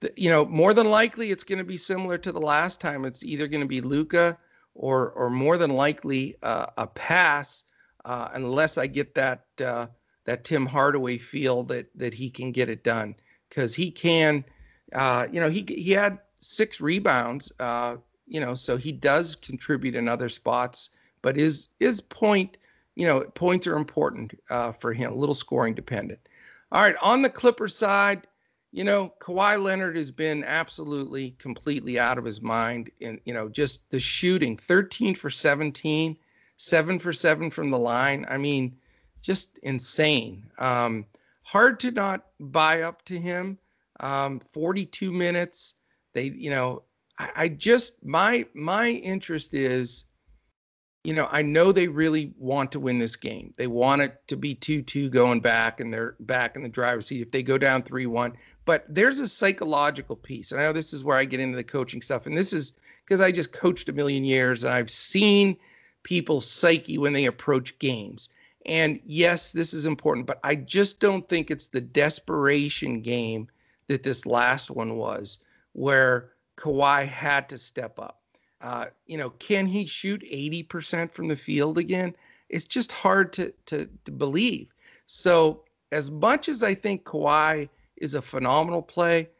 the, 0.00 0.12
you 0.16 0.30
know, 0.30 0.46
more 0.46 0.72
than 0.72 0.90
likely, 0.90 1.30
it's 1.30 1.44
going 1.44 1.58
to 1.58 1.64
be 1.64 1.76
similar 1.76 2.18
to 2.18 2.32
the 2.32 2.40
last 2.40 2.80
time. 2.80 3.04
It's 3.04 3.22
either 3.22 3.46
going 3.46 3.60
to 3.60 3.68
be 3.68 3.80
Luka 3.80 4.38
or, 4.74 5.10
or 5.10 5.28
more 5.28 5.58
than 5.58 5.70
likely 5.70 6.36
uh, 6.42 6.66
a 6.78 6.86
pass, 6.86 7.64
uh, 8.04 8.28
unless 8.32 8.78
I 8.78 8.86
get 8.86 9.14
that 9.14 9.44
uh, 9.62 9.86
that 10.28 10.44
Tim 10.44 10.66
Hardaway 10.66 11.16
feel 11.16 11.62
that 11.64 11.88
that 11.94 12.12
he 12.12 12.28
can 12.28 12.52
get 12.52 12.68
it 12.68 12.84
done 12.84 13.14
because 13.48 13.74
he 13.74 13.90
can. 13.90 14.44
Uh, 14.92 15.26
you 15.32 15.40
know, 15.40 15.48
he 15.48 15.64
he 15.66 15.92
had 15.92 16.18
six 16.40 16.82
rebounds. 16.82 17.50
Uh, 17.58 17.96
you 18.26 18.38
know, 18.38 18.54
so 18.54 18.76
he 18.76 18.92
does 18.92 19.36
contribute 19.36 19.94
in 19.94 20.06
other 20.06 20.28
spots, 20.28 20.90
but 21.22 21.34
his 21.34 21.68
his 21.80 22.02
point, 22.02 22.58
you 22.94 23.06
know, 23.06 23.20
points 23.20 23.66
are 23.66 23.76
important 23.76 24.38
uh, 24.50 24.70
for 24.72 24.92
him. 24.92 25.12
A 25.12 25.16
little 25.16 25.34
scoring 25.34 25.72
dependent. 25.72 26.20
All 26.72 26.82
right, 26.82 26.96
on 27.00 27.22
the 27.22 27.30
Clippers 27.30 27.74
side, 27.74 28.26
you 28.70 28.84
know, 28.84 29.14
Kawhi 29.22 29.62
Leonard 29.62 29.96
has 29.96 30.10
been 30.10 30.44
absolutely 30.44 31.30
completely 31.38 31.98
out 31.98 32.18
of 32.18 32.26
his 32.26 32.42
mind. 32.42 32.90
And 33.00 33.18
you 33.24 33.32
know, 33.32 33.48
just 33.48 33.88
the 33.88 33.98
shooting, 33.98 34.58
13 34.58 35.14
for 35.14 35.30
17, 35.30 36.18
seven 36.58 36.98
for 36.98 37.14
seven 37.14 37.50
from 37.50 37.70
the 37.70 37.78
line. 37.78 38.26
I 38.28 38.36
mean 38.36 38.76
just 39.22 39.58
insane. 39.62 40.50
Um, 40.58 41.06
hard 41.42 41.80
to 41.80 41.90
not 41.90 42.26
buy 42.38 42.82
up 42.82 43.04
to 43.06 43.18
him. 43.18 43.58
Um, 44.00 44.40
42 44.40 45.10
minutes. 45.12 45.74
They, 46.14 46.24
you 46.24 46.50
know, 46.50 46.82
I, 47.18 47.30
I 47.36 47.48
just 47.48 48.04
my 48.04 48.46
my 48.54 48.90
interest 48.90 49.54
is, 49.54 50.06
you 51.04 51.14
know, 51.14 51.28
I 51.30 51.42
know 51.42 51.72
they 51.72 51.88
really 51.88 52.32
want 52.38 52.70
to 52.72 52.80
win 52.80 52.98
this 52.98 53.16
game. 53.16 53.52
They 53.56 53.66
want 53.66 54.02
it 54.02 54.20
to 54.28 54.36
be 54.36 54.54
2-2 54.54 55.10
going 55.10 55.40
back, 55.40 55.80
and 55.80 55.92
they're 55.92 56.16
back 56.20 56.54
in 56.54 56.62
the 56.62 56.68
driver's 56.68 57.06
seat 57.06 57.22
if 57.22 57.30
they 57.30 57.42
go 57.42 57.58
down 57.58 57.82
3-1. 57.82 58.34
But 58.64 58.84
there's 58.88 59.20
a 59.20 59.28
psychological 59.28 60.16
piece, 60.16 60.52
and 60.52 60.60
I 60.60 60.64
know 60.64 60.72
this 60.72 60.92
is 60.92 61.04
where 61.04 61.16
I 61.16 61.24
get 61.24 61.40
into 61.40 61.56
the 61.56 61.64
coaching 61.64 62.02
stuff, 62.02 62.26
and 62.26 62.36
this 62.36 62.52
is 62.52 62.74
because 63.04 63.20
I 63.20 63.32
just 63.32 63.52
coached 63.52 63.88
a 63.88 63.92
million 63.92 64.24
years, 64.24 64.64
and 64.64 64.74
I've 64.74 64.90
seen 64.90 65.56
people's 66.02 66.46
psyche 66.46 66.98
when 66.98 67.12
they 67.12 67.24
approach 67.24 67.78
games 67.78 68.28
and 68.68 69.00
yes, 69.06 69.50
this 69.50 69.72
is 69.72 69.86
important, 69.86 70.26
but 70.26 70.38
I 70.44 70.54
just 70.54 71.00
don't 71.00 71.26
think 71.26 71.50
it's 71.50 71.68
the 71.68 71.80
desperation 71.80 73.00
game 73.00 73.48
that 73.86 74.02
this 74.02 74.26
last 74.26 74.70
one 74.70 74.96
was, 74.96 75.38
where 75.72 76.32
Kawhi 76.58 77.08
had 77.08 77.48
to 77.48 77.56
step 77.56 77.98
up. 77.98 78.20
Uh, 78.60 78.86
you 79.06 79.16
know, 79.16 79.30
can 79.30 79.66
he 79.66 79.86
shoot 79.86 80.22
80% 80.30 81.10
from 81.10 81.28
the 81.28 81.36
field 81.36 81.78
again? 81.78 82.14
It's 82.50 82.66
just 82.66 82.92
hard 82.92 83.32
to, 83.34 83.54
to, 83.66 83.88
to 84.04 84.10
believe. 84.10 84.74
So, 85.06 85.64
as 85.90 86.10
much 86.10 86.50
as 86.50 86.62
I 86.62 86.74
think 86.74 87.04
Kawhi 87.04 87.70
is 87.96 88.14
a 88.14 88.20
phenomenal 88.20 88.82
play 88.82 89.30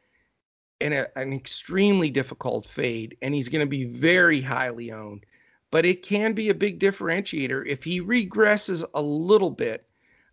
and 0.80 0.94
a, 0.94 1.18
an 1.18 1.34
extremely 1.34 2.10
difficult 2.10 2.64
fade, 2.64 3.18
and 3.20 3.34
he's 3.34 3.50
going 3.50 3.64
to 3.64 3.68
be 3.68 3.84
very 3.84 4.40
highly 4.40 4.90
owned, 4.90 5.26
but 5.70 5.84
it 5.84 6.02
can 6.02 6.32
be 6.32 6.48
a 6.48 6.54
big 6.54 6.80
differentiator 6.80 7.66
if 7.66 7.84
he 7.84 8.00
regresses 8.00 8.84
a 8.94 9.02
little 9.02 9.50
bit. 9.50 9.86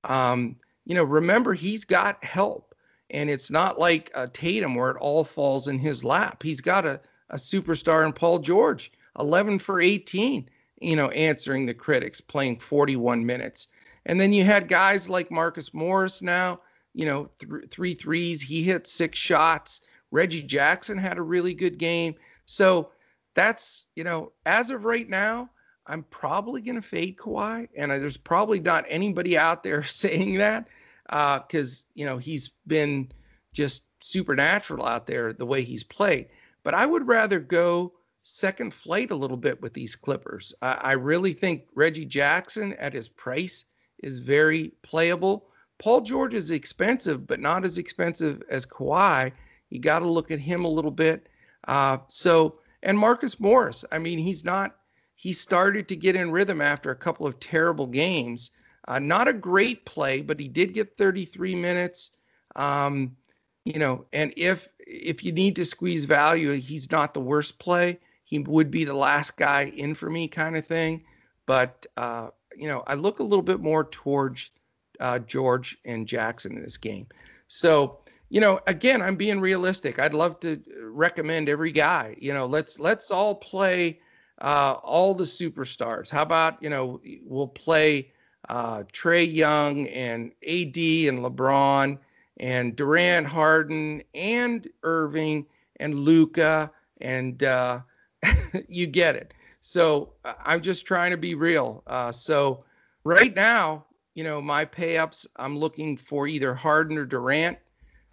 Um, 0.04 0.56
you 0.86 0.96
know, 0.96 1.04
remember 1.04 1.54
he's 1.54 1.84
got 1.84 2.24
help, 2.24 2.76
and 3.10 3.30
it's 3.30 3.52
not 3.52 3.80
like 3.80 4.12
a 4.14 4.28
Tatum 4.28 4.76
where 4.76 4.92
it 4.92 4.98
all 4.98 5.24
falls 5.24 5.68
in 5.68 5.80
his 5.80 6.04
lap. 6.04 6.44
He's 6.44 6.62
got 6.62 6.86
a, 6.86 7.02
a 7.30 7.36
superstar 7.36 8.06
in 8.06 8.14
Paul 8.14 8.40
George, 8.40 8.92
11 9.20 9.60
for 9.60 9.82
18, 9.82 10.50
you 10.82 10.96
know, 10.96 11.10
answering 11.10 11.66
the 11.66 11.74
critics, 11.74 12.22
playing 12.22 12.60
41 12.60 13.26
minutes. 13.26 13.68
And 14.06 14.22
then 14.22 14.32
you 14.34 14.44
had 14.44 14.68
guys 14.68 15.10
like 15.10 15.32
Marcus 15.32 15.74
Morris 15.74 16.22
now, 16.22 16.60
you 16.94 17.06
know, 17.06 17.30
th- 17.40 17.70
three 17.72 17.96
threes. 17.96 18.42
He 18.42 18.62
hit 18.62 18.88
six 18.88 19.18
shots. 19.18 19.82
Reggie 20.12 20.44
Jackson 20.44 20.98
had 20.98 21.18
a 21.18 21.24
really 21.24 21.54
good 21.54 21.78
game. 21.78 22.16
So 22.46 22.92
that's 23.36 23.86
you 23.96 24.04
know 24.04 24.32
as 24.46 24.72
of 24.72 24.86
right 24.86 25.10
now 25.10 25.50
i'm 25.86 26.04
probably 26.10 26.62
going 26.62 26.76
to 26.76 26.82
fade 26.82 27.18
Kawhi 27.18 27.68
and 27.78 27.92
there's 27.92 28.18
probably 28.18 28.60
not 28.60 28.86
anybody 28.88 29.38
out 29.38 29.62
there 29.62 29.84
saying 29.84 30.38
that 30.40 30.68
because 31.08 31.86
uh, 31.86 31.92
you 31.94 32.06
know 32.06 32.18
he's 32.18 32.52
been 32.66 33.12
just 33.54 33.84
supernatural 34.00 34.86
out 34.86 35.08
there 35.08 35.32
the 35.32 35.46
way 35.46 35.64
he's 35.64 35.84
played. 35.84 36.28
But 36.64 36.74
i 36.74 36.86
would 36.86 37.08
rather 37.08 37.40
go 37.40 37.94
second 38.24 38.74
flight 38.74 39.12
a 39.12 39.16
little 39.16 39.38
bit 39.38 39.62
with 39.62 39.74
these 39.74 39.96
clippers. 39.96 40.52
I, 40.64 40.74
I 40.74 40.92
really 40.94 41.34
think 41.34 41.66
reggie 41.76 42.06
jackson 42.06 42.74
at 42.74 42.94
his 42.94 43.08
price 43.08 43.66
is 44.02 44.20
very 44.20 44.74
playable. 44.82 45.48
Paul 45.78 46.02
george 46.02 46.34
is 46.34 46.52
expensive 46.52 47.28
but 47.28 47.40
not 47.40 47.64
as 47.64 47.78
expensive 47.78 48.42
as 48.50 48.66
Kawhi. 48.66 49.32
You 49.70 49.80
got 49.80 50.00
to 50.00 50.08
look 50.08 50.32
at 50.32 50.40
him 50.40 50.64
a 50.64 50.70
little 50.70 50.92
bit. 50.92 51.28
Uh, 51.68 51.98
so 52.08 52.60
and 52.86 52.98
Marcus 52.98 53.40
Morris. 53.40 53.84
I 53.92 53.98
mean, 53.98 54.20
he's 54.20 54.46
not. 54.46 54.78
He 55.16 55.34
started 55.34 55.88
to 55.90 55.96
get 55.96 56.16
in 56.16 56.32
rhythm 56.32 56.62
after 56.62 56.92
a 56.92 56.96
couple 56.96 57.26
of 57.26 57.40
terrible 57.40 57.88
games. 57.88 58.52
Uh, 58.88 59.00
not 59.00 59.28
a 59.28 59.34
great 59.34 59.86
play, 59.86 60.22
but 60.22 60.40
he 60.40 60.48
did 60.48 60.74
get 60.74 60.96
33 60.98 61.56
minutes. 61.56 62.12
Um, 62.56 63.18
you 63.66 63.80
know, 63.80 64.06
and 64.14 64.32
if 64.38 64.70
if 64.80 65.24
you 65.24 65.32
need 65.32 65.56
to 65.56 65.66
squeeze 65.66 66.06
value, 66.06 66.52
he's 66.52 66.92
not 66.92 67.14
the 67.14 67.20
worst 67.20 67.58
play. 67.58 68.00
He 68.24 68.40
would 68.40 68.70
be 68.70 68.86
the 68.86 68.94
last 68.94 69.36
guy 69.36 69.74
in 69.76 69.96
for 69.96 70.10
me, 70.10 70.28
kind 70.28 70.56
of 70.56 70.68
thing. 70.68 71.04
But 71.48 71.86
uh, 71.98 72.30
you 72.56 72.68
know, 72.68 72.84
I 72.86 72.94
look 72.94 73.20
a 73.20 73.24
little 73.24 73.44
bit 73.44 73.62
more 73.62 73.86
towards 73.86 74.52
uh, 75.00 75.20
George 75.20 75.78
and 75.86 76.08
Jackson 76.08 76.56
in 76.56 76.62
this 76.62 76.78
game. 76.78 77.08
So 77.48 78.00
you 78.30 78.42
know, 78.42 78.60
again, 78.68 79.02
I'm 79.02 79.16
being 79.16 79.40
realistic. 79.40 80.00
I'd 80.00 80.14
love 80.14 80.40
to 80.42 80.62
recommend 80.82 81.50
every 81.50 81.72
guy. 81.72 82.16
You 82.20 82.34
know, 82.34 82.46
let's 82.46 82.80
let's 82.80 83.12
all 83.12 83.36
play 83.36 84.00
uh, 84.42 84.74
all 84.84 85.14
the 85.14 85.24
superstars. 85.24 86.10
How 86.10 86.24
about 86.24 86.62
you 86.62 86.70
know 86.70 87.02
we'll 87.24 87.48
play 87.48 88.12
uh, 88.50 88.84
Trae 88.94 89.32
Young 89.32 89.88
and 89.88 90.32
AD 90.44 90.78
and 90.78 91.20
LeBron 91.20 91.98
and 92.38 92.76
Durant, 92.76 93.28
Harden 93.28 94.04
and 94.14 94.68
Irving 94.84 95.46
and 95.80 95.96
Luka 95.96 96.72
and 97.02 97.44
uh, 97.44 97.80
you 98.68 98.88
get 98.88 99.16
it. 99.16 99.34
So 99.62 100.14
uh, 100.24 100.34
I'm 100.44 100.62
just 100.62 100.86
trying 100.86 101.12
to 101.12 101.18
be 101.18 101.36
real. 101.36 101.84
Uh, 101.88 102.12
so 102.12 102.64
right 103.04 103.36
now, 103.36 103.86
you 104.14 104.24
know, 104.24 104.42
my 104.42 104.66
pay 104.66 104.98
ups, 104.98 105.28
I'm 105.38 105.58
looking 105.58 105.98
for 105.98 106.28
either 106.28 106.54
Harden 106.54 106.98
or 106.98 107.06
Durant. 107.06 107.58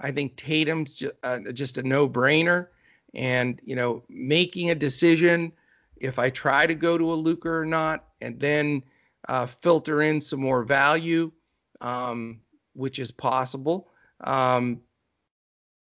I 0.03 0.13
think 0.13 0.37
Tatum's 0.37 0.97
just, 0.97 1.15
uh, 1.23 1.39
just 1.53 1.79
a 1.79 1.83
no-brainer, 1.83 2.69
and 3.15 3.61
you 3.65 3.77
know, 3.77 4.03
making 4.09 4.71
a 4.71 4.75
decision 4.75 5.53
if 5.97 6.19
I 6.19 6.29
try 6.31 6.67
to 6.67 6.75
go 6.75 6.99
to 6.99 7.13
a 7.13 7.15
Luka 7.15 7.49
or 7.49 7.65
not, 7.65 8.09
and 8.21 8.39
then 8.39 8.83
uh, 9.29 9.47
filter 9.47 10.03
in 10.03 10.21
some 10.21 10.41
more 10.41 10.65
value. 10.65 11.33
Um, 11.81 12.41
which 12.75 12.99
is 12.99 13.11
possible. 13.11 13.89
Um, 14.23 14.81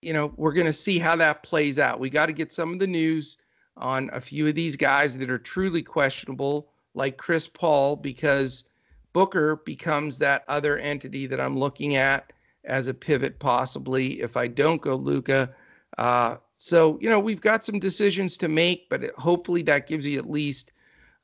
you 0.03 0.13
know, 0.13 0.33
we're 0.37 0.53
going 0.53 0.67
to 0.67 0.73
see 0.73 0.99
how 0.99 1.17
that 1.17 1.43
plays 1.43 1.79
out. 1.79 2.01
We 2.01 2.11
got 2.11 2.27
to 2.27 2.33
get 2.33 2.53
some 2.53 2.73
of 2.73 2.79
the 2.79 2.87
news 2.87 3.37
on 3.77 4.11
a 4.13 4.21
few 4.21 4.47
of 4.47 4.55
these 4.55 4.77
guys 4.77 5.17
that 5.19 5.31
are 5.31 5.39
truly 5.39 5.83
questionable, 5.83 6.71
like 6.95 7.17
Chris 7.17 7.47
Paul, 7.47 7.97
because 7.97 8.65
Booker 9.13 9.57
becomes 9.57 10.19
that 10.19 10.45
other 10.49 10.79
entity 10.79 11.27
that 11.27 11.41
I'm 11.41 11.59
looking 11.59 11.97
at 11.97 12.33
as 12.65 12.89
a 12.89 12.95
pivot, 12.95 13.39
possibly 13.39 14.21
if 14.21 14.37
I 14.37 14.47
don't 14.47 14.83
go 14.83 14.95
Luka. 14.95 15.55
Uh, 15.99 16.37
so 16.57 16.99
you 17.01 17.09
know 17.09 17.19
we've 17.19 17.41
got 17.41 17.65
some 17.65 17.79
decisions 17.79 18.37
to 18.39 18.49
make, 18.49 18.89
but 18.89 19.05
it, 19.05 19.15
hopefully 19.17 19.63
that 19.63 19.87
gives 19.87 20.07
you 20.07 20.19
at 20.19 20.29
least 20.29 20.73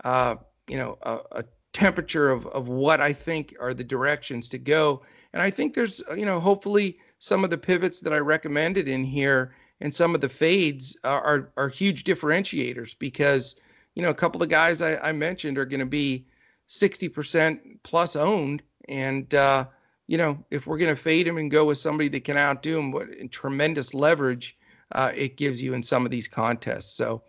uh, 0.04 0.36
you 0.68 0.76
know 0.76 0.98
a, 1.02 1.18
a 1.32 1.44
temperature 1.72 2.30
of 2.30 2.46
of 2.48 2.68
what 2.68 3.00
I 3.00 3.12
think 3.12 3.54
are 3.60 3.74
the 3.74 3.84
directions 3.84 4.48
to 4.50 4.58
go. 4.58 5.02
And 5.32 5.42
I 5.42 5.50
think 5.50 5.74
there's 5.74 6.02
you 6.16 6.26
know 6.26 6.40
hopefully 6.40 6.98
some 7.18 7.44
of 7.44 7.50
the 7.50 7.58
pivots 7.58 8.00
that 8.00 8.12
I 8.12 8.18
recommended 8.18 8.88
in 8.88 9.04
here 9.04 9.54
and 9.80 9.94
some 9.94 10.14
of 10.14 10.20
the 10.20 10.28
fades 10.28 10.98
are 11.04 11.22
are, 11.22 11.52
are 11.56 11.68
huge 11.68 12.04
differentiators 12.04 12.98
because 12.98 13.56
you 13.94 14.02
know 14.02 14.10
a 14.10 14.14
couple 14.14 14.42
of 14.42 14.48
guys 14.48 14.82
I, 14.82 14.96
I 14.96 15.12
mentioned 15.12 15.58
are 15.58 15.66
going 15.66 15.80
to 15.80 15.86
be 15.86 16.26
60% 16.68 17.78
plus 17.82 18.16
owned 18.16 18.62
and 18.88 19.32
uh, 19.34 19.66
you 20.06 20.18
know, 20.18 20.44
if 20.50 20.66
we're 20.66 20.78
going 20.78 20.94
to 20.94 21.00
fade 21.00 21.26
him 21.26 21.36
and 21.36 21.50
go 21.50 21.64
with 21.64 21.78
somebody 21.78 22.08
that 22.10 22.24
can 22.24 22.36
outdo 22.36 22.78
him, 22.78 22.90
what 22.92 23.08
tremendous 23.30 23.92
leverage 23.94 24.56
uh, 24.92 25.10
it 25.14 25.36
gives 25.36 25.60
you 25.60 25.74
in 25.74 25.82
some 25.82 26.04
of 26.04 26.10
these 26.10 26.28
contests. 26.28 26.94
So 26.94 27.22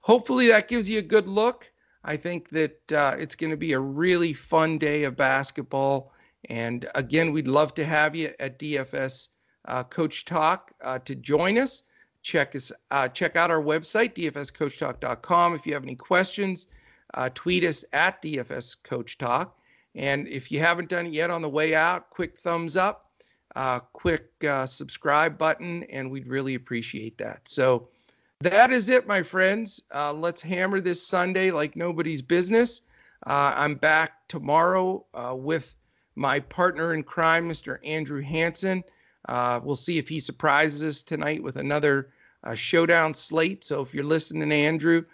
hopefully 0.00 0.46
that 0.48 0.68
gives 0.68 0.88
you 0.88 0.98
a 0.98 1.02
good 1.02 1.26
look. 1.26 1.70
I 2.04 2.16
think 2.16 2.48
that 2.50 2.92
uh, 2.92 3.16
it's 3.18 3.34
going 3.34 3.50
to 3.50 3.56
be 3.56 3.72
a 3.72 3.80
really 3.80 4.32
fun 4.32 4.78
day 4.78 5.04
of 5.04 5.16
basketball. 5.16 6.12
And 6.48 6.88
again, 6.94 7.32
we'd 7.32 7.48
love 7.48 7.74
to 7.74 7.84
have 7.84 8.14
you 8.14 8.32
at 8.38 8.58
DFS 8.58 9.28
uh, 9.66 9.84
Coach 9.84 10.24
Talk 10.24 10.72
uh, 10.82 10.98
to 11.00 11.14
join 11.14 11.58
us. 11.58 11.82
Check 12.22 12.54
us, 12.54 12.70
uh, 12.90 13.08
check 13.08 13.36
out 13.36 13.50
our 13.50 13.62
website, 13.62 14.14
dfscoachtalk.com. 14.14 15.54
If 15.54 15.66
you 15.66 15.74
have 15.74 15.82
any 15.82 15.96
questions, 15.96 16.68
uh, 17.14 17.30
tweet 17.34 17.64
us 17.64 17.84
at 17.92 18.22
DFS 18.22 18.76
Coach 18.82 19.18
Talk. 19.18 19.58
And 19.94 20.28
if 20.28 20.52
you 20.52 20.60
haven't 20.60 20.88
done 20.88 21.06
it 21.06 21.12
yet 21.12 21.30
on 21.30 21.42
the 21.42 21.48
way 21.48 21.74
out, 21.74 22.10
quick 22.10 22.38
thumbs 22.38 22.76
up, 22.76 23.10
uh, 23.56 23.80
quick 23.80 24.30
uh, 24.44 24.66
subscribe 24.66 25.36
button, 25.36 25.82
and 25.84 26.10
we'd 26.10 26.28
really 26.28 26.54
appreciate 26.54 27.18
that. 27.18 27.48
So 27.48 27.88
that 28.40 28.70
is 28.70 28.88
it, 28.88 29.06
my 29.06 29.22
friends. 29.22 29.82
Uh, 29.92 30.12
let's 30.12 30.42
hammer 30.42 30.80
this 30.80 31.04
Sunday 31.04 31.50
like 31.50 31.74
nobody's 31.76 32.22
business. 32.22 32.82
Uh, 33.26 33.52
I'm 33.54 33.74
back 33.74 34.28
tomorrow 34.28 35.04
uh, 35.12 35.34
with 35.36 35.74
my 36.14 36.40
partner 36.40 36.94
in 36.94 37.02
crime, 37.02 37.48
Mr. 37.48 37.78
Andrew 37.84 38.22
Hanson. 38.22 38.84
Uh, 39.28 39.60
we'll 39.62 39.76
see 39.76 39.98
if 39.98 40.08
he 40.08 40.20
surprises 40.20 40.82
us 40.84 41.02
tonight 41.02 41.42
with 41.42 41.56
another 41.56 42.10
showdown 42.54 43.12
slate. 43.12 43.62
So 43.64 43.82
if 43.82 43.92
you're 43.92 44.04
listening, 44.04 44.50
Andrew, 44.50 45.04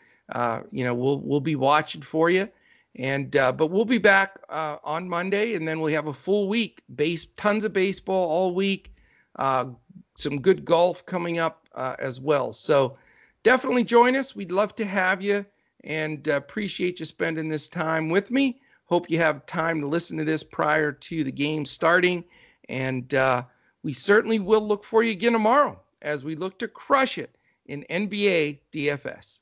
you 0.70 0.84
know 0.84 0.94
we'll 0.94 1.18
we'll 1.20 1.40
be 1.40 1.56
watching 1.56 2.02
for 2.02 2.30
you. 2.30 2.48
And 2.96 3.36
uh, 3.36 3.52
but 3.52 3.66
we'll 3.66 3.84
be 3.84 3.98
back 3.98 4.38
uh, 4.48 4.78
on 4.82 5.08
Monday, 5.08 5.54
and 5.54 5.68
then 5.68 5.80
we 5.80 5.92
have 5.92 6.06
a 6.06 6.14
full 6.14 6.48
week. 6.48 6.82
Base, 6.94 7.26
tons 7.36 7.64
of 7.64 7.72
baseball 7.72 8.28
all 8.30 8.54
week. 8.54 8.94
Uh, 9.38 9.66
some 10.14 10.40
good 10.40 10.64
golf 10.64 11.04
coming 11.04 11.38
up 11.38 11.68
uh, 11.74 11.96
as 11.98 12.20
well. 12.20 12.54
So 12.54 12.96
definitely 13.42 13.84
join 13.84 14.16
us. 14.16 14.34
We'd 14.34 14.50
love 14.50 14.74
to 14.76 14.84
have 14.86 15.20
you, 15.20 15.44
and 15.84 16.26
uh, 16.28 16.32
appreciate 16.36 16.98
you 16.98 17.06
spending 17.06 17.50
this 17.50 17.68
time 17.68 18.08
with 18.08 18.30
me. 18.30 18.60
Hope 18.86 19.10
you 19.10 19.18
have 19.18 19.44
time 19.44 19.80
to 19.82 19.86
listen 19.86 20.16
to 20.16 20.24
this 20.24 20.42
prior 20.42 20.90
to 20.90 21.22
the 21.22 21.32
game 21.32 21.66
starting, 21.66 22.24
and 22.70 23.12
uh, 23.14 23.42
we 23.82 23.92
certainly 23.92 24.38
will 24.38 24.66
look 24.66 24.84
for 24.84 25.02
you 25.02 25.10
again 25.12 25.32
tomorrow 25.32 25.78
as 26.00 26.24
we 26.24 26.34
look 26.34 26.58
to 26.60 26.68
crush 26.68 27.18
it 27.18 27.36
in 27.66 27.84
NBA 27.90 28.60
DFS. 28.72 29.40